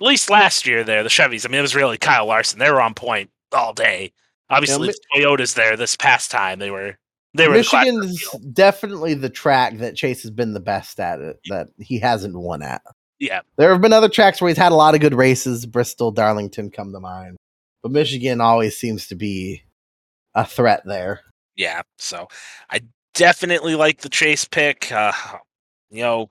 at 0.00 0.06
least 0.06 0.30
last 0.30 0.66
year 0.66 0.84
there, 0.84 1.02
the 1.02 1.08
Chevys. 1.08 1.44
I 1.44 1.48
mean, 1.48 1.58
it 1.58 1.62
was 1.62 1.74
really 1.74 1.98
Kyle 1.98 2.26
Larson. 2.26 2.58
They 2.58 2.70
were 2.70 2.80
on 2.80 2.94
point 2.94 3.30
all 3.52 3.72
day. 3.72 4.12
Obviously, 4.50 4.88
the 4.88 4.98
Toyotas 5.14 5.54
there 5.54 5.76
this 5.76 5.96
past 5.96 6.30
time. 6.30 6.58
They 6.58 6.70
were 6.70 6.96
they 7.34 7.48
were 7.48 7.54
the 7.54 7.58
Michigan 7.58 8.04
is 8.04 8.30
definitely 8.52 9.14
the 9.14 9.28
track 9.28 9.78
that 9.78 9.96
Chase 9.96 10.22
has 10.22 10.30
been 10.30 10.54
the 10.54 10.60
best 10.60 10.98
at 11.00 11.20
it 11.20 11.38
that 11.46 11.68
he 11.78 11.98
hasn't 11.98 12.38
won 12.38 12.62
at. 12.62 12.82
Yeah. 13.18 13.40
There 13.56 13.72
have 13.72 13.80
been 13.80 13.92
other 13.92 14.08
tracks 14.08 14.40
where 14.40 14.48
he's 14.48 14.56
had 14.56 14.72
a 14.72 14.76
lot 14.76 14.94
of 14.94 15.00
good 15.00 15.14
races. 15.14 15.66
Bristol, 15.66 16.12
Darlington 16.12 16.70
come 16.70 16.92
to 16.92 17.00
mind. 17.00 17.36
But 17.82 17.92
Michigan 17.92 18.40
always 18.40 18.76
seems 18.76 19.08
to 19.08 19.14
be 19.14 19.62
a 20.34 20.44
threat 20.44 20.82
there. 20.84 21.20
Yeah, 21.56 21.82
so 21.98 22.28
I 22.70 22.80
definitely 23.14 23.74
like 23.74 24.00
the 24.00 24.08
Chase 24.08 24.44
pick. 24.44 24.92
Uh, 24.92 25.12
you 25.90 26.02
know, 26.02 26.30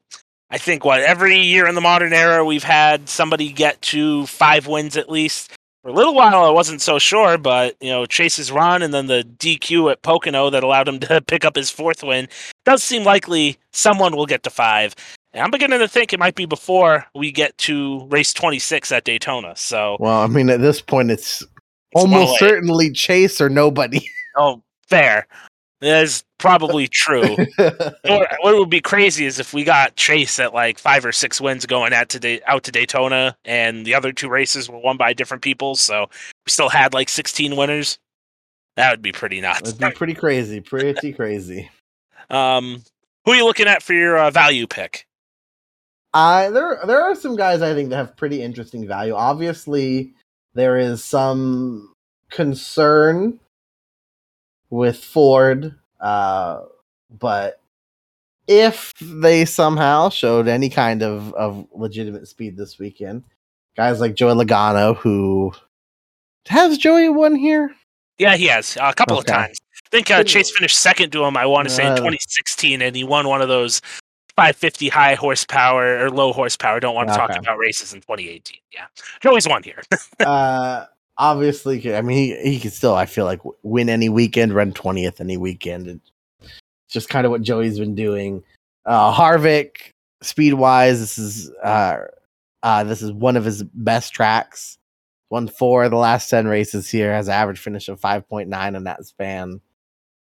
I 0.50 0.58
think 0.58 0.86
what 0.86 1.02
every 1.02 1.38
year 1.38 1.68
in 1.68 1.76
the 1.76 1.82
modern 1.82 2.14
era 2.14 2.46
we've 2.46 2.64
had 2.64 3.10
somebody 3.10 3.52
get 3.52 3.82
to 3.84 4.26
five 4.28 4.68
wins 4.68 4.96
at 4.96 5.10
least. 5.10 5.54
For 5.84 5.90
a 5.90 5.94
little 5.94 6.16
while, 6.16 6.44
I 6.44 6.50
wasn't 6.50 6.82
so 6.82 7.00
sure, 7.00 7.38
but 7.38 7.76
you 7.82 7.90
know, 7.90 8.06
Chase's 8.06 8.52
run 8.52 8.82
and 8.82 8.94
then 8.94 9.08
the 9.08 9.24
DQ 9.38 9.92
at 9.92 10.02
Pocono 10.02 10.50
that 10.50 10.64
allowed 10.64 10.88
him 10.88 11.00
to 11.02 11.22
pick 11.22 11.44
up 11.46 11.56
his 11.56 11.70
fourth 11.70 12.04
win 12.04 12.28
does 12.66 12.84
seem 12.84 13.04
likely 13.04 13.58
someone 13.74 14.16
will 14.16 14.26
get 14.26 14.44
to 14.44 14.50
five. 14.50 14.96
And 15.34 15.44
I'm 15.44 15.52
beginning 15.52 15.80
to 15.80 15.88
think 15.88 16.14
it 16.14 16.20
might 16.20 16.36
be 16.36 16.46
before 16.46 17.06
we 17.14 17.32
get 17.32 17.58
to 17.60 18.06
race 18.08 18.34
26 18.34 18.92
at 18.92 19.04
Daytona. 19.04 19.56
So, 19.56 19.98
Well, 20.00 20.22
I 20.22 20.28
mean, 20.28 20.50
at 20.50 20.62
this 20.62 20.82
point, 20.82 21.12
it's, 21.12 21.42
It's 21.42 21.50
almost 21.94 22.40
certainly 22.40 22.92
Chase 22.92 23.40
or 23.42 23.50
nobody. 23.50 24.10
oh, 24.38 24.64
fair. 24.88 25.28
That 25.82 26.04
is 26.04 26.24
probably 26.40 26.88
true. 26.88 27.36
what, 27.56 28.32
what 28.42 28.56
would 28.58 28.70
be 28.70 28.82
crazy 28.82 29.26
is 29.26 29.40
if 29.40 29.54
we 29.54 29.64
got 29.64 29.96
Chase 29.96 30.40
at 30.40 30.54
like 30.54 30.80
five 30.80 31.06
or 31.06 31.12
six 31.12 31.40
wins 31.40 31.66
going 31.66 31.94
out 31.94 32.10
to 32.10 32.20
Da- 32.20 32.42
out 32.48 32.64
to 32.64 32.72
Daytona, 32.72 33.38
and 33.46 33.86
the 33.86 33.94
other 33.94 34.12
two 34.12 34.30
races 34.30 34.70
were 34.70 34.80
won 34.80 34.98
by 34.98 35.14
different 35.14 35.44
people, 35.44 35.76
so 35.76 36.08
we 36.46 36.50
still 36.50 36.70
had 36.70 36.94
like 36.94 37.10
sixteen 37.10 37.56
winners. 37.56 38.00
That 38.76 38.92
would 38.92 39.02
be 39.02 39.12
pretty 39.12 39.40
nuts. 39.42 39.70
It'd 39.70 39.80
be 39.80 39.92
pretty 39.92 40.14
crazy. 40.14 40.62
Pretty 40.62 41.14
crazy. 41.14 41.70
Um, 42.30 42.84
who 43.24 43.32
are 43.32 43.36
you 43.36 43.46
looking 43.46 43.68
at 43.68 43.82
for 43.82 43.94
your 43.94 44.18
uh, 44.18 44.32
value 44.32 44.68
pick? 44.68 45.08
I 46.14 46.50
there 46.50 46.80
there 46.86 47.02
are 47.02 47.16
some 47.16 47.38
guys 47.38 47.62
I 47.62 47.74
think 47.74 47.90
that 47.90 47.96
have 47.96 48.18
pretty 48.18 48.42
interesting 48.42 48.86
value. 48.86 49.14
Obviously, 49.14 50.14
there 50.54 50.78
is 50.78 51.06
some 51.06 51.94
concern 52.30 53.40
with 54.70 55.04
Ford, 55.04 55.76
uh, 56.00 56.62
but 57.20 57.62
if 58.48 58.94
they 59.02 59.46
somehow 59.46 60.10
showed 60.10 60.48
any 60.48 60.70
kind 60.70 61.04
of, 61.04 61.34
of 61.34 61.68
legitimate 61.74 62.28
speed 62.28 62.56
this 62.58 62.80
weekend, 62.80 63.24
guys 63.76 64.00
like 64.00 64.16
Joey 64.16 64.34
Logano, 64.46 64.96
who 64.96 65.52
has 66.48 66.78
Joey 66.78 67.10
won 67.10 67.36
here, 67.36 67.72
Yeah, 68.20 68.36
he 68.36 68.48
has 68.48 68.78
a 68.82 68.94
couple 68.94 69.18
Okay. 69.18 69.32
of 69.32 69.38
times. 69.38 69.58
I 69.86 69.90
think 69.90 70.10
uh, 70.12 70.24
Chase 70.24 70.52
finished 70.58 70.80
second 70.80 71.12
to 71.12 71.24
him. 71.24 71.38
I 71.38 71.46
want 71.46 71.68
to 71.68 71.74
say 71.74 71.86
in 71.86 71.92
Uh. 71.94 71.96
2016, 71.98 72.82
and 72.82 72.96
he 72.96 73.04
won 73.04 73.28
one 73.28 73.42
of 73.42 73.48
those 73.48 73.80
550 74.36 74.90
high 74.90 75.16
horsepower 75.16 76.04
or 76.06 76.10
low 76.10 76.32
horsepower. 76.34 76.80
Don't 76.80 76.96
want 76.96 77.10
to 77.10 77.16
talk 77.16 77.36
about 77.38 77.58
races 77.58 77.94
in 77.94 78.02
2018. 78.02 78.58
Yeah, 78.74 78.86
Joey's 79.22 79.48
won 79.48 79.62
here. 79.64 79.82
uh, 80.20 80.86
obviously, 81.18 81.96
I 81.96 82.02
mean, 82.02 82.18
he, 82.18 82.52
he 82.52 82.60
could 82.60 82.74
still, 82.74 82.96
I 82.96 83.06
feel 83.06 83.26
like, 83.26 83.42
win 83.64 83.90
any 83.90 84.10
weekend, 84.10 84.54
run 84.54 84.74
20th 84.74 85.20
any 85.20 85.38
weekend. 85.38 85.88
It's 85.88 86.12
just 86.90 87.10
kind 87.10 87.26
of 87.26 87.32
what 87.32 87.42
Joey's 87.42 87.80
been 87.80 87.96
doing. 87.96 88.44
Uh, 88.86 89.14
Harvick, 89.14 89.92
speed 90.22 90.54
wise, 90.54 91.00
this 91.00 91.18
is 91.18 91.52
uh, 91.64 91.98
uh, 92.64 92.84
this 92.84 93.02
is 93.02 93.12
one 93.12 93.38
of 93.38 93.46
his 93.46 93.64
best 93.64 94.14
tracks. 94.14 94.78
Won 95.30 95.48
four 95.50 95.84
of 95.84 95.92
the 95.92 95.98
last 95.98 96.30
10 96.30 96.48
races 96.48 96.90
here, 96.90 97.12
has 97.12 97.28
an 97.28 97.34
average 97.34 97.60
finish 97.60 97.90
of 97.90 98.00
5.9 98.00 98.76
in 98.78 98.84
that 98.86 99.06
span. 99.06 99.60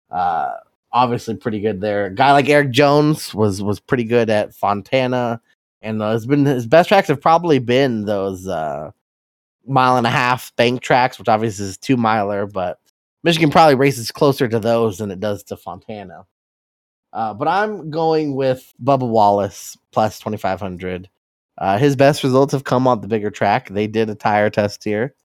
Uh, 0.10 0.52
obviously, 0.92 1.36
pretty 1.36 1.62
good 1.62 1.80
there. 1.80 2.08
A 2.08 2.14
guy 2.14 2.34
like 2.34 2.50
Erik 2.50 2.72
Jones 2.72 3.34
was 3.34 3.64
was 3.64 3.80
pretty 3.80 4.04
good 4.04 4.30
at 4.30 4.54
Fontana. 4.54 5.42
And 5.82 6.02
uh, 6.02 6.12
has 6.12 6.26
been 6.26 6.46
his 6.46 6.68
best 6.68 6.90
tracks 6.90 7.08
have 7.08 7.22
probably 7.22 7.58
been 7.58 8.06
those 8.06 8.48
uh, 8.48 8.92
mile 9.66 9.98
and 9.98 10.08
a 10.08 10.12
half 10.12 10.56
bank 10.56 10.82
tracks, 10.82 11.20
which 11.20 11.30
obviously 11.30 11.66
is 11.66 11.78
two 11.78 11.98
miler, 11.98 12.46
but 12.46 12.80
Michigan 13.24 13.52
probably 13.52 13.76
races 13.76 14.12
closer 14.12 14.48
to 14.48 14.60
those 14.60 14.98
than 14.98 15.12
it 15.12 15.20
does 15.20 15.44
to 15.44 15.58
Fontana. 15.58 16.26
Uh, 17.14 17.34
but 17.34 17.48
I'm 17.48 17.90
going 17.90 18.36
with 18.36 18.74
Bubba 18.84 19.08
Wallace 19.08 19.78
plus 19.92 20.20
2500. 20.20 21.10
Uh, 21.58 21.78
his 21.78 21.96
best 21.96 22.24
results 22.24 22.54
have 22.54 22.64
come 22.64 22.88
on 22.88 23.02
the 23.02 23.08
bigger 23.08 23.30
track. 23.30 23.70
They 23.70 23.88
did 23.88 24.10
a 24.10 24.16
tire 24.16 24.50
test 24.50 24.84
here. 24.84 25.16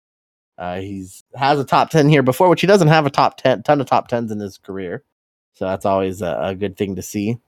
Uh, 0.59 0.81
he's 0.81 1.23
has 1.35 1.61
a 1.61 1.65
top 1.65 1.91
10 1.91 2.09
here 2.09 2.23
before, 2.23 2.49
which 2.49 2.61
he 2.61 2.67
doesn't 2.67 2.89
have 2.89 3.07
a 3.07 3.11
top 3.11 3.37
10 3.37 3.63
ton 3.63 3.81
of 3.81 3.87
top 3.87 4.11
10s 4.11 4.33
in 4.33 4.41
his 4.41 4.59
career. 4.59 5.05
So 5.53 5.67
that's 5.67 5.87
always 5.87 6.23
a, 6.23 6.39
a 6.41 6.55
good 6.55 6.77
thing 6.77 6.97
to 6.97 7.03
see. 7.03 7.39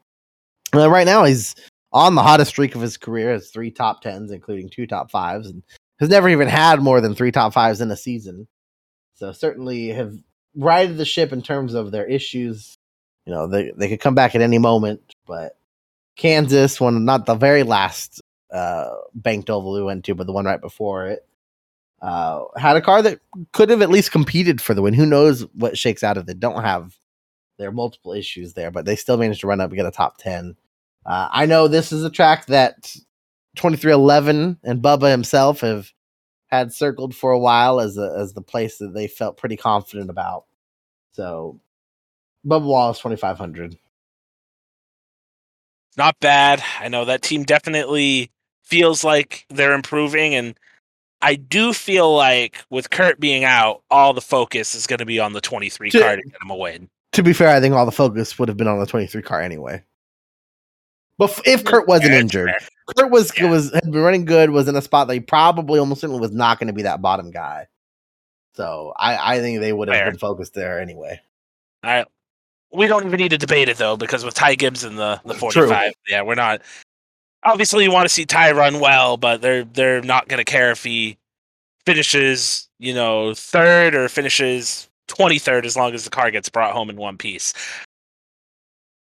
Uh, 0.74 0.91
right 0.91 1.07
now, 1.07 1.24
he's 1.24 1.55
on 1.93 2.14
the 2.14 2.22
hottest 2.22 2.51
streak 2.51 2.74
of 2.74 2.82
his 2.82 2.97
career, 2.97 3.32
has 3.32 3.51
three 3.51 3.70
top 3.70 4.05
10s, 4.05 4.30
including 4.30 4.68
two 4.68 4.86
top 4.86 5.11
fives, 5.11 5.49
and 5.49 5.62
has 6.01 6.09
never 6.09 6.28
even 6.28 6.49
had 6.49 6.80
more 6.80 7.01
than 7.01 7.14
three 7.14 7.32
top 7.32 7.53
fives 7.53 7.80
in 7.80 7.90
a 7.90 7.96
season. 7.96 8.49
So 9.14 9.32
certainly 9.32 9.88
have 9.88 10.14
righted 10.55 10.96
the 10.96 11.05
ship 11.05 11.32
in 11.32 11.42
terms 11.42 11.74
of 11.74 11.90
their 11.90 12.07
issues. 12.07 12.76
You 13.26 13.32
know, 13.32 13.46
they 13.46 13.72
they 13.76 13.88
could 13.88 14.01
come 14.01 14.14
back 14.14 14.34
at 14.34 14.40
any 14.40 14.59
moment, 14.59 15.01
but 15.26 15.57
Kansas, 16.16 16.80
one 16.80 17.05
not 17.05 17.26
the 17.26 17.34
very 17.34 17.62
last 17.62 18.22
uh 18.53 18.90
banked 19.14 19.51
oval 19.51 19.74
we 19.74 19.82
went 19.82 20.05
to, 20.07 20.14
but 20.14 20.26
the 20.26 20.32
one 20.32 20.46
right 20.46 20.61
before 20.61 21.09
it, 21.09 21.26
uh 22.01 22.44
had 22.57 22.76
a 22.76 22.80
car 22.80 23.03
that 23.03 23.20
could 23.53 23.70
have 23.70 23.82
at 23.82 23.90
least 23.90 24.12
competed 24.12 24.61
for 24.61 24.74
the 24.74 24.82
win. 24.82 24.94
Who 24.94 25.05
knows 25.05 25.42
what 25.55 25.76
shakes 25.76 26.03
out 26.03 26.16
if 26.16 26.26
they 26.26 26.34
don't 26.34 26.62
have 26.62 26.96
their 27.59 27.72
multiple 27.72 28.12
issues 28.12 28.55
there, 28.55 28.70
but 28.70 28.84
they 28.84 28.96
still 28.96 29.16
managed 29.18 29.40
to 29.40 29.49
run 29.49 29.61
up 29.61 29.70
and 29.70 29.76
get 29.76 29.86
a 29.86 29.90
top 29.90 30.16
ten. 30.16 30.57
Uh, 31.05 31.28
I 31.30 31.46
know 31.46 31.68
this 31.68 31.92
is 31.92 32.05
a 32.05 32.11
track 32.11 32.46
that 32.46 32.94
23XI 33.57 34.59
and 34.62 34.82
Bubba 34.82 35.11
himself 35.11 35.61
have 35.61 35.90
had 36.49 36.72
circled 36.72 37.14
for 37.14 37.30
a 37.32 37.38
while 37.38 37.80
as 37.80 37.99
a, 37.99 38.14
as 38.18 38.32
the 38.32 38.40
place 38.42 38.78
that 38.78 38.94
they 38.94 39.07
felt 39.07 39.36
pretty 39.36 39.57
confident 39.57 40.11
about. 40.11 40.44
So, 41.12 41.61
Bubba 42.46 42.64
Wallace 42.64 42.99
2500. 42.99 43.76
not 45.96 46.18
bad. 46.20 46.62
I 46.80 46.88
know 46.88 47.05
that 47.05 47.22
team 47.22 47.42
definitely 47.42 48.30
feels 48.64 49.03
like 49.03 49.44
they're 49.51 49.74
improving, 49.74 50.34
and 50.34 50.59
I 51.20 51.34
do 51.34 51.72
feel 51.72 52.14
like 52.14 52.64
with 52.70 52.90
Kurt 52.90 53.18
being 53.18 53.42
out, 53.44 53.82
all 53.90 54.12
the 54.14 54.20
focus 54.20 54.74
is 54.76 54.86
going 54.86 55.01
to 55.01 55.07
be 55.07 55.18
on 55.18 55.32
the 55.32 55.40
23 55.40 55.90
To- 55.90 56.01
car 56.01 56.16
to 56.16 56.22
get 56.22 56.42
him 56.42 56.51
a 56.51 56.57
win. 56.57 56.88
To 57.12 57.22
be 57.22 57.32
fair, 57.32 57.49
I 57.49 57.61
think 57.61 57.74
all 57.74 57.86
the 57.86 57.90
focus 57.92 58.38
would 58.38 58.49
have 58.49 58.57
been 58.57 58.68
on 58.68 58.78
the 58.78 58.86
23 58.86 59.22
car 59.22 59.40
anyway. 59.40 59.82
But 61.16 61.40
if 61.44 61.64
Kurt 61.64 61.88
wasn't 61.88 62.11
Fair, 62.11 62.20
injured, 62.20 62.51
fair. 62.51 62.68
Kurt 62.97 63.11
was 63.11 63.32
Yeah. 63.39 63.51
was 63.51 63.72
had 63.72 63.84
been 63.84 64.03
running 64.03 64.24
good, 64.24 64.51
was 64.51 64.68
in 64.68 64.76
a 64.76 64.82
spot 64.82 65.09
that 65.09 65.14
he 65.14 65.20
probably 65.20 65.78
almost 65.78 66.01
certainly 66.01 66.20
was 66.20 66.32
not 66.32 66.59
going 66.59 66.68
to 66.68 66.72
be 66.72 66.82
that 66.82 67.03
bottom 67.03 67.30
guy. 67.30 67.66
So 68.55 68.93
I, 68.97 69.36
I 69.36 69.41
think 69.41 69.61
they 69.61 69.72
would 69.72 69.89
have 69.89 69.97
Fair. 69.97 70.11
been 70.11 70.18
focused 70.18 70.55
there 70.55 70.80
anyway. 70.80 71.20
I 71.82 72.05
we 72.72 72.86
don't 72.86 73.07
even 73.07 73.18
need 73.18 73.30
to 73.30 73.39
debate 73.39 73.68
it 73.68 73.76
though, 73.78 73.97
because 73.97 74.24
with 74.24 74.34
Ty 74.34 74.57
Gibbs 74.57 74.84
in 74.84 74.97
the 74.97 75.20
the 75.24 75.34
True. 75.34 75.68
45, 75.68 75.93
yeah, 76.09 76.22
we're 76.22 76.34
not. 76.34 76.62
Obviously, 77.45 77.84
you 77.84 77.93
want 77.93 78.05
to 78.07 78.12
see 78.12 78.24
Ty 78.26 78.53
run 78.53 78.80
well, 78.80 79.16
but 79.16 79.41
they're 79.41 79.64
they're 79.64 80.03
not 80.03 80.28
going 80.28 80.39
to 80.39 80.45
care 80.45 80.70
if 80.70 80.82
he 80.84 81.16
finishes, 81.86 82.68
you 82.78 82.93
know, 82.93 83.32
third 83.34 83.95
or 83.95 84.09
finishes 84.09 84.89
23rd 85.09 85.64
as 85.64 85.76
long 85.76 85.95
as 85.95 86.05
the 86.05 86.11
car 86.11 86.30
gets 86.30 86.49
brought 86.51 86.72
home 86.74 86.91
in 86.91 86.97
one 86.97 87.16
piece. 87.16 87.55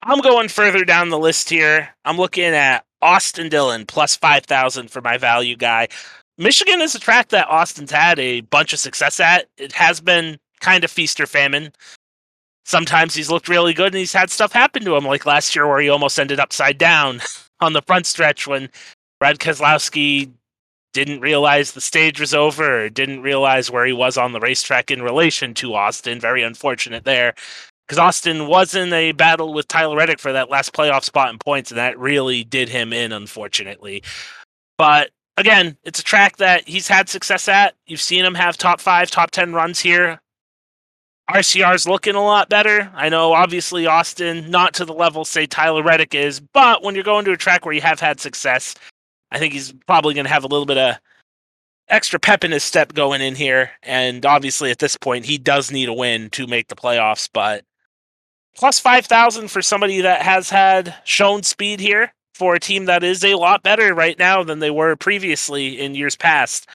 I'm 0.04 0.20
going 0.22 0.50
further 0.50 0.86
down 0.86 1.10
the 1.10 1.18
list 1.18 1.50
here. 1.50 1.90
I'm 2.04 2.18
looking 2.18 2.44
at 2.44 2.85
Austin 3.02 3.50
Dillon 3.50 3.86
plus 3.86 4.16
5,000 4.16 4.89
for 4.89 5.02
my 5.02 5.18
value 5.18 5.56
guy. 5.56 5.88
Michigan 6.38 6.82
is 6.82 6.96
a 6.96 7.00
track 7.00 7.30
that 7.30 7.48
Austin's 7.48 7.91
had 7.91 8.20
a 8.20 8.41
bunch 8.41 8.74
of 8.74 8.80
success 8.80 9.20
at. 9.20 9.48
It 9.58 9.72
has 9.74 10.02
been 10.02 10.38
kind 10.60 10.84
of 10.84 10.91
feast 10.91 11.20
or 11.20 11.26
famine. 11.26 11.72
Sometimes 12.66 13.14
he's 13.14 13.30
looked 13.30 13.48
really 13.48 13.74
good 13.74 13.88
and 13.88 13.96
he's 13.96 14.14
had 14.14 14.32
stuff 14.32 14.52
happen 14.52 14.84
to 14.84 14.96
him, 14.96 15.06
like 15.06 15.26
last 15.26 15.56
year 15.56 15.68
where 15.68 15.80
he 15.80 15.89
almost 15.89 16.20
ended 16.20 16.39
upside 16.39 16.78
down 16.78 17.22
on 17.62 17.74
the 17.74 17.82
front 17.82 18.06
stretch 18.06 18.48
when 18.48 18.70
Brad 19.20 19.39
Keselowski 19.39 20.32
didn't 20.96 21.20
realize 21.20 21.74
the 21.74 21.82
stage 21.82 22.22
was 22.22 22.34
over 22.34 22.89
didn't 22.89 23.22
realize 23.22 23.70
where 23.70 23.86
he 23.86 23.91
was 23.91 24.18
on 24.18 24.32
the 24.32 24.39
racetrack 24.39 24.89
in 24.89 25.02
relation 25.02 25.54
to 25.54 25.74
Austin. 25.74 26.22
Very 26.22 26.41
unfortunate 26.41 27.04
there. 27.04 27.34
Because 27.88 28.00
Austin 28.00 28.48
was 28.48 28.74
in 28.74 28.92
a 28.94 29.12
battle 29.12 29.54
with 29.54 29.68
Tyler 29.68 29.96
Reddick 29.96 30.20
for 30.20 30.34
that 30.34 30.50
last 30.50 30.74
playoff 30.74 31.04
spot 31.04 31.30
in 31.30 31.38
points, 31.38 31.72
and 31.72 31.78
that 31.78 32.00
really 32.00 32.44
did 32.44 32.70
him 32.70 32.92
in, 32.92 33.12
unfortunately. 33.12 34.02
But 34.78 35.12
again, 35.38 35.78
it's 35.84 36.00
a 36.00 36.04
track 36.04 36.38
that 36.38 36.68
he's 36.68 36.88
had 36.88 37.10
success 37.10 37.48
at. 37.48 37.76
You've 37.86 38.02
seen 38.02 38.26
him 38.26 38.36
have 38.36 38.58
top 38.58 38.82
five, 38.82 39.12
top 39.12 39.32
10 39.32 39.54
runs 39.54 39.80
here. 39.80 40.20
RCR's 41.30 41.88
looking 41.88 42.16
a 42.16 42.24
lot 42.24 42.50
better. 42.50 42.92
I 42.94 43.10
know, 43.10 43.34
obviously, 43.34 43.88
Austin, 43.88 44.50
not 44.52 44.76
to 44.76 44.86
the 44.86 44.94
level, 44.94 45.26
say, 45.26 45.48
Tyler 45.48 45.82
Reddick 45.82 46.14
is, 46.14 46.40
but 46.40 46.84
when 46.84 46.94
you're 46.94 47.04
going 47.04 47.26
to 47.26 47.32
a 47.32 47.38
track 47.38 47.66
where 47.66 47.74
you 47.74 47.82
have 47.82 48.00
had 48.00 48.20
success, 48.20 48.76
I 49.32 49.40
think 49.40 49.54
he's 49.54 49.74
probably 49.88 50.14
going 50.14 50.26
to 50.26 50.32
have 50.32 50.44
a 50.44 50.48
little 50.48 50.68
bit 50.68 50.78
of 50.78 50.98
extra 51.90 52.20
pep 52.20 52.44
in 52.44 52.52
his 52.52 52.64
step 52.64 52.94
going 52.94 53.22
in 53.22 53.34
here. 53.34 53.72
And 53.82 54.24
obviously, 54.26 54.70
at 54.70 54.78
this 54.80 54.96
point, 54.98 55.26
he 55.26 55.40
does 55.40 55.72
need 55.72 55.90
a 55.90 55.94
win 55.94 56.30
to 56.32 56.46
make 56.46 56.68
the 56.68 56.76
playoffs, 56.76 57.28
but 57.32 57.64
plus 58.56 58.80
5,000 58.80 59.49
for 59.49 59.62
somebody 59.62 60.01
that 60.01 60.22
has 60.22 60.49
had 60.49 60.95
shown 61.03 61.43
speed 61.43 61.80
here 61.80 62.14
for 62.34 62.56
a 62.56 62.60
team 62.60 62.86
that 62.86 63.03
is 63.03 63.24
a 63.24 63.36
lot 63.36 63.64
better 63.64 63.93
right 63.93 64.18
now 64.18 64.43
than 64.43 64.60
they 64.60 64.72
were 64.72 64.95
previously 64.95 65.80
in 65.80 65.95
years 65.95 66.16
past. 66.16 66.68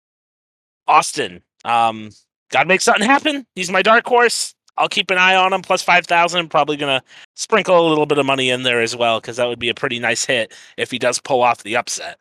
Austin, 0.86 1.42
um, 1.64 2.10
got 2.50 2.62
to 2.62 2.68
make 2.68 2.80
something 2.80 3.06
happen. 3.06 3.46
He's 3.54 3.70
my 3.70 3.82
dark 3.82 4.06
horse. 4.06 4.54
I'll 4.76 4.88
keep 4.88 5.10
an 5.10 5.18
eye 5.18 5.36
on 5.36 5.52
him. 5.52 5.60
Plus 5.60 5.82
five 5.82 6.06
thousand. 6.06 6.48
Probably 6.48 6.76
gonna 6.76 7.02
sprinkle 7.36 7.86
a 7.86 7.88
little 7.88 8.06
bit 8.06 8.16
of 8.16 8.24
money 8.24 8.48
in 8.48 8.62
there 8.62 8.80
as 8.80 8.96
well 8.96 9.20
because 9.20 9.36
that 9.36 9.46
would 9.46 9.58
be 9.58 9.68
a 9.68 9.74
pretty 9.74 9.98
nice 9.98 10.24
hit 10.24 10.54
if 10.78 10.90
he 10.90 10.98
does 10.98 11.20
pull 11.20 11.42
off 11.42 11.62
the 11.62 11.76
upset. 11.76 12.18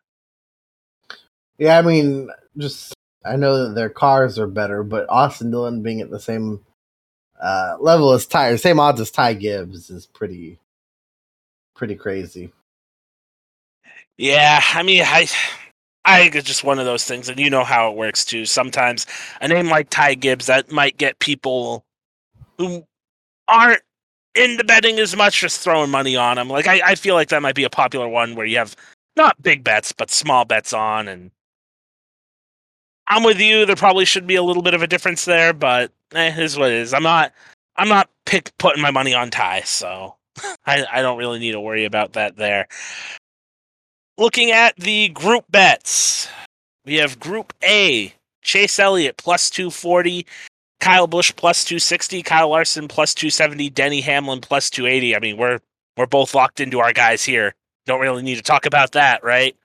Yeah, 1.57 1.79
I 1.79 1.81
mean, 1.81 2.29
just 2.57 2.93
I 3.25 3.37
know 3.37 3.67
that 3.67 3.75
their 3.75 3.89
cars 3.89 4.37
are 4.37 4.47
better, 4.47 4.83
but 4.83 5.09
Austin 5.09 5.51
Dillon 5.51 5.81
being 5.81 6.01
at 6.01 6.09
the 6.09 6.19
same 6.19 6.59
uh, 7.39 7.77
level 7.79 8.11
as 8.13 8.25
Ty, 8.25 8.55
same 8.57 8.79
odds 8.79 9.01
as 9.01 9.11
Ty 9.11 9.33
Gibbs 9.35 9.89
is 9.89 10.05
pretty, 10.05 10.59
pretty 11.75 11.95
crazy. 11.95 12.51
Yeah, 14.17 14.61
I 14.73 14.83
mean, 14.83 15.03
I 15.05 15.27
I 16.05 16.21
think 16.21 16.35
it's 16.35 16.47
just 16.47 16.63
one 16.63 16.79
of 16.79 16.85
those 16.85 17.05
things, 17.05 17.29
and 17.29 17.39
you 17.39 17.49
know 17.49 17.63
how 17.63 17.89
it 17.91 17.97
works 17.97 18.25
too. 18.25 18.45
Sometimes 18.45 19.05
a 19.41 19.47
name 19.47 19.69
like 19.69 19.89
Ty 19.89 20.15
Gibbs 20.15 20.47
that 20.47 20.71
might 20.71 20.97
get 20.97 21.19
people 21.19 21.85
who 22.57 22.83
aren't 23.47 23.81
into 24.35 24.63
betting 24.63 24.99
as 24.99 25.15
much 25.15 25.39
just 25.39 25.61
throwing 25.61 25.89
money 25.89 26.15
on 26.15 26.37
him. 26.37 26.49
Like 26.49 26.67
I, 26.67 26.81
I 26.83 26.95
feel 26.95 27.15
like 27.15 27.29
that 27.29 27.41
might 27.41 27.55
be 27.55 27.63
a 27.63 27.69
popular 27.69 28.07
one 28.07 28.35
where 28.35 28.45
you 28.45 28.57
have 28.57 28.75
not 29.15 29.41
big 29.41 29.63
bets 29.63 29.91
but 29.91 30.11
small 30.11 30.45
bets 30.45 30.73
on, 30.73 31.07
and 31.07 31.31
I'm 33.09 33.23
with 33.23 33.39
you. 33.39 33.65
There 33.65 33.75
probably 33.75 34.05
should 34.05 34.27
be 34.27 34.35
a 34.35 34.43
little 34.43 34.63
bit 34.63 34.73
of 34.73 34.81
a 34.81 34.87
difference 34.87 35.25
there, 35.25 35.53
but 35.53 35.91
eh, 36.13 36.33
is 36.39 36.57
what 36.57 36.69
it 36.69 36.77
is. 36.77 36.93
I'm 36.93 37.03
not 37.03 37.33
I'm 37.75 37.89
not 37.89 38.09
pick 38.25 38.51
putting 38.57 38.81
my 38.81 38.91
money 38.91 39.13
on 39.13 39.31
Ty, 39.31 39.61
so 39.61 40.15
I, 40.65 40.85
I 40.91 41.01
don't 41.01 41.17
really 41.17 41.39
need 41.39 41.53
to 41.53 41.59
worry 41.59 41.85
about 41.85 42.13
that 42.13 42.37
there 42.37 42.67
looking 44.19 44.51
at 44.51 44.75
the 44.75 45.09
group 45.09 45.45
bets, 45.49 46.27
we 46.85 46.95
have 46.95 47.19
Group 47.19 47.53
A 47.63 48.13
Chase 48.43 48.77
Elliott 48.77 49.17
plus 49.17 49.49
240, 49.49 50.25
Kyle 50.79 51.07
Busch 51.07 51.33
plus 51.35 51.63
260, 51.63 52.21
Kyle 52.21 52.49
Larson 52.49 52.87
plus 52.87 53.13
270, 53.15 53.69
Denny 53.71 54.01
Hamlin 54.01 54.41
plus 54.41 54.69
280. 54.69 55.15
I 55.15 55.19
mean, 55.19 55.37
we're 55.37 55.59
we're 55.97 56.05
both 56.05 56.35
locked 56.35 56.59
into 56.59 56.79
our 56.79 56.93
guys 56.93 57.23
here. 57.23 57.55
Don't 57.85 58.01
really 58.01 58.21
need 58.21 58.35
to 58.35 58.43
talk 58.43 58.65
about 58.65 58.91
that, 58.91 59.23
right? 59.23 59.55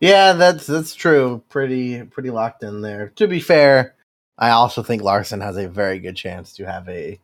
Yeah, 0.00 0.32
that's 0.32 0.66
that's 0.66 0.94
true. 0.94 1.42
Pretty 1.50 2.02
pretty 2.04 2.30
locked 2.30 2.62
in 2.62 2.80
there. 2.80 3.12
To 3.16 3.28
be 3.28 3.40
fair, 3.40 3.94
I 4.38 4.50
also 4.50 4.82
think 4.82 5.02
Larson 5.02 5.40
has 5.42 5.58
a 5.58 5.68
very 5.68 5.98
good 5.98 6.16
chance 6.16 6.54
to 6.54 6.64
have 6.64 6.88
a 6.88 7.18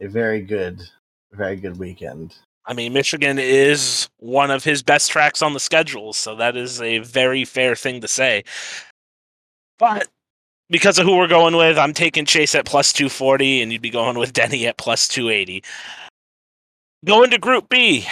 a 0.00 0.08
very 0.08 0.40
good 0.40 0.82
very 1.32 1.56
good 1.56 1.78
weekend. 1.78 2.34
I 2.66 2.72
mean, 2.72 2.92
Michigan 2.94 3.38
is 3.38 4.08
one 4.18 4.50
of 4.50 4.64
his 4.64 4.82
best 4.82 5.10
tracks 5.10 5.42
on 5.42 5.52
the 5.52 5.60
schedule, 5.60 6.12
so 6.12 6.34
that 6.36 6.56
is 6.56 6.80
a 6.80 6.98
very 6.98 7.44
fair 7.44 7.76
thing 7.76 8.00
to 8.00 8.08
say. 8.08 8.44
But 9.78 10.08
because 10.70 10.98
of 10.98 11.04
who 11.04 11.16
we're 11.16 11.28
going 11.28 11.56
with, 11.56 11.78
I'm 11.78 11.92
taking 11.92 12.24
Chase 12.24 12.54
at 12.54 12.64
plus 12.64 12.92
240, 12.92 13.62
and 13.62 13.70
you'd 13.70 13.82
be 13.82 13.90
going 13.90 14.18
with 14.18 14.32
Denny 14.32 14.66
at 14.66 14.78
plus 14.78 15.08
280. 15.08 15.62
Going 17.04 17.30
to 17.30 17.38
Group 17.38 17.68
B, 17.68 18.06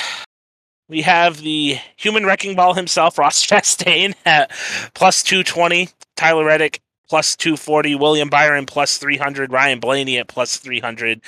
we 0.93 1.01
have 1.01 1.39
the 1.39 1.79
human 1.97 2.27
wrecking 2.27 2.55
ball 2.55 2.75
himself, 2.75 3.17
Ross 3.19 3.45
Chastain, 3.45 4.15
at 4.27 4.51
plus 4.95 5.23
220, 5.23 5.89
Tyler 6.17 6.45
Reddick 6.45 6.81
plus 7.09 7.35
240, 7.35 7.95
William 7.95 8.29
Byron 8.29 8.67
plus 8.67 8.99
300, 8.99 9.51
Ryan 9.51 9.81
Blaney 9.81 10.19
at 10.19 10.29
plus 10.29 10.59
300. 10.59 11.23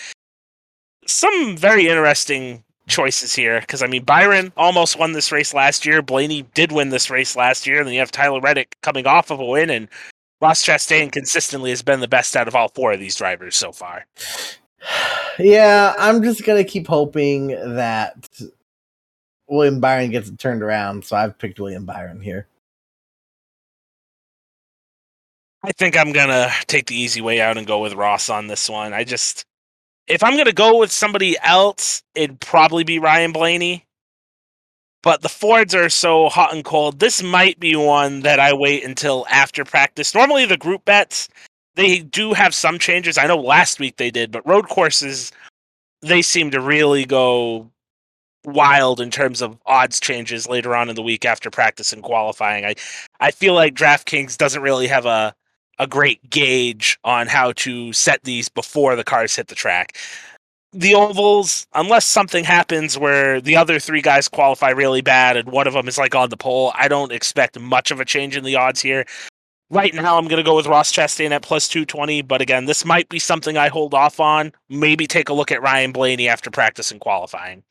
Some 1.07 1.57
very 1.57 1.89
interesting 1.89 2.63
choices 2.87 3.35
here 3.35 3.61
because 3.61 3.83
I 3.83 3.87
mean 3.87 4.05
Byron 4.05 4.53
almost 4.59 4.99
won 4.99 5.13
this 5.13 5.33
race 5.33 5.55
last 5.55 5.87
year. 5.87 6.03
Blaney 6.03 6.43
did 6.53 6.71
win 6.71 6.91
this 6.91 7.09
race 7.09 7.35
last 7.35 7.67
year, 7.67 7.79
and 7.79 7.87
then 7.87 7.95
you 7.95 8.01
have 8.01 8.13
Tyler 8.13 8.41
Reddick 8.41 8.77
coming 8.83 9.07
off 9.07 9.31
of 9.31 9.41
a 9.41 9.45
win, 9.45 9.71
and 9.71 9.89
Ross 10.43 10.63
Chastain 10.63 11.11
consistently 11.11 11.71
has 11.71 11.81
been 11.81 12.01
the 12.01 12.09
best 12.09 12.37
out 12.37 12.49
of 12.49 12.55
all 12.55 12.69
four 12.69 12.93
of 12.93 13.01
these 13.01 13.17
drivers 13.17 13.57
so 13.57 13.73
far. 13.73 14.05
Yeah, 15.37 15.95
I'm 15.99 16.23
just 16.23 16.45
gonna 16.45 16.63
keep 16.63 16.87
hoping 16.87 17.49
that 17.49 18.15
William 19.49 19.81
Byron 19.81 20.11
gets 20.11 20.29
it 20.29 20.39
turned 20.39 20.63
around. 20.63 21.05
So 21.05 21.17
I've 21.17 21.39
picked 21.39 21.61
William 21.61 21.85
Byron 21.85 22.21
here. 22.21 22.49
I 25.63 25.73
think 25.73 25.97
I'm 25.97 26.13
gonna 26.13 26.51
take 26.67 26.87
the 26.87 26.95
easy 26.95 27.21
way 27.23 27.41
out 27.41 27.57
and 27.57 27.67
go 27.67 27.81
with 27.81 27.95
Ross 27.95 28.29
on 28.29 28.49
this 28.49 28.69
one. 28.69 28.93
I 28.93 29.05
just 29.05 29.45
if 30.07 30.23
I'm 30.23 30.37
gonna 30.37 30.53
go 30.53 30.79
with 30.79 30.93
somebody 30.93 31.37
else, 31.43 32.03
it'd 32.15 32.41
probably 32.41 32.85
be 32.85 32.99
Ryan 32.99 33.33
Blaney. 33.33 33.87
But 35.03 35.23
the 35.23 35.29
Fords 35.29 35.75
are 35.75 35.91
so 35.91 36.29
hot 36.29 36.55
and 36.55 36.65
cold. 36.65 36.99
This 36.99 37.23
might 37.23 37.61
be 37.61 37.77
one 37.77 38.21
that 38.21 38.41
I 38.41 38.55
wait 38.55 38.85
until 38.85 39.27
after 39.31 39.65
practice. 39.65 40.15
Normally, 40.15 40.47
the 40.47 40.57
group 40.57 40.85
bets 40.85 41.29
they 41.77 42.01
do 42.01 42.33
have 42.33 42.55
some 42.55 42.79
changes. 42.79 43.19
I 43.19 43.27
know 43.27 43.37
last 43.37 43.81
week 43.81 43.97
they 43.97 44.11
did, 44.11 44.31
but 44.31 44.47
road 44.47 44.69
courses 44.69 45.33
they 46.03 46.23
seem 46.23 46.51
to 46.51 46.61
really 46.61 47.05
go 47.07 47.71
wild 48.45 49.01
in 49.01 49.11
terms 49.11 49.43
of 49.43 49.59
odds 49.67 50.01
changes 50.01 50.49
later 50.49 50.75
on 50.77 50.89
in 50.89 50.97
the 50.97 51.03
week 51.03 51.25
after 51.25 51.51
practice 51.51 51.93
and 51.93 52.03
qualifying. 52.03 52.65
I 52.65 52.75
I 53.21 53.31
feel 53.31 53.55
like 53.55 53.75
DraftKings 53.75 54.37
doesn't 54.37 54.63
really 54.63 54.87
have 54.89 55.07
a 55.07 55.35
a 55.79 55.87
great 55.87 56.31
gauge 56.31 56.99
on 57.05 57.27
how 57.27 57.53
to 57.53 57.93
set 57.93 58.23
these 58.25 58.49
before 58.49 58.97
the 58.97 59.05
cars 59.05 59.37
hit 59.37 59.49
the 59.49 59.55
track. 59.55 59.97
The 60.73 60.95
ovals, 60.95 61.67
unless 61.75 62.05
something 62.05 62.45
happens 62.45 62.99
where 62.99 63.41
the 63.41 63.57
other 63.57 63.79
three 63.79 64.03
guys 64.03 64.29
qualify 64.29 64.71
really 64.71 65.03
bad 65.03 65.37
and 65.37 65.49
one 65.51 65.67
of 65.67 65.75
them 65.75 65.89
is 65.89 65.99
like 65.99 66.15
on 66.15 66.31
the 66.31 66.37
pole, 66.37 66.73
I 66.75 66.89
don't 66.89 67.13
expect 67.13 67.59
much 67.59 67.91
of 67.91 68.01
a 68.01 68.05
change 68.05 68.37
in 68.37 68.45
the 68.45 68.57
odds 68.57 68.81
here. 68.81 69.05
Right 69.71 69.95
now, 69.95 70.19
I'm 70.19 70.29
going 70.29 70.39
to 70.39 70.49
go 70.49 70.57
with 70.57 70.67
Ross 70.67 70.93
Chastain 70.93 71.31
at 71.31 71.43
plus 71.43 71.69
220, 71.69 72.23
but 72.23 72.43
again, 72.43 72.67
this 72.67 72.85
might 72.85 73.09
be 73.09 73.19
something 73.19 73.57
I 73.57 73.69
hold 73.69 73.95
off 73.95 74.21
on. 74.21 74.53
Maybe 74.69 75.07
take 75.07 75.29
a 75.29 75.35
look 75.35 75.51
at 75.51 75.63
Ryan 75.63 75.93
Blaney 75.93 76.29
after 76.29 76.51
practice 76.51 76.91
and 76.93 77.01
qualifying. 77.01 77.65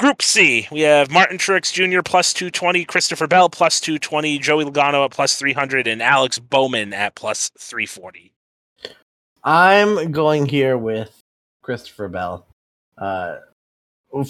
Group 0.00 0.22
C, 0.22 0.66
we 0.72 0.80
have 0.80 1.10
Martin 1.10 1.38
Truex 1.38 1.72
Jr. 1.72 2.02
plus 2.02 2.32
220, 2.32 2.84
Christopher 2.84 3.28
Bell 3.28 3.48
plus 3.48 3.80
220, 3.80 4.38
Joey 4.38 4.64
Logano 4.64 5.04
at 5.04 5.12
plus 5.12 5.38
300, 5.38 5.86
and 5.86 6.02
Alex 6.02 6.38
Bowman 6.38 6.92
at 6.92 7.14
plus 7.14 7.50
340. 7.58 8.32
I'm 9.44 10.10
going 10.10 10.46
here 10.46 10.76
with 10.76 11.22
Christopher 11.62 12.08
Bell. 12.08 12.44
Uh, 12.98 13.36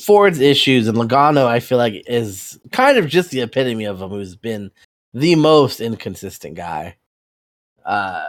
Ford's 0.03 0.41
issues 0.41 0.87
and 0.87 0.99
Logano, 0.99 1.47
I 1.47 1.61
feel 1.61 1.79
like, 1.79 2.05
is 2.07 2.59
kind 2.71 2.99
of 2.99 3.09
just 3.09 3.31
the 3.31 3.41
epitome 3.41 3.85
of 3.85 4.03
him 4.03 4.11
who's 4.11 4.37
been 4.37 4.71
the 5.15 5.35
most 5.35 5.81
inconsistent 5.81 6.57
guy. 6.57 6.97
Uh, 7.87 8.27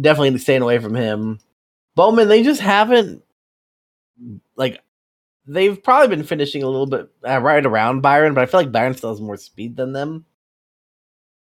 definitely 0.00 0.36
staying 0.38 0.62
away 0.62 0.78
from 0.78 0.96
him. 0.96 1.38
Bowman, 1.94 2.28
they 2.28 2.42
just 2.42 2.60
haven't 2.60 3.22
like 4.56 4.82
they've 5.46 5.82
probably 5.82 6.14
been 6.14 6.24
finishing 6.24 6.62
a 6.62 6.68
little 6.68 6.86
bit 6.86 7.08
uh, 7.26 7.40
right 7.40 7.64
around 7.64 8.00
Byron, 8.00 8.34
but 8.34 8.42
I 8.42 8.46
feel 8.46 8.60
like 8.60 8.72
Byron 8.72 8.94
still 8.94 9.10
has 9.10 9.20
more 9.20 9.36
speed 9.36 9.76
than 9.76 9.92
them. 9.92 10.24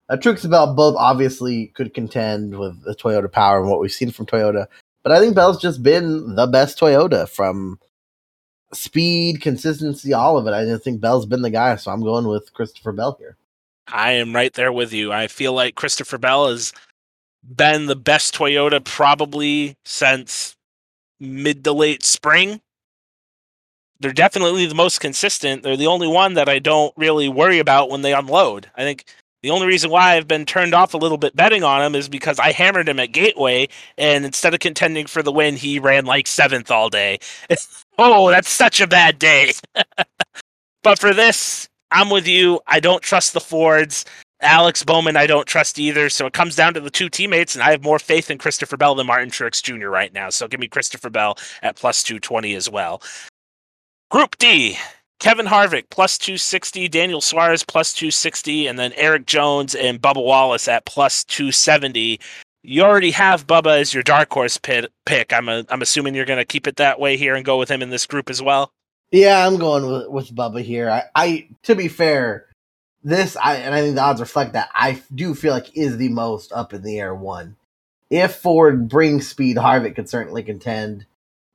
Uh, 0.08 0.16
Truex 0.16 0.42
and 0.42 0.50
Bell 0.50 0.74
both 0.74 0.96
obviously 0.98 1.68
could 1.68 1.94
contend 1.94 2.58
with 2.58 2.84
the 2.84 2.94
Toyota 2.94 3.30
power 3.30 3.60
and 3.60 3.70
what 3.70 3.80
we've 3.80 3.92
seen 3.92 4.10
from 4.10 4.26
Toyota, 4.26 4.66
but 5.02 5.12
I 5.12 5.20
think 5.20 5.34
Bell's 5.34 5.60
just 5.60 5.82
been 5.82 6.34
the 6.34 6.46
best 6.46 6.78
Toyota 6.78 7.28
from 7.28 7.78
speed, 8.72 9.40
consistency, 9.40 10.12
all 10.12 10.36
of 10.36 10.46
it. 10.46 10.52
I 10.52 10.76
think 10.78 11.00
Bell's 11.00 11.26
been 11.26 11.42
the 11.42 11.50
guy, 11.50 11.76
so 11.76 11.90
I'm 11.90 12.02
going 12.02 12.26
with 12.26 12.52
Christopher 12.52 12.92
Bell 12.92 13.16
here. 13.18 13.36
I 13.88 14.12
am 14.12 14.34
right 14.34 14.52
there 14.52 14.72
with 14.72 14.92
you. 14.92 15.12
I 15.12 15.26
feel 15.28 15.52
like 15.52 15.74
Christopher 15.74 16.18
Bell 16.18 16.48
has 16.48 16.72
been 17.44 17.86
the 17.86 17.96
best 17.96 18.34
Toyota 18.34 18.82
probably 18.82 19.76
since 19.84 20.56
mid 21.20 21.64
to 21.64 21.72
late 21.72 22.02
spring 22.02 22.60
they're 24.00 24.12
definitely 24.12 24.66
the 24.66 24.74
most 24.74 25.00
consistent. 25.00 25.62
They're 25.62 25.76
the 25.76 25.86
only 25.86 26.08
one 26.08 26.34
that 26.34 26.48
I 26.48 26.58
don't 26.58 26.92
really 26.96 27.28
worry 27.28 27.58
about 27.58 27.90
when 27.90 28.02
they 28.02 28.12
unload. 28.12 28.70
I 28.76 28.82
think 28.82 29.04
the 29.42 29.50
only 29.50 29.66
reason 29.66 29.90
why 29.90 30.16
I've 30.16 30.26
been 30.26 30.46
turned 30.46 30.74
off 30.74 30.94
a 30.94 30.98
little 30.98 31.18
bit 31.18 31.36
betting 31.36 31.62
on 31.62 31.82
him 31.82 31.94
is 31.94 32.08
because 32.08 32.38
I 32.38 32.52
hammered 32.52 32.88
him 32.88 32.98
at 32.98 33.12
Gateway, 33.12 33.68
and 33.98 34.24
instead 34.24 34.54
of 34.54 34.60
contending 34.60 35.06
for 35.06 35.22
the 35.22 35.32
win, 35.32 35.56
he 35.56 35.78
ran 35.78 36.06
like 36.06 36.26
seventh 36.26 36.70
all 36.70 36.88
day. 36.88 37.18
oh, 37.98 38.30
that's 38.30 38.48
such 38.48 38.80
a 38.80 38.86
bad 38.86 39.18
day. 39.18 39.52
but 40.82 40.98
for 40.98 41.12
this, 41.12 41.68
I'm 41.90 42.08
with 42.08 42.26
you. 42.26 42.60
I 42.66 42.80
don't 42.80 43.02
trust 43.02 43.34
the 43.34 43.40
Fords. 43.40 44.06
Alex 44.40 44.82
Bowman, 44.82 45.16
I 45.16 45.26
don't 45.26 45.46
trust 45.46 45.78
either. 45.78 46.08
So 46.08 46.26
it 46.26 46.32
comes 46.32 46.56
down 46.56 46.74
to 46.74 46.80
the 46.80 46.90
two 46.90 47.08
teammates, 47.08 47.54
and 47.54 47.62
I 47.62 47.70
have 47.70 47.82
more 47.82 47.98
faith 47.98 48.30
in 48.30 48.38
Christopher 48.38 48.76
Bell 48.76 48.94
than 48.94 49.06
Martin 49.06 49.30
Truex 49.30 49.62
Jr. 49.62 49.88
right 49.88 50.12
now. 50.12 50.30
So 50.30 50.48
give 50.48 50.60
me 50.60 50.68
Christopher 50.68 51.10
Bell 51.10 51.36
at 51.62 51.76
plus 51.76 52.02
220 52.02 52.54
as 52.54 52.68
well. 52.68 53.02
Group 54.14 54.38
D, 54.38 54.78
Kevin 55.18 55.46
Harvick 55.46 55.90
plus 55.90 56.18
260, 56.18 56.86
Daniel 56.86 57.20
Suarez 57.20 57.64
plus 57.64 57.92
260, 57.92 58.68
and 58.68 58.78
then 58.78 58.92
Erik 58.92 59.26
Jones 59.26 59.74
and 59.74 60.00
Bubba 60.00 60.24
Wallace 60.24 60.68
at 60.68 60.84
plus 60.84 61.24
270. 61.24 62.20
You 62.62 62.82
already 62.82 63.10
have 63.10 63.48
Bubba 63.48 63.80
as 63.80 63.92
your 63.92 64.04
dark 64.04 64.32
horse 64.32 64.56
pit, 64.56 64.92
pick. 65.04 65.32
I'm 65.32 65.48
a, 65.48 65.64
I'm 65.68 65.82
assuming 65.82 66.14
you're 66.14 66.26
going 66.26 66.38
to 66.38 66.44
keep 66.44 66.68
it 66.68 66.76
that 66.76 67.00
way 67.00 67.16
here 67.16 67.34
and 67.34 67.44
go 67.44 67.58
with 67.58 67.68
him 67.68 67.82
in 67.82 67.90
this 67.90 68.06
group 68.06 68.30
as 68.30 68.40
well. 68.40 68.70
Yeah, 69.10 69.44
I'm 69.44 69.56
going 69.56 69.84
with, 69.84 70.08
with 70.08 70.32
Bubba 70.32 70.62
here. 70.62 70.88
I, 70.88 71.02
I 71.16 71.48
to 71.64 71.74
be 71.74 71.88
fair, 71.88 72.46
this 73.02 73.36
I 73.36 73.56
and 73.56 73.74
I 73.74 73.80
think 73.80 73.96
the 73.96 74.02
odds 74.02 74.20
reflect 74.20 74.52
that 74.52 74.70
I 74.76 75.02
do 75.12 75.34
feel 75.34 75.52
like 75.52 75.76
is 75.76 75.96
the 75.96 76.10
most 76.10 76.52
up 76.52 76.72
in 76.72 76.82
the 76.82 77.00
air 77.00 77.16
one. 77.16 77.56
If 78.10 78.36
Ford 78.36 78.88
brings 78.88 79.26
speed, 79.26 79.56
Harvick 79.56 79.96
could 79.96 80.08
certainly 80.08 80.44
contend. 80.44 81.06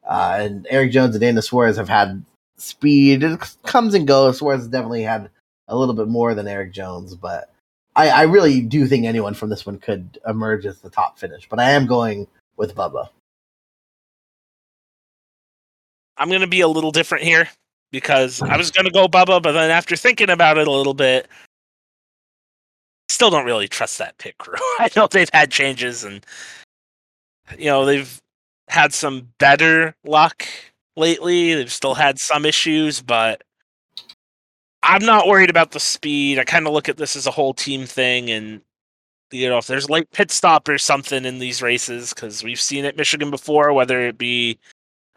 Uh, 0.05 0.39
and 0.41 0.68
Erik 0.70 0.91
Jones 0.91 1.16
and 1.16 1.22
Daniel 1.22 1.41
Suarez 1.41 1.78
have 1.78 1.88
had 1.88 2.26
speed. 2.62 3.24
It 3.24 3.39
comes 3.64 3.93
and 3.93 4.07
goes. 4.07 4.39
Suarez 4.39 4.68
definitely 4.68 5.03
had 5.03 5.30
a 5.68 5.78
little 5.78 5.93
bit 5.93 6.07
more 6.07 6.34
than 6.34 6.47
Erik 6.47 6.74
Jones, 6.74 7.16
but 7.16 7.53
I, 7.95 8.10
I 8.10 8.22
really 8.24 8.62
do 8.62 8.88
think 8.88 9.05
anyone 9.05 9.34
from 9.34 9.49
this 9.49 9.66
one 9.66 9.80
could 9.80 10.20
emerge 10.28 10.66
as 10.66 10.80
the 10.80 10.89
top 10.89 11.20
finish. 11.20 11.47
But 11.49 11.60
I 11.60 11.72
am 11.72 11.86
going 11.86 12.28
with 12.57 12.76
Bubba. 12.76 13.10
I'm 16.18 16.30
going 16.30 16.41
to 16.41 16.47
be 16.47 16.62
a 16.62 16.68
little 16.68 16.91
different 16.91 17.24
here 17.24 17.47
because 17.91 18.41
I 18.41 18.57
was 18.57 18.72
going 18.72 18.86
to 18.86 18.91
go 18.91 19.07
Bubba, 19.07 19.41
but 19.41 19.53
then 19.53 19.72
after 19.72 19.95
thinking 19.95 20.30
about 20.30 20.57
it 20.57 20.68
a 20.68 20.72
little 20.72 20.93
bit, 20.93 21.28
still 23.07 23.30
don't 23.30 23.45
really 23.45 23.68
trust 23.68 23.97
that 23.97 24.18
pit 24.18 24.38
crew. 24.38 24.55
I 24.80 24.89
know 24.95 25.07
they've 25.07 25.30
had 25.34 25.51
changes 25.51 26.03
and 26.03 26.26
you 27.57 27.66
know 27.66 27.86
they've 27.86 28.20
had 28.68 28.93
some 28.93 29.30
better 29.39 29.95
luck 30.05 30.45
lately. 31.00 31.56
They've 31.56 31.72
still 31.72 31.95
had 31.95 32.20
some 32.20 32.45
issues, 32.45 33.02
but 33.02 33.43
I'm 34.84 35.06
not 35.06 35.28
worried 35.28 35.50
about 35.50 35.72
the 35.72 35.80
speed. 35.80 36.39
I 36.39 36.43
kind 36.43 36.68
of 36.68 36.74
look 36.74 36.89
at 36.89 36.97
this 36.97 37.16
as 37.16 37.28
a 37.28 37.32
whole 37.32 37.54
team 37.54 37.86
thing 37.86 38.30
and 38.30 38.62
you 39.32 39.47
know 39.47 39.60
if 39.60 39.68
there's 39.68 39.89
late 39.89 40.10
pit 40.12 40.32
stop 40.32 40.68
or 40.68 40.78
something 40.80 41.24
in 41.26 41.38
these 41.39 41.62
races 41.62 42.14
because 42.14 42.43
we've 42.43 42.60
seen 42.60 42.86
it 42.86 42.97
Michigan 42.97 43.32
before, 43.32 43.74
whether 43.74 44.02
it 44.02 44.18
be 44.18 44.58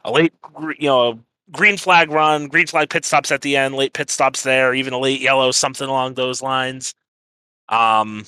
a 0.04 0.12
late 0.12 0.34
you 0.78 0.88
know 0.88 1.20
green 1.50 1.76
flag 1.76 2.10
run, 2.10 2.48
green 2.48 2.66
flag 2.66 2.90
pit 2.90 3.04
stops 3.04 3.30
at 3.30 3.42
the 3.42 3.56
end, 3.56 3.74
late 3.74 3.92
pit 3.92 4.10
stops 4.10 4.42
there, 4.42 4.74
even 4.74 4.92
a 4.92 4.98
late 4.98 5.20
yellow, 5.20 5.50
something 5.50 5.88
along 5.88 6.14
those 6.14 6.42
lines. 6.42 6.94
Um, 7.68 8.26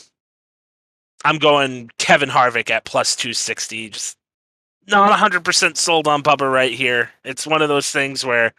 I'm 1.25 1.39
going 1.39 1.91
Kevin 1.99 2.29
Harvick 2.29 2.71
at 2.71 2.85
plus 2.85 3.17
260. 3.17 3.91
Just 3.91 4.17
not 4.87 5.19
100% 5.19 5.77
sold 5.77 6.09
on 6.09 6.23
Bubba 6.23 6.51
right 6.51 6.73
here. 6.73 7.11
It's 7.25 7.47
one 7.47 7.63
of 7.63 7.69
those 7.69 7.91
things 7.91 8.25
where 8.25 8.53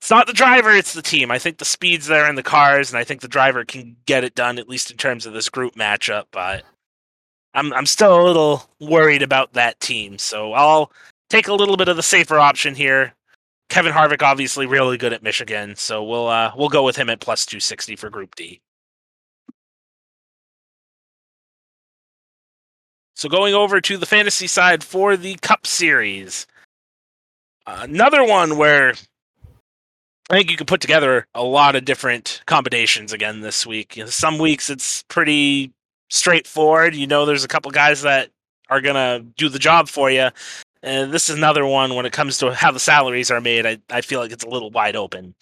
it's 0.00 0.10
not 0.10 0.26
the 0.26 0.32
driver, 0.32 0.70
it's 0.72 0.92
the 0.92 1.02
team. 1.02 1.30
I 1.30 1.38
think 1.38 1.58
the 1.58 1.64
speed's 1.64 2.06
there 2.06 2.28
in 2.28 2.34
the 2.34 2.42
cars, 2.42 2.90
and 2.90 2.98
I 2.98 3.04
think 3.04 3.20
the 3.20 3.28
driver 3.28 3.64
can 3.64 3.96
get 4.06 4.24
it 4.24 4.34
done, 4.34 4.58
at 4.58 4.68
least 4.68 4.90
in 4.90 4.96
terms 4.96 5.26
of 5.26 5.32
this 5.32 5.48
group 5.48 5.74
matchup. 5.74 6.24
But 6.30 6.64
I'm, 7.54 7.72
I'm 7.72 7.86
still 7.86 8.20
a 8.20 8.24
little 8.24 8.68
worried 8.80 9.22
about 9.22 9.54
that 9.54 9.80
team. 9.80 10.18
So 10.18 10.52
I'll 10.52 10.92
take 11.30 11.48
a 11.48 11.54
little 11.54 11.76
bit 11.76 11.88
of 11.88 11.96
the 11.96 12.02
safer 12.02 12.38
option 12.38 12.74
here. 12.74 13.14
Kevin 13.68 13.92
Harvick 13.92 14.22
obviously 14.22 14.66
really 14.66 14.96
good 14.96 15.12
at 15.12 15.24
Michigan, 15.24 15.74
so 15.74 16.04
we'll 16.04 16.28
uh, 16.28 16.52
we'll 16.56 16.68
go 16.68 16.84
with 16.84 16.94
him 16.94 17.10
at 17.10 17.18
plus 17.20 17.44
260 17.44 17.96
for 17.96 18.10
Group 18.10 18.36
D. 18.36 18.60
So 23.16 23.30
going 23.30 23.54
over 23.54 23.80
to 23.80 23.96
the 23.96 24.04
fantasy 24.04 24.46
side 24.46 24.84
for 24.84 25.16
the 25.16 25.36
Cup 25.36 25.66
Series, 25.66 26.46
another 27.66 28.22
one 28.22 28.58
where 28.58 28.92
I 30.28 30.34
think 30.34 30.50
you 30.50 30.58
can 30.58 30.66
put 30.66 30.82
together 30.82 31.26
a 31.34 31.42
lot 31.42 31.76
of 31.76 31.86
different 31.86 32.42
combinations 32.46 33.14
again 33.14 33.40
this 33.40 33.66
week. 33.66 33.96
You 33.96 34.04
know, 34.04 34.10
some 34.10 34.36
weeks 34.38 34.68
it's 34.68 35.02
pretty 35.04 35.72
straightforward. 36.10 36.94
You 36.94 37.06
know, 37.06 37.24
there's 37.24 37.42
a 37.42 37.48
couple 37.48 37.70
guys 37.70 38.02
that 38.02 38.28
are 38.68 38.82
gonna 38.82 39.20
do 39.38 39.48
the 39.48 39.58
job 39.58 39.88
for 39.88 40.10
you. 40.10 40.28
And 40.82 41.10
this 41.10 41.30
is 41.30 41.38
another 41.38 41.64
one 41.64 41.94
when 41.94 42.04
it 42.04 42.12
comes 42.12 42.36
to 42.38 42.52
how 42.52 42.70
the 42.70 42.78
salaries 42.78 43.30
are 43.30 43.40
made. 43.40 43.64
I, 43.64 43.78
I 43.88 44.02
feel 44.02 44.20
like 44.20 44.30
it's 44.30 44.44
a 44.44 44.48
little 44.48 44.70
wide 44.70 44.94
open. 44.94 45.34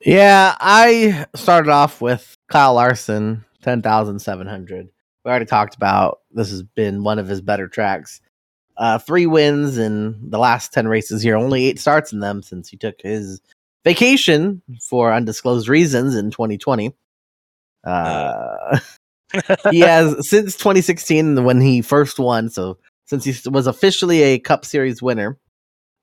Yeah, 0.00 0.56
I 0.60 1.26
started 1.34 1.70
off 1.70 2.00
with 2.00 2.36
Kyle 2.48 2.74
Larson, 2.74 3.44
10,700. 3.60 4.88
We 5.26 5.30
already 5.30 5.46
talked 5.46 5.74
about 5.74 6.20
this 6.30 6.50
has 6.50 6.62
been 6.62 7.02
one 7.02 7.18
of 7.18 7.26
his 7.26 7.40
better 7.40 7.66
tracks. 7.66 8.20
Uh, 8.76 8.96
three 8.98 9.26
wins 9.26 9.76
in 9.76 10.30
the 10.30 10.38
last 10.38 10.72
10 10.72 10.86
races 10.86 11.20
here, 11.20 11.34
only 11.34 11.66
eight 11.66 11.80
starts 11.80 12.12
in 12.12 12.20
them 12.20 12.44
since 12.44 12.68
he 12.68 12.76
took 12.76 13.00
his 13.00 13.40
vacation 13.84 14.62
for 14.88 15.12
undisclosed 15.12 15.68
reasons 15.68 16.14
in 16.14 16.30
2020. 16.30 16.94
Uh, 17.82 18.78
he 19.72 19.80
has 19.80 20.28
since 20.28 20.56
2016 20.58 21.42
when 21.42 21.60
he 21.60 21.82
first 21.82 22.20
won. 22.20 22.48
So 22.48 22.78
since 23.06 23.24
he 23.24 23.34
was 23.50 23.66
officially 23.66 24.22
a 24.22 24.38
Cup 24.38 24.64
Series 24.64 25.02
winner 25.02 25.36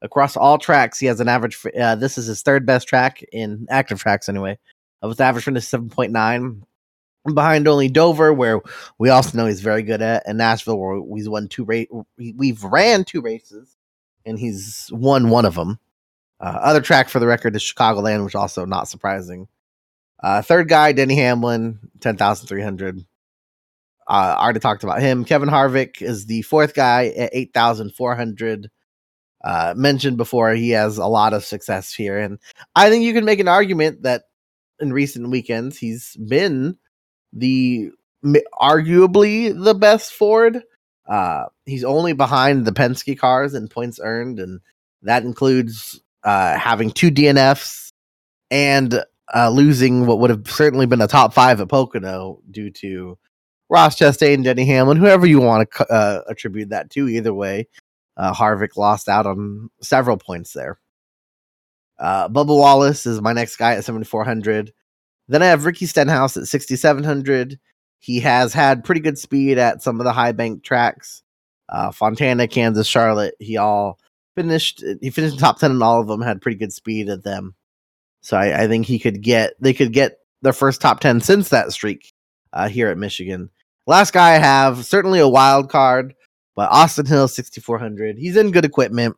across 0.01 0.35
all 0.35 0.57
tracks, 0.57 0.99
he 0.99 1.05
has 1.05 1.21
an 1.21 1.29
average. 1.29 1.57
Uh, 1.79 1.95
this 1.95 2.17
is 2.17 2.25
his 2.25 2.41
third 2.41 2.65
best 2.65 2.89
track 2.89 3.23
in 3.31 3.67
active 3.69 4.01
tracks 4.01 4.27
anyway. 4.27 4.59
Of 5.01 5.11
his 5.11 5.21
average 5.21 5.45
finish 5.45 5.63
7.9, 5.63 6.61
behind 7.31 7.67
only 7.67 7.87
Dover, 7.87 8.33
where 8.33 8.61
we 8.97 9.09
also 9.09 9.37
know 9.37 9.45
he's 9.45 9.61
very 9.61 9.83
good 9.83 10.01
at, 10.01 10.23
and 10.25 10.37
Nashville, 10.37 10.77
where 10.77 11.01
he's 11.15 11.29
won 11.29 11.47
two 11.47 11.63
race. 11.63 11.87
We've 12.17 12.63
ran 12.63 13.03
two 13.03 13.21
races, 13.21 13.77
and 14.25 14.37
he's 14.37 14.89
won 14.91 15.29
one 15.29 15.45
of 15.45 15.55
them. 15.55 15.79
Uh, 16.39 16.59
other 16.61 16.81
track 16.81 17.09
for 17.09 17.19
the 17.19 17.27
record 17.27 17.55
is 17.55 17.61
Chicagoland, 17.61 18.25
which 18.25 18.35
also 18.35 18.65
not 18.65 18.87
surprising. 18.87 19.47
Uh, 20.21 20.41
third 20.41 20.67
guy, 20.67 20.91
Denny 20.91 21.15
Hamlin, 21.15 21.79
ten 22.01 22.17
thousand 22.17 22.47
three 22.47 22.63
hundred. 22.63 23.05
Uh, 24.07 24.35
already 24.37 24.59
talked 24.59 24.83
about 24.83 25.01
him. 25.01 25.23
Kevin 25.23 25.49
Harvick 25.49 26.01
is 26.01 26.25
the 26.25 26.41
fourth 26.41 26.73
guy 26.73 27.07
at 27.17 27.29
8,400. 27.31 28.69
Uh, 29.43 29.73
mentioned 29.77 30.17
before, 30.17 30.53
he 30.53 30.71
has 30.71 30.97
a 30.97 31.07
lot 31.07 31.33
of 31.33 31.45
success 31.45 31.93
here. 31.93 32.19
And 32.19 32.37
I 32.75 32.89
think 32.89 33.03
you 33.05 33.13
can 33.13 33.25
make 33.25 33.39
an 33.39 33.47
argument 33.47 34.03
that 34.03 34.23
in 34.79 34.91
recent 34.91 35.29
weekends, 35.29 35.77
he's 35.77 36.17
been 36.17 36.77
the 37.33 37.91
arguably 38.61 39.53
the 39.63 39.73
best 39.73 40.13
Ford. 40.13 40.61
Uh, 41.07 41.45
he's 41.65 41.83
only 41.83 42.13
behind 42.13 42.65
the 42.65 42.71
Penske 42.71 43.17
cars 43.17 43.53
in 43.53 43.67
points 43.67 43.99
earned, 44.01 44.39
and 44.39 44.61
that 45.01 45.23
includes 45.23 46.01
uh, 46.23 46.57
having 46.57 46.91
two 46.91 47.11
DNFs 47.11 47.91
and 48.49 49.03
uh, 49.35 49.49
losing 49.49 50.05
what 50.05 50.19
would 50.19 50.29
have 50.29 50.49
certainly 50.49 50.85
been 50.85 51.01
a 51.01 51.07
top 51.07 51.33
five 51.33 51.59
at 51.59 51.67
Pocono 51.67 52.39
due 52.49 52.69
to 52.69 53.17
Ross 53.69 53.97
Chastain, 53.97 54.43
Denny 54.43 54.65
Hamlin, 54.65 54.97
whoever 54.97 55.25
you 55.25 55.41
want 55.41 55.69
to 55.71 55.91
uh, 55.91 56.21
attribute 56.29 56.69
that 56.69 56.89
to. 56.91 57.09
Either 57.09 57.33
way, 57.33 57.67
uh, 58.15 58.33
Harvick 58.33 58.77
lost 58.77 59.09
out 59.09 59.25
on 59.25 59.69
several 59.81 60.17
points 60.17 60.53
there. 60.53 60.79
Uh, 61.99 62.29
Bubba 62.29 62.57
Wallace 62.57 63.05
is 63.05 63.21
my 63.21 63.33
next 63.33 63.55
guy 63.57 63.73
at 63.73 63.85
7,400. 63.85 64.73
Then 65.27 65.41
I 65.41 65.47
have 65.47 65.65
Ricky 65.65 65.85
Stenhouse 65.85 66.37
at 66.37 66.47
6,700. 66.47 67.59
He 67.99 68.19
has 68.19 68.53
had 68.53 68.83
pretty 68.83 69.01
good 69.01 69.17
speed 69.17 69.57
at 69.57 69.81
some 69.81 69.99
of 69.99 70.03
the 70.03 70.13
high 70.13 70.33
bank 70.33 70.63
tracks. 70.63 71.23
Uh, 71.69 71.91
Fontana, 71.91 72.47
Kansas, 72.47 72.87
Charlotte. 72.87 73.35
He 73.39 73.57
all 73.57 73.99
finished. 74.35 74.83
He 75.01 75.09
finished 75.09 75.39
top 75.39 75.59
10 75.59 75.71
in 75.71 75.81
all 75.81 76.01
of 76.01 76.07
them. 76.07 76.21
Had 76.21 76.41
pretty 76.41 76.57
good 76.57 76.73
speed 76.73 77.09
at 77.09 77.23
them. 77.23 77.55
So 78.21 78.37
I, 78.37 78.63
I 78.63 78.67
think 78.67 78.85
he 78.85 78.99
could 78.99 79.21
get. 79.21 79.53
They 79.61 79.73
could 79.73 79.93
get 79.93 80.17
their 80.41 80.53
first 80.53 80.81
top 80.81 80.99
10 80.99 81.21
since 81.21 81.49
that 81.49 81.71
streak 81.71 82.13
uh, 82.51 82.67
here 82.67 82.89
at 82.89 82.97
Michigan. 82.97 83.49
Last 83.87 84.13
guy 84.13 84.35
I 84.35 84.37
have, 84.37 84.85
certainly 84.85 85.19
a 85.19 85.27
wild 85.27 85.69
card, 85.69 86.13
but 86.55 86.69
Austin 86.69 87.05
Hill, 87.05 87.27
6,400. 87.27 88.17
He's 88.17 88.37
in 88.37 88.51
good 88.51 88.65
equipment. 88.65 89.17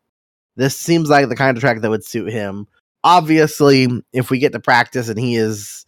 This 0.55 0.77
seems 0.77 1.09
like 1.09 1.29
the 1.29 1.35
kind 1.35 1.57
of 1.57 1.61
track 1.61 1.81
that 1.81 1.89
would 1.89 2.05
suit 2.05 2.31
him. 2.31 2.67
Obviously, 3.03 3.87
if 4.13 4.31
we 4.31 4.39
get 4.39 4.53
to 4.53 4.59
practice 4.59 5.09
and 5.09 5.19
he 5.19 5.35
is, 5.35 5.85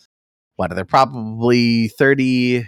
what 0.58 0.72
are 0.72 0.76
there 0.76 0.86
probably 0.86 1.88
30. 1.88 2.60
I 2.60 2.64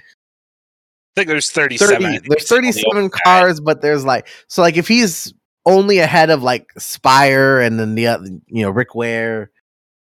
think 1.16 1.28
there's 1.28 1.52
37. 1.52 2.02
30, 2.02 2.28
there's 2.30 2.48
37 2.48 3.10
cars, 3.10 3.60
but 3.60 3.82
there's 3.82 4.06
like, 4.06 4.28
so 4.48 4.62
like 4.62 4.78
if 4.78 4.88
he's 4.88 5.34
only 5.66 6.00
ahead 6.00 6.30
of 6.30 6.42
like 6.42 6.72
Spire 6.78 7.60
and 7.60 7.80
then 7.80 7.96
the 7.96 8.08
other, 8.08 8.28
you 8.48 8.64
know, 8.64 8.70
Rick 8.70 8.96
Ware, 8.96 9.52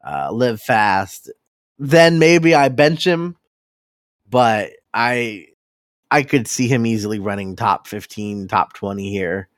uh, 0.04 0.32
Live 0.32 0.62
Fast, 0.62 1.32
then 1.78 2.18
maybe 2.18 2.56
I 2.56 2.70
bench 2.70 3.06
him. 3.06 3.36
But 4.28 4.72
I 4.94 5.48
I 6.10 6.24
could 6.24 6.48
see 6.48 6.68
him 6.68 6.86
easily 6.86 7.20
running 7.20 7.56
top 7.56 7.88
15, 7.88 8.48
top 8.48 8.74
20 8.74 9.10
here. 9.10 9.50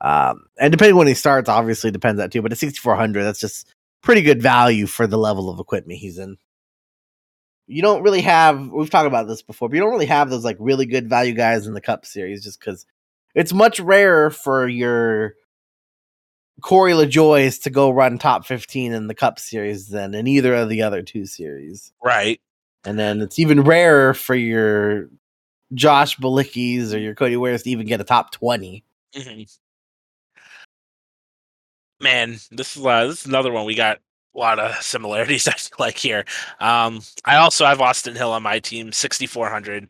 Um, 0.00 0.42
and 0.60 0.70
depending 0.70 0.96
when 0.96 1.06
he 1.06 1.14
starts, 1.14 1.48
obviously 1.48 1.90
depends 1.90 2.18
that 2.18 2.30
too. 2.30 2.42
But 2.42 2.52
at 2.52 2.58
6,400, 2.58 3.24
that's 3.24 3.40
just 3.40 3.74
pretty 4.02 4.22
good 4.22 4.42
value 4.42 4.86
for 4.86 5.06
the 5.06 5.18
level 5.18 5.50
of 5.50 5.58
equipment 5.58 5.98
he's 5.98 6.18
in. 6.18 6.36
You 7.66 7.82
don't 7.82 8.02
really 8.02 8.22
have. 8.22 8.68
We've 8.68 8.90
talked 8.90 9.06
about 9.06 9.26
this 9.26 9.42
before, 9.42 9.68
but 9.68 9.74
you 9.74 9.82
don't 9.82 9.92
really 9.92 10.06
have 10.06 10.30
those 10.30 10.44
like 10.44 10.56
really 10.60 10.86
good 10.86 11.08
value 11.08 11.32
guys 11.32 11.66
in 11.66 11.74
the 11.74 11.80
Cup 11.80 12.06
Series, 12.06 12.44
just 12.44 12.60
because 12.60 12.86
it's 13.34 13.52
much 13.52 13.80
rarer 13.80 14.30
for 14.30 14.68
your 14.68 15.34
Corey 16.62 16.92
LaJoies 16.92 17.62
to 17.62 17.70
go 17.70 17.90
run 17.90 18.18
top 18.18 18.46
15 18.46 18.92
in 18.92 19.06
the 19.08 19.14
Cup 19.14 19.38
Series 19.38 19.88
than 19.88 20.14
in 20.14 20.26
either 20.26 20.54
of 20.54 20.68
the 20.68 20.82
other 20.82 21.02
two 21.02 21.26
series. 21.26 21.92
Right. 22.02 22.40
And 22.84 22.98
then 22.98 23.20
it's 23.20 23.38
even 23.38 23.62
rarer 23.62 24.14
for 24.14 24.34
your 24.34 25.10
Josh 25.74 26.16
Bilicki's 26.16 26.94
or 26.94 26.98
your 26.98 27.14
Cody 27.14 27.36
Wares 27.36 27.64
to 27.64 27.70
even 27.70 27.86
get 27.86 28.00
a 28.00 28.04
top 28.04 28.30
20. 28.30 28.84
Mm-hmm. 29.14 29.42
Man, 32.00 32.38
this 32.50 32.76
is 32.76 32.84
uh, 32.84 33.06
this 33.06 33.20
is 33.20 33.26
another 33.26 33.50
one 33.52 33.64
we 33.64 33.74
got 33.74 33.98
a 34.36 34.38
lot 34.38 34.58
of 34.58 34.74
similarities. 34.82 35.48
I 35.48 35.52
feel 35.52 35.76
like 35.78 35.98
here. 35.98 36.24
Um, 36.60 37.00
I 37.24 37.36
also 37.36 37.64
have 37.64 37.80
Austin 37.80 38.14
Hill 38.14 38.32
on 38.32 38.42
my 38.42 38.58
team, 38.58 38.92
6400. 38.92 39.88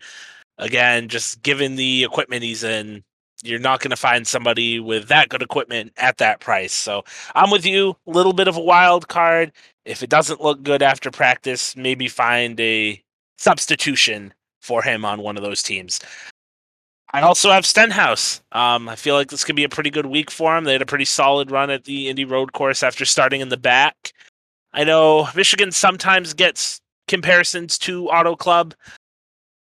Again, 0.59 1.09
just 1.09 1.43
given 1.43 1.77
the 1.77 2.05
equipment 2.05 2.43
he's 2.43 2.65
in, 2.65 3.05
you're 3.43 3.59
not 3.59 3.81
going 3.81 3.91
to 3.91 3.97
find 3.97 4.27
somebody 4.27 4.81
with 4.81 5.09
that 5.09 5.29
good 5.29 5.43
equipment 5.43 5.93
at 5.99 6.17
that 6.19 6.41
price. 6.41 6.73
So 6.73 7.05
I'm 7.35 7.51
with 7.51 7.67
you. 7.67 7.97
A 8.07 8.11
little 8.11 8.33
bit 8.33 8.49
of 8.49 8.57
a 8.57 8.63
wild 8.63 9.09
card. 9.09 9.53
If 9.85 10.03
it 10.03 10.09
doesn't 10.09 10.41
look 10.41 10.63
good 10.63 10.83
after 10.83 11.11
practice, 11.11 11.77
maybe 11.77 12.09
find 12.09 12.59
a 12.59 13.03
substitution 13.39 14.33
for 14.63 14.83
him 14.83 15.05
on 15.05 15.21
one 15.21 15.37
of 15.37 15.43
those 15.43 15.63
teams. 15.63 16.01
I 17.13 17.21
also 17.21 17.51
have 17.51 17.65
Stenhouse. 17.65 18.43
Um, 18.53 18.89
I 18.89 18.97
feel 18.97 19.15
like 19.15 19.31
this 19.31 19.45
could 19.45 19.57
be 19.57 19.65
a 19.65 19.69
pretty 19.69 19.91
good 19.91 20.07
week 20.07 20.31
for 20.31 20.57
him. 20.57 20.65
They 20.65 20.73
had 20.73 20.83
a 20.83 20.87
pretty 20.87 21.05
solid 21.05 21.51
run 21.51 21.71
at 21.71 21.85
the 21.85 22.09
Indy 22.09 22.25
Road 22.25 22.53
Course 22.53 22.83
after 22.83 23.05
starting 23.05 23.41
in 23.41 23.49
the 23.49 23.57
back. 23.57 24.13
I 24.77 24.85
know 24.85 25.27
Michigan 25.35 25.73
sometimes 25.73 26.35
gets 26.35 26.81
comparisons 27.09 27.79
to 27.79 28.09
Auto 28.11 28.37
Club. 28.37 28.75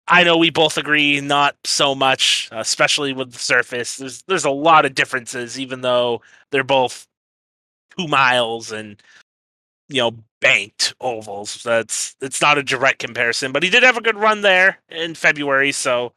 I 0.08 0.24
know 0.24 0.38
we 0.38 0.50
both 0.50 0.78
agree 0.78 1.20
not 1.20 1.56
so 1.66 1.94
much, 1.94 2.48
especially 2.52 3.12
with 3.12 3.34
the 3.34 3.40
surface. 3.40 3.98
There's 3.98 4.22
there's 4.24 4.46
a 4.46 4.50
lot 4.50 4.86
of 4.86 4.96
differences, 4.96 5.60
even 5.60 5.82
though 5.82 6.22
they're 6.52 6.64
both 6.64 7.06
two 7.98 8.08
miles 8.08 8.72
and 8.72 9.02
you 9.90 10.02
know 10.02 10.12
banked 10.40 10.94
ovals. 11.02 11.62
That's 11.64 12.16
it's 12.22 12.42
not 12.42 12.58
a 12.58 12.64
direct 12.64 13.00
comparison, 13.00 13.52
but 13.52 13.64
he 13.64 13.70
did 13.70 13.84
have 13.84 13.98
a 13.98 14.02
good 14.02 14.18
run 14.18 14.42
there 14.42 14.80
in 14.90 15.16
February, 15.16 15.74
so 15.74 16.14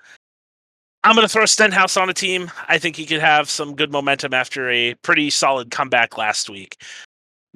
I'm 1.02 1.14
going 1.14 1.26
to 1.26 1.32
throw 1.32 1.46
Stenhouse 1.46 1.96
on 1.96 2.08
a 2.08 2.14
team. 2.14 2.50
I 2.68 2.78
think 2.78 2.96
he 2.96 3.06
could 3.06 3.20
have 3.20 3.48
some 3.50 3.76
good 3.76 3.92
momentum 3.92 4.34
after 4.34 4.70
a 4.70 4.94
pretty 5.02 5.30
solid 5.30 5.70
comeback 5.70 6.18
last 6.18 6.50
week. 6.50 6.76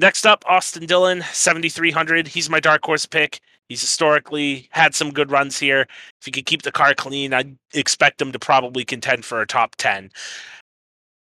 Next 0.01 0.25
up, 0.25 0.43
Austin 0.47 0.87
Dillon, 0.87 1.23
7,300. 1.31 2.27
He's 2.27 2.49
my 2.49 2.59
dark 2.59 2.83
horse 2.83 3.05
pick. 3.05 3.39
He's 3.69 3.83
historically 3.83 4.67
had 4.71 4.95
some 4.95 5.11
good 5.13 5.31
runs 5.31 5.59
here. 5.59 5.83
If 5.83 6.25
he 6.25 6.31
could 6.31 6.47
keep 6.47 6.63
the 6.63 6.73
car 6.73 6.95
clean, 6.95 7.35
I'd 7.35 7.55
expect 7.75 8.23
him 8.23 8.33
to 8.33 8.39
probably 8.39 8.83
contend 8.83 9.27
for 9.27 9.43
a 9.43 9.47
top 9.47 9.77
10. 9.77 10.11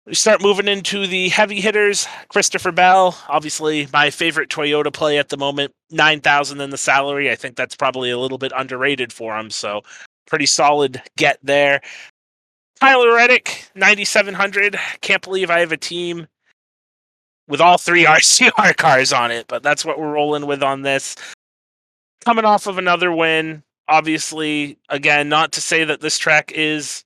We 0.06 0.16
start 0.16 0.42
moving 0.42 0.70
into 0.70 1.08
the 1.08 1.28
heavy 1.28 1.60
hitters. 1.60 2.08
Christopher 2.30 2.72
Bell, 2.72 3.18
obviously 3.28 3.90
my 3.92 4.10
favorite 4.10 4.50
Toyota 4.50 4.94
play 4.94 5.18
at 5.18 5.28
the 5.28 5.36
moment. 5.36 5.74
9,000 5.92 6.62
in 6.62 6.70
the 6.70 6.78
salary. 6.78 7.30
I 7.30 7.36
think 7.36 7.58
that's 7.58 7.76
probably 7.76 8.12
a 8.12 8.18
little 8.18 8.38
bit 8.38 8.54
underrated 8.56 9.12
for 9.12 9.38
him. 9.38 9.50
So 9.50 9.82
pretty 10.26 10.46
solid 10.46 11.02
get 11.18 11.38
there. 11.44 11.82
Tyler 12.80 13.14
Reddick, 13.14 13.70
9,700. 13.76 14.80
Can't 15.02 15.22
believe 15.22 15.50
I 15.50 15.60
have 15.60 15.74
a 15.74 15.78
team 15.78 16.28
with 17.50 17.60
all 17.60 17.78
three 17.78 18.06
RCR 18.06 18.78
cars 18.78 19.12
on 19.12 19.32
it, 19.32 19.48
but 19.48 19.62
that's 19.64 19.84
what 19.84 20.00
we're 20.00 20.14
rolling 20.14 20.46
with 20.46 20.64
on 20.64 20.84
this 20.84 21.16
coming 22.26 22.46
off 22.46 22.68
of 22.68 22.78
another 22.78 23.12
win. 23.12 23.64
Obviously, 23.88 24.78
again, 24.90 25.30
not 25.30 25.52
to 25.54 25.62
say 25.62 25.84
that 25.84 26.02
this 26.02 26.18
track 26.20 26.52
is 26.54 27.04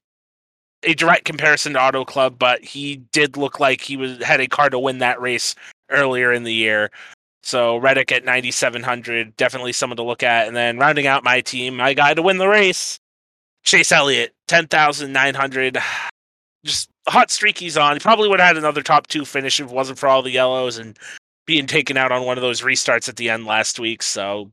a 0.84 0.94
direct 0.94 1.24
comparison 1.26 1.74
to 1.74 1.82
Auto 1.82 2.04
Club, 2.04 2.36
but 2.38 2.62
he 2.64 2.98
did 3.14 3.38
look 3.38 3.60
like 3.60 3.82
he 3.82 3.96
was 3.96 4.22
had 4.22 4.42
a 4.42 4.48
car 4.48 4.70
to 4.70 4.80
win 4.80 4.98
that 5.00 5.22
race 5.22 5.56
earlier 5.90 6.34
in 6.34 6.44
the 6.44 6.54
year. 6.54 6.92
So 7.42 7.78
Reddick 7.78 8.12
at 8.12 8.26
9,700, 8.26 9.36
definitely 9.38 9.74
someone 9.74 9.98
to 9.98 10.04
look 10.04 10.24
at. 10.24 10.48
And 10.48 10.56
then 10.56 10.78
rounding 10.78 11.08
out 11.08 11.24
my 11.24 11.42
team, 11.42 11.78
my 11.78 11.94
guy 11.94 12.14
to 12.14 12.22
win 12.22 12.38
the 12.38 12.48
race, 12.48 13.00
Chase 13.64 13.92
Elliott, 13.92 14.34
10,900. 14.48 15.78
Just 16.66 16.90
hot 17.08 17.32
streak 17.32 17.58
he's 17.58 17.78
on. 17.78 17.96
He 17.96 18.00
probably 18.00 18.30
would 18.30 18.40
have 18.40 18.48
had 18.48 18.58
another 18.58 18.82
top 18.82 19.08
two 19.08 19.26
finish 19.26 19.60
if 19.60 19.68
it 19.68 19.74
wasn't 19.74 20.00
for 20.00 20.08
all 20.08 20.22
the 20.22 20.32
yellows 20.32 20.78
and 20.78 20.98
being 21.46 21.68
taken 21.68 21.98
out 21.98 22.12
on 22.12 22.26
one 22.26 22.38
of 22.38 22.42
those 22.42 22.62
restarts 22.62 23.10
at 23.10 23.18
the 23.18 23.30
end 23.30 23.46
last 23.46 23.80
week. 23.80 24.02
So 24.02 24.52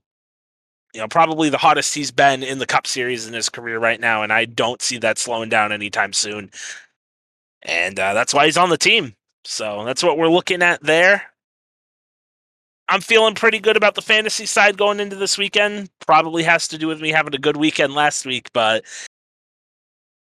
you 0.95 1.01
know, 1.01 1.09
probably 1.09 1.51
the 1.51 1.59
hottest 1.59 1.95
he's 1.95 2.11
been 2.11 2.43
in 2.43 2.59
the 2.59 2.67
Cup 2.67 2.87
Series 2.87 3.27
in 3.27 3.35
his 3.35 3.49
career 3.49 3.79
right 3.79 4.01
now, 4.01 4.23
and 4.23 4.33
I 4.33 4.45
don't 4.45 4.83
see 4.83 4.99
that 4.99 5.19
slowing 5.19 5.49
down 5.49 5.73
anytime 5.73 6.13
soon. 6.13 6.51
And 7.63 7.99
uh, 7.99 8.15
that's 8.15 8.35
why 8.35 8.47
he's 8.47 8.57
on 8.57 8.71
the 8.71 8.79
team. 8.79 9.15
So 9.45 9.85
that's 9.85 10.03
what 10.03 10.19
we're 10.19 10.29
looking 10.29 10.63
at 10.63 10.83
there. 10.83 11.23
I'm 12.89 13.01
feeling 13.01 13.37
pretty 13.37 13.61
good 13.61 13.77
about 13.77 13.95
the 13.95 14.03
fantasy 14.03 14.47
side 14.47 14.77
going 14.77 14.99
into 14.99 15.15
this 15.15 15.39
weekend. 15.39 15.91
Probably 16.05 16.43
has 16.43 16.67
to 16.69 16.79
do 16.79 16.89
with 16.89 17.01
me 17.01 17.11
having 17.11 17.35
a 17.35 17.39
good 17.39 17.57
weekend 17.57 17.95
last 17.95 18.27
week, 18.27 18.51
but 18.53 18.85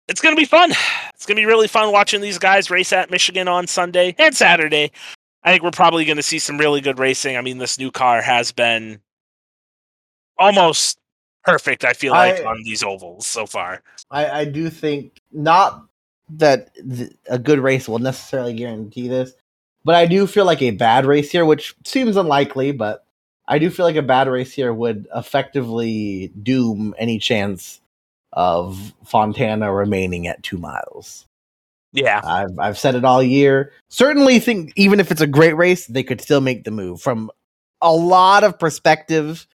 it's 0.08 0.20
going 0.20 0.34
to 0.34 0.40
be 0.40 0.46
fun. 0.46 0.72
It's 1.14 1.26
going 1.26 1.36
to 1.36 1.42
be 1.42 1.46
really 1.46 1.68
fun 1.68 1.92
watching 1.92 2.20
these 2.20 2.38
guys 2.38 2.70
race 2.70 2.92
at 2.92 3.10
Michigan 3.10 3.48
on 3.48 3.66
Sunday 3.66 4.14
and 4.18 4.34
Saturday. 4.34 4.90
I 5.42 5.52
think 5.52 5.62
we're 5.62 5.70
probably 5.70 6.04
going 6.04 6.16
to 6.16 6.22
see 6.22 6.38
some 6.38 6.58
really 6.58 6.80
good 6.80 6.98
racing. 6.98 7.36
I 7.36 7.40
mean, 7.40 7.58
this 7.58 7.78
new 7.78 7.90
car 7.90 8.20
has 8.22 8.52
been 8.52 9.00
almost 10.38 10.98
perfect. 11.44 11.84
I 11.84 11.92
feel 11.92 12.12
like 12.12 12.40
I, 12.40 12.44
on 12.44 12.62
these 12.64 12.82
ovals 12.82 13.26
so 13.26 13.46
far. 13.46 13.82
I, 14.10 14.40
I 14.40 14.44
do 14.44 14.70
think 14.70 15.20
not 15.32 15.86
that 16.30 16.74
th- 16.74 17.12
a 17.28 17.38
good 17.38 17.58
race 17.58 17.88
will 17.88 17.98
necessarily 17.98 18.54
guarantee 18.54 19.08
this, 19.08 19.32
but 19.84 19.94
I 19.94 20.06
do 20.06 20.26
feel 20.26 20.46
like 20.46 20.62
a 20.62 20.70
bad 20.70 21.04
race 21.04 21.30
here, 21.30 21.44
which 21.44 21.74
seems 21.84 22.16
unlikely, 22.16 22.72
but 22.72 23.04
I 23.46 23.58
do 23.58 23.68
feel 23.68 23.84
like 23.84 23.96
a 23.96 24.02
bad 24.02 24.28
race 24.28 24.52
here 24.52 24.72
would 24.72 25.06
effectively 25.14 26.32
doom 26.42 26.94
any 26.98 27.18
chance 27.18 27.80
of 28.34 28.92
Fontana 29.04 29.72
remaining 29.72 30.26
at 30.26 30.42
two 30.42 30.58
miles. 30.58 31.26
Yeah, 31.92 32.20
I've 32.24 32.58
I've 32.58 32.78
said 32.78 32.96
it 32.96 33.04
all 33.04 33.22
year. 33.22 33.72
Certainly 33.88 34.40
think 34.40 34.72
even 34.76 34.98
if 34.98 35.10
it's 35.10 35.20
a 35.20 35.26
great 35.26 35.56
race, 35.56 35.86
they 35.86 36.02
could 36.02 36.20
still 36.20 36.40
make 36.40 36.64
the 36.64 36.72
move. 36.72 37.00
From 37.00 37.30
a 37.80 37.92
lot 37.92 38.42
of 38.42 38.58
perspective, 38.58 39.46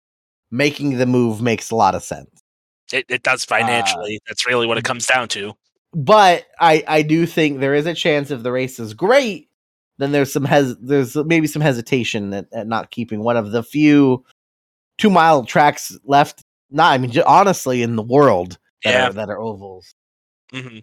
making 0.50 0.98
the 0.98 1.06
move 1.06 1.42
makes 1.42 1.70
a 1.70 1.76
lot 1.76 1.96
of 1.96 2.04
sense. 2.04 2.30
It, 2.94 3.06
it 3.10 3.24
does 3.24 3.46
financially. 3.46 4.16
Uh, 4.16 4.26
That's 4.28 4.48
really 4.48 4.68
what 4.68 4.78
it 4.78 4.84
comes 4.84 5.06
down 5.06 5.28
to. 5.30 5.54
But 5.94 6.46
I, 6.60 6.84
I 6.88 7.02
do 7.02 7.26
think 7.26 7.60
there 7.60 7.76
is 7.76 7.86
a 7.86 7.94
chance 7.94 8.32
if 8.32 8.44
the 8.44 8.52
race 8.52 8.80
is 8.80 8.94
great, 8.94 9.50
then 9.98 10.12
there's 10.12 10.32
some 10.32 10.46
hes- 10.46 10.78
there's 10.80 11.16
maybe 11.16 11.48
some 11.48 11.62
hesitation 11.62 12.34
at, 12.34 12.48
at 12.54 12.68
not 12.68 12.92
keeping 12.92 13.22
one 13.22 13.38
of 13.38 13.52
the 13.52 13.64
few 13.64 14.24
two 14.98 15.10
mile 15.10 15.44
tracks 15.44 15.98
left. 16.06 16.44
Not 16.72 16.94
I 16.94 16.98
mean 17.00 17.12
honestly 17.26 17.82
in 17.82 17.96
the 17.96 18.04
world 18.04 18.58
that 18.84 18.92
yeah. 18.92 19.08
are, 19.08 19.14
that 19.14 19.30
are 19.30 19.40
ovals. 19.40 19.94
Mm-hmm. 20.54 20.80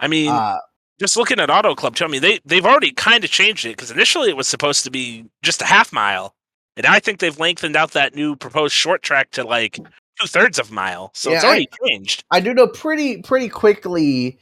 I 0.00 0.08
mean, 0.08 0.30
uh, 0.30 0.58
just 0.98 1.16
looking 1.16 1.38
at 1.40 1.50
Auto 1.50 1.74
Club 1.74 1.94
tell 1.94 2.08
me 2.08 2.18
they 2.18 2.40
they've 2.44 2.64
already 2.64 2.92
kind 2.92 3.24
of 3.24 3.30
changed 3.30 3.64
it 3.64 3.76
because 3.76 3.90
initially 3.90 4.28
it 4.28 4.36
was 4.36 4.48
supposed 4.48 4.84
to 4.84 4.90
be 4.90 5.26
just 5.42 5.62
a 5.62 5.66
half 5.66 5.92
mile, 5.92 6.34
and 6.76 6.86
I 6.86 7.00
think 7.00 7.20
they've 7.20 7.38
lengthened 7.38 7.76
out 7.76 7.92
that 7.92 8.14
new 8.14 8.36
proposed 8.36 8.74
short 8.74 9.02
track 9.02 9.30
to 9.32 9.44
like 9.44 9.76
two 10.20 10.26
thirds 10.26 10.58
of 10.58 10.70
a 10.70 10.74
mile. 10.74 11.10
So 11.14 11.30
yeah, 11.30 11.36
it's 11.36 11.44
already 11.44 11.68
I, 11.72 11.88
changed. 11.88 12.24
I 12.30 12.40
do 12.40 12.54
know 12.54 12.66
pretty 12.66 13.22
pretty 13.22 13.48
quickly 13.48 14.38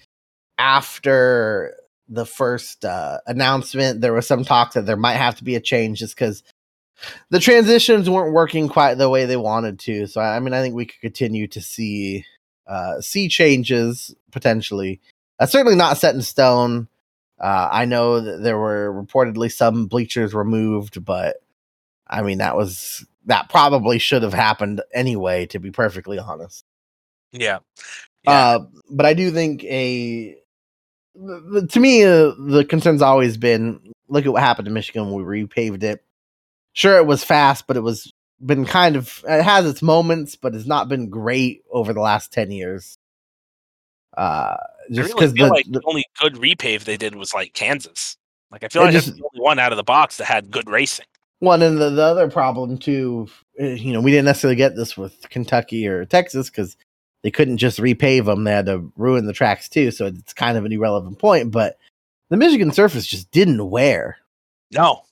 after 0.59 1.75
the 2.09 2.27
first 2.27 2.85
uh, 2.85 3.19
announcement, 3.27 4.01
there 4.01 4.13
was 4.13 4.27
some 4.27 4.45
talk 4.45 4.75
that 4.75 4.87
there 4.87 4.97
might 4.97 5.15
have 5.15 5.37
to 5.37 5.45
be 5.45 5.57
a 5.57 5.61
change 5.61 5.99
just 6.01 6.15
because 6.15 6.43
the 7.31 7.41
transitions 7.41 8.09
weren't 8.09 8.33
working 8.33 8.69
quite 8.69 8.95
the 8.95 9.11
way 9.11 9.25
they 9.25 9.37
wanted 9.37 9.79
to. 9.81 10.07
So 10.07 10.21
I 10.21 10.39
mean, 10.41 10.55
I 10.55 10.63
think 10.63 10.75
we 10.75 10.87
could 10.87 11.01
continue 11.01 11.49
to 11.49 11.61
see 11.61 12.25
uh, 12.67 13.01
see 13.01 13.29
changes 13.29 14.15
potentially. 14.31 15.01
Uh, 15.39 15.47
certainly 15.47 15.77
not 15.77 15.99
set 15.99 16.15
in 16.15 16.23
stone. 16.23 16.89
Uh, 17.41 17.69
I 17.71 17.85
know 17.85 18.21
that 18.21 18.43
there 18.43 18.59
were 18.59 18.93
reportedly 18.93 19.53
some 19.53 19.87
bleachers 19.87 20.33
removed, 20.33 21.05
but 21.05 21.37
I 22.07 22.23
mean, 22.23 22.39
that 22.39 22.57
was 22.57 23.05
that 23.27 23.49
probably 23.49 23.99
should 23.99 24.23
have 24.23 24.35
happened 24.35 24.83
anyway. 24.93 25.47
To 25.47 25.59
be 25.59 25.71
perfectly 25.71 26.19
honest. 26.19 26.65
Yeah. 27.33 27.59
yeah. 28.23 28.31
Uh, 28.31 28.59
but 28.91 29.07
I 29.07 29.15
do 29.15 29.31
think 29.31 29.65
a 29.65 30.37
to 31.17 31.81
me 31.81 32.05
uh, 32.05 32.33
the 32.39 32.65
concern's 32.69 33.03
always 33.03 33.37
been 33.37 33.93
look 34.09 34.27
at 34.27 34.33
what 34.33 34.43
happened 34.43 34.67
to 34.67 34.73
Michigan 34.73 35.11
when 35.11 35.25
we 35.25 35.43
repaved 35.43 35.83
it. 35.83 36.05
Sure, 36.73 36.97
it 36.97 37.07
was 37.07 37.23
fast, 37.23 37.67
but 37.67 37.77
it 37.77 37.83
was 37.83 38.13
been 38.45 38.65
kind 38.65 38.97
of 38.97 39.25
it 39.29 39.43
has 39.43 39.67
its 39.67 39.83
moments, 39.83 40.37
but 40.37 40.55
it's 40.55 40.67
not 40.67 40.89
been 40.89 41.09
great 41.09 41.63
over 41.71 41.93
the 41.93 42.01
last 42.01 42.33
ten 42.33 42.51
years. 42.51 42.99
Uh, 44.17 44.57
just 44.91 45.15
because 45.15 45.33
really 45.33 45.49
the, 45.49 45.55
like 45.55 45.67
the, 45.71 45.81
only 45.87 46.05
good 46.21 46.35
repave 46.35 46.85
they 46.85 46.97
did 46.97 47.15
was 47.15 47.35
like 47.35 47.53
Kansas. 47.53 48.17
Like 48.51 48.63
I 48.63 48.69
feel 48.69 48.83
like 48.83 48.93
just, 48.93 49.17
the 49.17 49.23
only 49.23 49.43
one 49.43 49.59
out 49.59 49.73
of 49.73 49.77
the 49.77 49.83
box 49.83 50.19
that 50.19 50.27
had 50.27 50.51
good 50.51 50.69
racing. 50.69 51.07
One 51.41 51.63
and 51.63 51.79
the, 51.79 51.91
the 51.91 52.03
other 52.03 52.31
problem 52.31 52.79
too, 52.79 53.29
eh, 53.59 53.75
you 53.75 53.93
know, 53.93 54.01
we 54.01 54.11
didn't 54.11 54.27
necessarily 54.27 54.57
get 54.57 54.77
this 54.77 54.97
with 54.97 55.29
Kentucky 55.31 55.87
or 55.89 56.05
Texas 56.05 56.49
because 56.49 56.77
they 57.23 57.31
couldn't 57.31 57.57
just 57.57 57.81
repave 57.81 58.27
them; 58.27 58.45
they 58.45 58.53
had 58.53 58.67
to 58.67 58.93
ruin 58.97 59.27
the 59.27 59.33
tracks 59.33 59.69
too. 59.69 59.91
So 59.91 60.07
it's 60.07 60.33
kind 60.33 60.57
of 60.57 60.65
an 60.65 60.73
irrelevant 60.73 61.19
point. 61.19 61.51
But 61.51 61.79
the 62.31 62.37
Michigan 62.37 62.71
surface 62.71 63.07
just 63.07 63.31
didn't 63.31 63.69
wear. 63.69 64.19
No, 64.73 65.03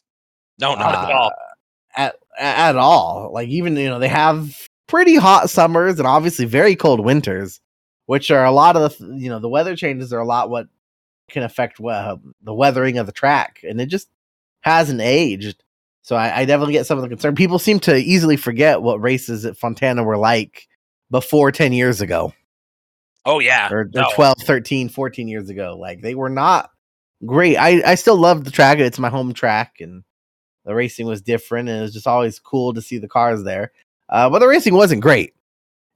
no, 0.60 0.74
not 0.74 0.94
uh, 0.94 1.06
at 1.06 1.12
all. 1.12 1.32
At 2.42 2.76
all. 2.76 3.30
Like 3.32 3.48
even 3.48 3.76
you 3.76 3.88
know 3.88 3.98
they 3.98 4.08
have 4.08 4.68
pretty 4.88 5.16
hot 5.16 5.48
summers 5.48 5.98
and 5.98 6.06
obviously 6.06 6.44
very 6.44 6.76
cold 6.76 7.00
winters, 7.00 7.60
which 8.06 8.30
are 8.30 8.44
a 8.44 8.52
lot 8.52 8.76
of 8.76 8.98
the 8.98 9.16
you 9.16 9.30
know 9.30 9.38
the 9.38 9.48
weather 9.48 9.76
changes 9.76 10.12
are 10.12 10.20
a 10.20 10.26
lot 10.26 10.50
what 10.50 10.66
can 11.30 11.42
affect 11.42 11.80
uh, 11.80 12.16
the 12.42 12.52
weathering 12.54 12.98
of 12.98 13.06
the 13.06 13.12
track, 13.12 13.60
and 13.62 13.80
it 13.80 13.86
just 13.86 14.08
hasn't 14.62 15.00
aged. 15.00 15.62
So 16.02 16.16
I, 16.16 16.40
I, 16.40 16.44
definitely 16.44 16.72
get 16.72 16.86
some 16.86 16.98
of 16.98 17.02
the 17.02 17.08
concern. 17.08 17.36
People 17.36 17.60
seem 17.60 17.78
to 17.80 17.96
easily 17.96 18.36
forget 18.36 18.82
what 18.82 19.00
races 19.00 19.44
at 19.44 19.56
Fontana 19.56 20.02
were 20.02 20.16
like 20.16 20.66
before 21.12 21.52
10 21.52 21.72
years 21.72 22.00
ago. 22.00 22.32
Oh, 23.24 23.38
yeah. 23.38 23.72
Or, 23.72 23.88
no. 23.94 24.08
12, 24.14 24.38
13, 24.40 24.88
14 24.88 25.28
years 25.28 25.48
ago. 25.48 25.76
Like 25.78 26.00
they 26.00 26.16
were 26.16 26.28
not 26.28 26.70
great. 27.24 27.56
I, 27.56 27.82
I 27.86 27.94
still 27.94 28.16
love 28.16 28.44
the 28.44 28.50
track. 28.50 28.78
It's 28.78 28.98
my 28.98 29.10
home 29.10 29.32
track 29.32 29.76
and 29.78 30.02
the 30.64 30.74
racing 30.74 31.06
was 31.06 31.22
different 31.22 31.68
and 31.68 31.78
it 31.78 31.82
was 31.82 31.92
just 31.92 32.06
always 32.06 32.38
cool 32.38 32.74
to 32.74 32.82
see 32.82 32.98
the 32.98 33.08
cars 33.08 33.42
there. 33.44 33.72
Uh, 34.08 34.28
but 34.30 34.38
the 34.38 34.48
racing 34.48 34.74
wasn't 34.74 35.00
great. 35.00 35.34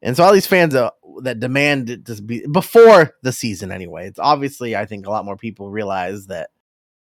And 0.02 0.16
so 0.16 0.24
all 0.24 0.32
these 0.32 0.46
fans 0.46 0.74
uh, 0.74 0.90
that 1.22 1.40
demand 1.40 1.90
it 1.90 2.06
to 2.06 2.22
be 2.22 2.46
before 2.46 3.14
the 3.22 3.32
season 3.32 3.72
anyway. 3.72 4.06
It's 4.06 4.18
obviously 4.18 4.76
I 4.76 4.86
think 4.86 5.06
a 5.06 5.10
lot 5.10 5.24
more 5.24 5.36
people 5.36 5.70
realize 5.70 6.26
that 6.26 6.50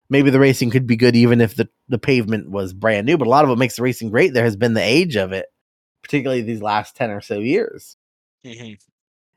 maybe 0.10 0.30
the 0.30 0.40
racing 0.40 0.72
could 0.72 0.88
be 0.88 0.96
good 0.96 1.16
even 1.16 1.42
if 1.42 1.56
the, 1.56 1.70
the 1.88 2.00
pavement 2.00 2.50
was 2.50 2.74
brand 2.74 3.06
new. 3.06 3.18
But 3.18 3.28
a 3.28 3.30
lot 3.30 3.44
of 3.44 3.50
what 3.50 3.60
makes 3.60 3.76
the 3.76 3.84
racing 3.84 4.10
great 4.10 4.34
there 4.34 4.44
has 4.44 4.56
been 4.56 4.74
the 4.74 4.84
age 4.84 5.16
of 5.16 5.32
it, 5.32 5.48
particularly 6.04 6.42
these 6.42 6.62
last 6.62 6.96
ten 6.96 7.12
or 7.12 7.22
so 7.22 7.40
years. 7.40 7.96
Mm-hmm. 8.46 8.74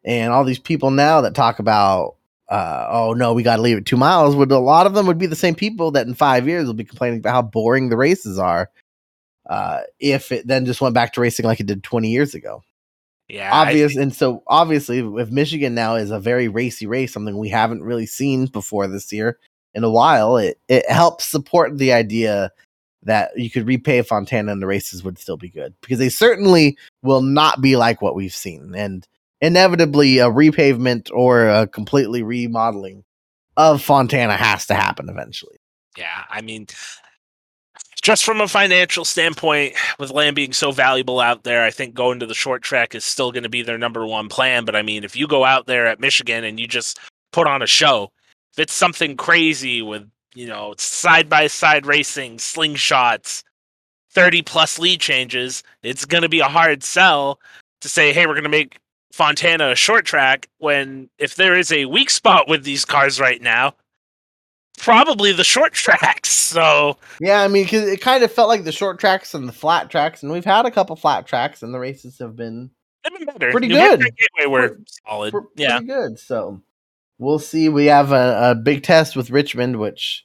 And 0.05 0.33
all 0.33 0.45
these 0.45 0.59
people 0.59 0.91
now 0.91 1.21
that 1.21 1.35
talk 1.35 1.59
about 1.59 2.17
uh, 2.53 2.87
oh 2.91 3.15
no, 3.15 3.33
we 3.33 3.43
got 3.43 3.57
to 3.57 3.63
leave 3.63 3.79
it 3.79 3.87
two 3.87 3.97
miles. 3.97 4.37
Would 4.37 4.53
a 4.53 4.59
lot 4.59 4.87
of 4.87 4.93
them 4.93 5.07
would 5.07 5.17
be 5.17 5.25
the 5.25 5.35
same 5.35 5.55
people 5.55 5.91
that 5.93 6.07
in 6.07 6.13
five 6.13 6.47
years 6.47 6.67
will 6.67 6.75
be 6.75 6.85
complaining 6.85 7.21
about 7.21 7.33
how 7.33 7.41
boring 7.41 7.89
the 7.89 7.97
races 7.97 8.39
are. 8.39 8.71
Uh, 9.49 9.81
if 9.99 10.31
it 10.31 10.47
then 10.47 10.67
just 10.67 10.83
went 10.83 10.95
back 10.95 11.15
to 11.15 11.23
racing 11.23 11.47
like 11.47 11.61
it 11.61 11.67
did 11.67 11.83
20 11.83 12.11
years 12.11 12.35
ago. 12.35 12.63
Yeah. 13.27 13.51
Obvious. 13.55 13.97
And 13.97 14.15
so 14.15 14.43
obviously, 14.47 14.99
if 14.99 15.31
Michigan 15.31 15.75
now 15.75 15.95
is 15.95 16.11
a 16.11 16.21
very 16.21 16.49
racy 16.49 16.87
race, 16.87 17.15
something 17.15 17.39
we 17.39 17.49
haven't 17.49 17.83
really 17.83 18.05
seen 18.05 18.45
before 18.45 18.87
this 18.87 19.11
year 19.11 19.39
in 19.73 19.83
a 19.83 19.91
while, 19.91 20.37
it, 20.37 20.61
it 20.69 20.89
helps 20.91 21.25
support 21.25 21.79
the 21.79 21.95
idea 21.95 22.53
that 23.05 23.31
you 23.35 23.49
could 23.49 23.67
repay 23.67 24.03
Fontana 24.03 24.53
and 24.53 24.61
the 24.61 24.67
races 24.67 25.03
would 25.03 25.19
still 25.19 25.39
be 25.39 25.49
good 25.49 25.73
because 25.81 25.99
they 25.99 26.11
certainly 26.11 26.77
will 27.03 27.23
not 27.23 27.63
be 27.63 27.77
like 27.77 28.03
what 28.03 28.15
we've 28.15 28.35
seen. 28.35 28.75
And 28.77 29.09
inevitably, 29.43 30.19
a 30.19 30.31
repavement 30.31 31.11
or 31.13 31.49
a 31.49 31.67
completely 31.67 32.23
remodeling 32.23 33.05
of 33.59 33.83
Fontana 33.83 34.37
has 34.37 34.65
to 34.67 34.75
happen 34.75 35.11
eventually. 35.11 35.57
Yeah. 35.99 36.25
I 36.31 36.41
mean, 36.41 36.69
just 38.01 38.25
from 38.25 38.41
a 38.41 38.49
financial 38.49 39.05
standpoint, 39.05 39.75
with 39.99 40.11
land 40.11 40.37
being 40.37 40.55
so 40.55 40.73
valuable 40.73 41.21
out 41.21 41.45
there, 41.45 41.63
I 41.63 41.71
think 41.71 41.95
going 41.95 42.21
to 42.21 42.27
the 42.27 42.35
short 42.35 42.63
track 42.63 42.95
is 42.95 43.05
still 43.05 43.31
going 43.31 43.43
to 43.43 43.51
be 43.51 43.63
their 43.63 43.77
number 43.77 44.07
one 44.07 44.29
plan. 44.29 44.65
But 44.65 44.77
I 44.77 44.83
mean, 44.83 45.05
if 45.05 45.15
you 45.15 45.27
go 45.27 45.45
out 45.45 45.67
there 45.67 45.87
at 45.87 46.01
Michigan 46.01 46.45
and 46.45 46.59
you 46.59 46.67
just 46.67 46.99
put 47.33 47.47
on 47.47 47.61
a 47.61 47.67
show, 47.67 48.11
if 48.53 48.61
it's 48.61 48.73
something 48.73 49.17
crazy 49.17 49.83
with, 49.83 50.09
you 50.35 50.47
know, 50.47 50.75
side 50.79 51.29
by 51.29 51.47
side 51.47 51.85
racing, 51.85 52.39
slingshots, 52.39 53.43
30 54.13 54.43
plus 54.43 54.79
lead 54.79 55.01
changes, 55.01 55.63
it's 55.83 56.05
going 56.05 56.23
to 56.23 56.29
be 56.29 56.41
a 56.41 56.45
hard 56.45 56.83
sell 56.83 57.39
to 57.81 57.89
say, 57.89 58.13
hey, 58.13 58.27
we're 58.27 58.35
going 58.35 58.45
to 58.45 58.51
make 58.51 58.79
Fontana 59.13 59.71
a 59.71 59.75
short 59.77 60.05
track 60.07 60.49
when 60.59 61.11
if 61.19 61.37
there 61.37 61.55
is 61.57 61.71
a 61.71 61.85
weak 61.85 62.11
spot 62.11 62.49
with 62.49 62.65
these 62.65 62.85
cars 62.85 63.21
right 63.21 63.41
now, 63.43 63.75
probably 64.79 65.33
the 65.33 65.45
short 65.45 65.73
tracks. 65.75 66.31
So 66.31 66.97
yeah, 67.21 67.43
I 67.43 67.49
mean, 67.49 67.67
cause 67.67 67.83
it 67.83 68.01
kind 68.01 68.25
of 68.25 68.33
felt 68.33 68.49
like 68.49 68.65
the 68.65 68.73
short 68.73 68.99
tracks 68.99 69.35
and 69.35 69.47
the 69.49 69.53
flat 69.53 69.91
tracks, 69.91 70.23
and 70.23 70.33
we've 70.33 70.45
had 70.45 70.67
a 70.67 70.71
couple 70.71 70.97
flat 70.97 71.27
tracks, 71.27 71.63
and 71.63 71.73
the 71.75 71.79
races 71.79 72.19
have 72.19 72.37
been, 72.37 72.71
been 73.05 73.27
better. 73.27 73.51
pretty 73.51 73.69
New 73.69 73.75
good. 73.75 74.01
Gateway 74.01 74.51
were 74.51 74.79
solid. 75.07 75.35
yeah, 75.57 75.79
pretty 75.79 75.87
good. 75.93 76.19
So 76.19 76.63
we'll 77.19 77.39
see. 77.39 77.69
We 77.69 77.87
have 77.87 78.13
a, 78.13 78.51
a 78.51 78.55
big 78.55 78.83
test 78.83 79.15
with 79.15 79.31
Richmond, 79.31 79.79
which 79.79 80.25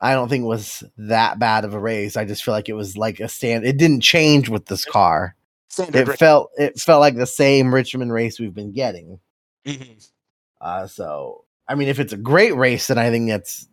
I 0.00 0.14
don't 0.14 0.28
think 0.28 0.44
was 0.44 0.82
that 0.96 1.38
bad 1.38 1.64
of 1.64 1.74
a 1.74 1.78
race. 1.80 2.16
I 2.16 2.24
just 2.24 2.44
feel 2.44 2.54
like 2.54 2.68
it 2.68 2.74
was 2.74 2.96
like 2.96 3.20
a 3.20 3.28
stand. 3.28 3.64
It 3.66 3.76
didn't 3.78 4.00
change 4.00 4.48
with 4.48 4.66
this 4.66 4.84
car. 4.84 5.34
Standard 5.68 6.08
it 6.08 6.18
felt 6.18 6.50
it 6.56 6.78
felt 6.80 7.00
like 7.00 7.16
the 7.16 7.26
same 7.26 7.74
Richmond 7.74 8.12
race 8.12 8.40
we've 8.40 8.54
been 8.54 8.72
getting. 8.72 9.20
Mm-hmm. 9.66 9.98
Uh, 10.60 10.86
so 10.86 11.44
I 11.68 11.74
mean, 11.74 11.88
if 11.88 12.00
it's 12.00 12.12
a 12.12 12.18
great 12.18 12.56
race, 12.56 12.86
then 12.86 12.98
I 12.98 13.10
think 13.10 13.28
that's 13.28 13.68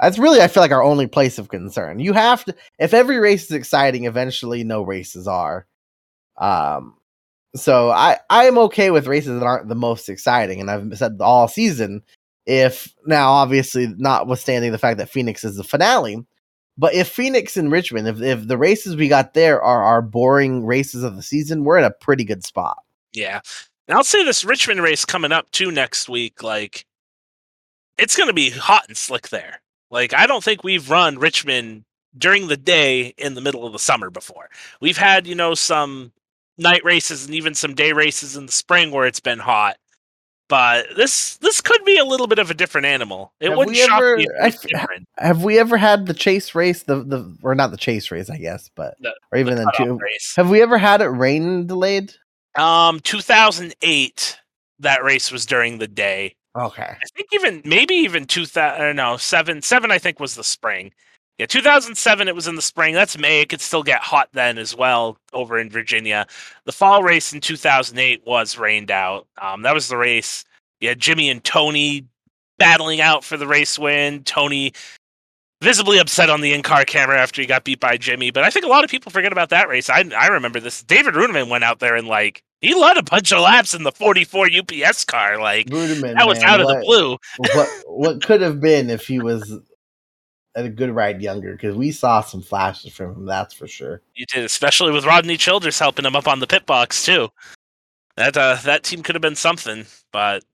that's 0.00 0.18
really 0.18 0.40
I 0.40 0.48
feel 0.48 0.62
like 0.62 0.72
our 0.72 0.82
only 0.82 1.06
place 1.06 1.38
of 1.38 1.50
concern. 1.50 2.00
You 2.00 2.14
have 2.14 2.44
to 2.46 2.54
if 2.78 2.94
every 2.94 3.18
race 3.18 3.44
is 3.44 3.52
exciting, 3.52 4.04
eventually 4.04 4.64
no 4.64 4.82
races 4.82 5.28
are. 5.28 5.66
Um 6.38 6.96
so 7.54 7.90
I 7.90 8.18
I'm 8.30 8.58
okay 8.58 8.90
with 8.90 9.06
races 9.06 9.38
that 9.38 9.46
aren't 9.46 9.68
the 9.68 9.74
most 9.74 10.08
exciting, 10.08 10.60
and 10.60 10.70
I've 10.70 10.96
said 10.96 11.18
all 11.20 11.48
season. 11.48 12.02
If 12.46 12.94
now, 13.06 13.32
obviously, 13.32 13.88
notwithstanding 13.98 14.72
the 14.72 14.78
fact 14.78 14.98
that 14.98 15.10
Phoenix 15.10 15.44
is 15.44 15.56
the 15.56 15.64
finale, 15.64 16.24
but 16.80 16.94
if 16.94 17.08
Phoenix 17.08 17.58
and 17.58 17.70
Richmond, 17.70 18.08
if 18.08 18.22
if 18.22 18.48
the 18.48 18.56
races 18.56 18.96
we 18.96 19.06
got 19.06 19.34
there 19.34 19.60
are 19.62 19.82
our 19.82 20.00
boring 20.00 20.64
races 20.64 21.04
of 21.04 21.14
the 21.14 21.22
season, 21.22 21.64
we're 21.64 21.76
in 21.76 21.84
a 21.84 21.90
pretty 21.90 22.24
good 22.24 22.42
spot. 22.42 22.82
Yeah, 23.12 23.40
and 23.86 23.96
I'll 23.96 24.02
say 24.02 24.24
this 24.24 24.46
Richmond 24.46 24.82
race 24.82 25.04
coming 25.04 25.30
up 25.30 25.50
too 25.50 25.70
next 25.70 26.08
week, 26.08 26.42
like 26.42 26.86
it's 27.98 28.16
going 28.16 28.28
to 28.28 28.32
be 28.32 28.48
hot 28.48 28.86
and 28.88 28.96
slick 28.96 29.28
there. 29.28 29.60
Like 29.90 30.14
I 30.14 30.26
don't 30.26 30.42
think 30.42 30.64
we've 30.64 30.88
run 30.88 31.18
Richmond 31.18 31.84
during 32.16 32.48
the 32.48 32.56
day 32.56 33.12
in 33.18 33.34
the 33.34 33.42
middle 33.42 33.66
of 33.66 33.74
the 33.74 33.78
summer 33.78 34.08
before. 34.08 34.48
We've 34.80 34.96
had, 34.96 35.26
you 35.26 35.34
know, 35.34 35.54
some 35.54 36.12
night 36.56 36.82
races 36.82 37.26
and 37.26 37.34
even 37.34 37.54
some 37.54 37.74
day 37.74 37.92
races 37.92 38.36
in 38.36 38.46
the 38.46 38.52
spring 38.52 38.90
where 38.90 39.06
it's 39.06 39.20
been 39.20 39.38
hot. 39.38 39.76
But 40.50 40.86
this 40.96 41.36
this 41.36 41.60
could 41.60 41.84
be 41.84 41.96
a 41.96 42.04
little 42.04 42.26
bit 42.26 42.40
of 42.40 42.50
a 42.50 42.54
different 42.54 42.88
animal. 42.88 43.32
It 43.38 43.56
wouldn't 43.56 43.76
shock 43.76 44.02
ever, 44.02 44.16
me. 44.16 44.26
different. 44.66 45.06
Have 45.16 45.44
we 45.44 45.60
ever 45.60 45.76
had 45.76 46.06
the 46.06 46.12
chase 46.12 46.56
race? 46.56 46.82
The 46.82 47.04
the 47.04 47.36
or 47.44 47.54
not 47.54 47.70
the 47.70 47.76
chase 47.76 48.10
race, 48.10 48.28
I 48.28 48.36
guess, 48.36 48.68
but 48.74 48.96
the, 49.00 49.14
or 49.30 49.38
even 49.38 49.54
the, 49.54 49.62
the 49.62 49.72
two. 49.76 49.96
Race. 49.96 50.34
Have 50.34 50.50
we 50.50 50.60
ever 50.60 50.76
had 50.76 51.02
it 51.02 51.06
rain 51.06 51.68
delayed? 51.68 52.12
Um, 52.58 52.98
2008. 53.00 54.38
That 54.80 55.04
race 55.04 55.30
was 55.30 55.46
during 55.46 55.78
the 55.78 55.86
day. 55.86 56.34
Okay. 56.56 56.82
I 56.82 57.06
think 57.14 57.28
even 57.32 57.62
maybe 57.64 57.94
even 57.94 58.24
2000. 58.24 58.96
No, 58.96 59.18
seven. 59.18 59.62
Seven. 59.62 59.92
I 59.92 59.98
think 59.98 60.18
was 60.18 60.34
the 60.34 60.42
spring. 60.42 60.90
Yeah, 61.40 61.46
2007. 61.46 62.28
It 62.28 62.34
was 62.34 62.46
in 62.46 62.54
the 62.54 62.60
spring. 62.60 62.92
That's 62.92 63.16
May. 63.16 63.40
It 63.40 63.48
could 63.48 63.62
still 63.62 63.82
get 63.82 64.02
hot 64.02 64.28
then 64.34 64.58
as 64.58 64.76
well 64.76 65.16
over 65.32 65.58
in 65.58 65.70
Virginia. 65.70 66.26
The 66.66 66.72
fall 66.72 67.02
race 67.02 67.32
in 67.32 67.40
2008 67.40 68.26
was 68.26 68.58
rained 68.58 68.90
out. 68.90 69.26
Um, 69.40 69.62
that 69.62 69.72
was 69.72 69.88
the 69.88 69.96
race. 69.96 70.44
Yeah, 70.80 70.92
Jimmy 70.92 71.30
and 71.30 71.42
Tony 71.42 72.04
battling 72.58 73.00
out 73.00 73.24
for 73.24 73.38
the 73.38 73.46
race 73.46 73.78
win. 73.78 74.22
Tony 74.24 74.74
visibly 75.62 75.96
upset 75.96 76.28
on 76.28 76.42
the 76.42 76.52
in-car 76.52 76.84
camera 76.84 77.18
after 77.18 77.40
he 77.40 77.46
got 77.46 77.64
beat 77.64 77.80
by 77.80 77.96
Jimmy. 77.96 78.30
But 78.30 78.44
I 78.44 78.50
think 78.50 78.66
a 78.66 78.68
lot 78.68 78.84
of 78.84 78.90
people 78.90 79.10
forget 79.10 79.32
about 79.32 79.48
that 79.48 79.66
race. 79.66 79.88
I 79.88 80.04
I 80.14 80.26
remember 80.26 80.60
this. 80.60 80.82
David 80.82 81.14
Reutimann 81.14 81.48
went 81.48 81.64
out 81.64 81.78
there 81.78 81.96
and 81.96 82.06
like 82.06 82.42
he 82.60 82.74
led 82.74 82.98
a 82.98 83.02
bunch 83.02 83.32
of 83.32 83.40
laps 83.40 83.72
in 83.72 83.84
the 83.84 83.92
44 83.92 84.50
UPS 84.58 85.06
car. 85.06 85.40
Like 85.40 85.68
Reutimann, 85.68 86.16
that 86.16 86.28
was 86.28 86.40
man, 86.40 86.48
out 86.50 86.60
of 86.60 86.66
what, 86.66 86.80
the 86.80 86.84
blue. 86.84 87.16
what 87.54 87.68
what 87.86 88.22
could 88.22 88.42
have 88.42 88.60
been 88.60 88.90
if 88.90 89.06
he 89.06 89.20
was 89.20 89.58
a 90.64 90.70
good 90.70 90.90
ride 90.90 91.22
younger? 91.22 91.52
Because 91.52 91.76
we 91.76 91.90
saw 91.92 92.20
some 92.20 92.42
flashes 92.42 92.92
from 92.92 93.14
him. 93.14 93.26
That's 93.26 93.54
for 93.54 93.66
sure. 93.66 94.02
You 94.14 94.26
did, 94.26 94.44
especially 94.44 94.92
with 94.92 95.06
Rodney 95.06 95.36
Childers 95.36 95.78
helping 95.78 96.04
him 96.04 96.16
up 96.16 96.28
on 96.28 96.40
the 96.40 96.46
pit 96.46 96.66
box 96.66 97.04
too. 97.04 97.28
That 98.16 98.36
uh, 98.36 98.56
that 98.64 98.82
team 98.82 99.02
could 99.02 99.14
have 99.14 99.22
been 99.22 99.36
something, 99.36 99.86
but 100.12 100.44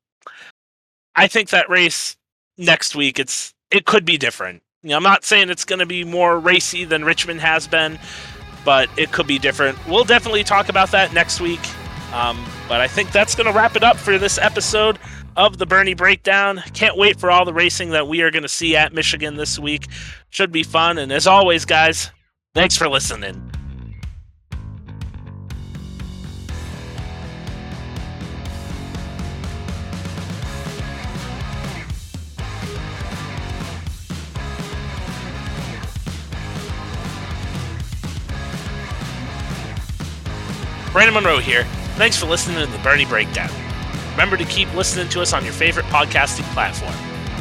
I 1.14 1.26
think 1.26 1.50
that 1.50 1.70
race 1.70 2.16
next 2.58 2.94
week 2.94 3.18
it's 3.18 3.54
it 3.70 3.86
could 3.86 4.04
be 4.04 4.16
different 4.16 4.62
you 4.86 4.90
know, 4.90 4.98
I'm 4.98 5.02
not 5.02 5.24
saying 5.24 5.50
it's 5.50 5.64
going 5.64 5.80
to 5.80 5.86
be 5.86 6.04
more 6.04 6.38
racy 6.38 6.84
than 6.84 7.04
Richmond 7.04 7.40
has 7.40 7.66
been, 7.66 7.98
but 8.64 8.88
it 8.96 9.10
could 9.10 9.26
be 9.26 9.36
different. 9.36 9.76
We'll 9.88 10.04
definitely 10.04 10.44
talk 10.44 10.68
about 10.68 10.92
that 10.92 11.12
next 11.12 11.40
week. 11.40 11.58
Um, 12.12 12.46
but 12.68 12.80
I 12.80 12.86
think 12.86 13.10
that's 13.10 13.34
going 13.34 13.48
to 13.48 13.52
wrap 13.52 13.74
it 13.74 13.82
up 13.82 13.96
for 13.96 14.16
this 14.16 14.38
episode 14.38 15.00
of 15.36 15.58
the 15.58 15.66
Bernie 15.66 15.94
Breakdown. 15.94 16.62
Can't 16.72 16.96
wait 16.96 17.20
for 17.20 17.30
all 17.30 17.44
the 17.44 17.52
racing 17.52 17.90
that 17.90 18.08
we 18.08 18.22
are 18.22 18.30
going 18.30 18.42
to 18.42 18.48
see 18.48 18.74
at 18.74 18.92
Michigan 18.92 19.36
this 19.36 19.58
week. 19.58 19.86
Should 20.30 20.52
be 20.52 20.62
fun. 20.62 20.98
And 20.98 21.12
as 21.12 21.26
always, 21.26 21.64
guys, 21.64 22.10
thanks 22.54 22.76
for 22.76 22.88
listening. 22.88 23.52
Brandon 40.92 41.12
Monroe 41.12 41.40
here. 41.40 41.64
Thanks 41.96 42.16
for 42.16 42.24
listening 42.24 42.56
to 42.56 42.72
the 42.72 42.78
Bernie 42.78 43.04
Breakdown. 43.04 43.50
Remember 44.16 44.38
to 44.38 44.46
keep 44.46 44.72
listening 44.72 45.10
to 45.10 45.20
us 45.20 45.34
on 45.34 45.44
your 45.44 45.52
favorite 45.52 45.84
podcasting 45.86 46.50
platform. 46.54 46.94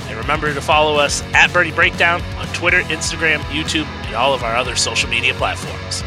And 0.10 0.18
remember 0.18 0.54
to 0.54 0.60
follow 0.60 0.98
us 0.98 1.22
at 1.34 1.54
Birdie 1.54 1.72
Breakdown 1.72 2.22
on 2.36 2.48
Twitter, 2.48 2.82
Instagram, 2.82 3.38
YouTube, 3.44 3.86
and 4.06 4.14
all 4.14 4.34
of 4.34 4.44
our 4.44 4.58
other 4.58 4.76
social 4.76 5.10
media 5.10 5.34
platforms. 5.36 6.04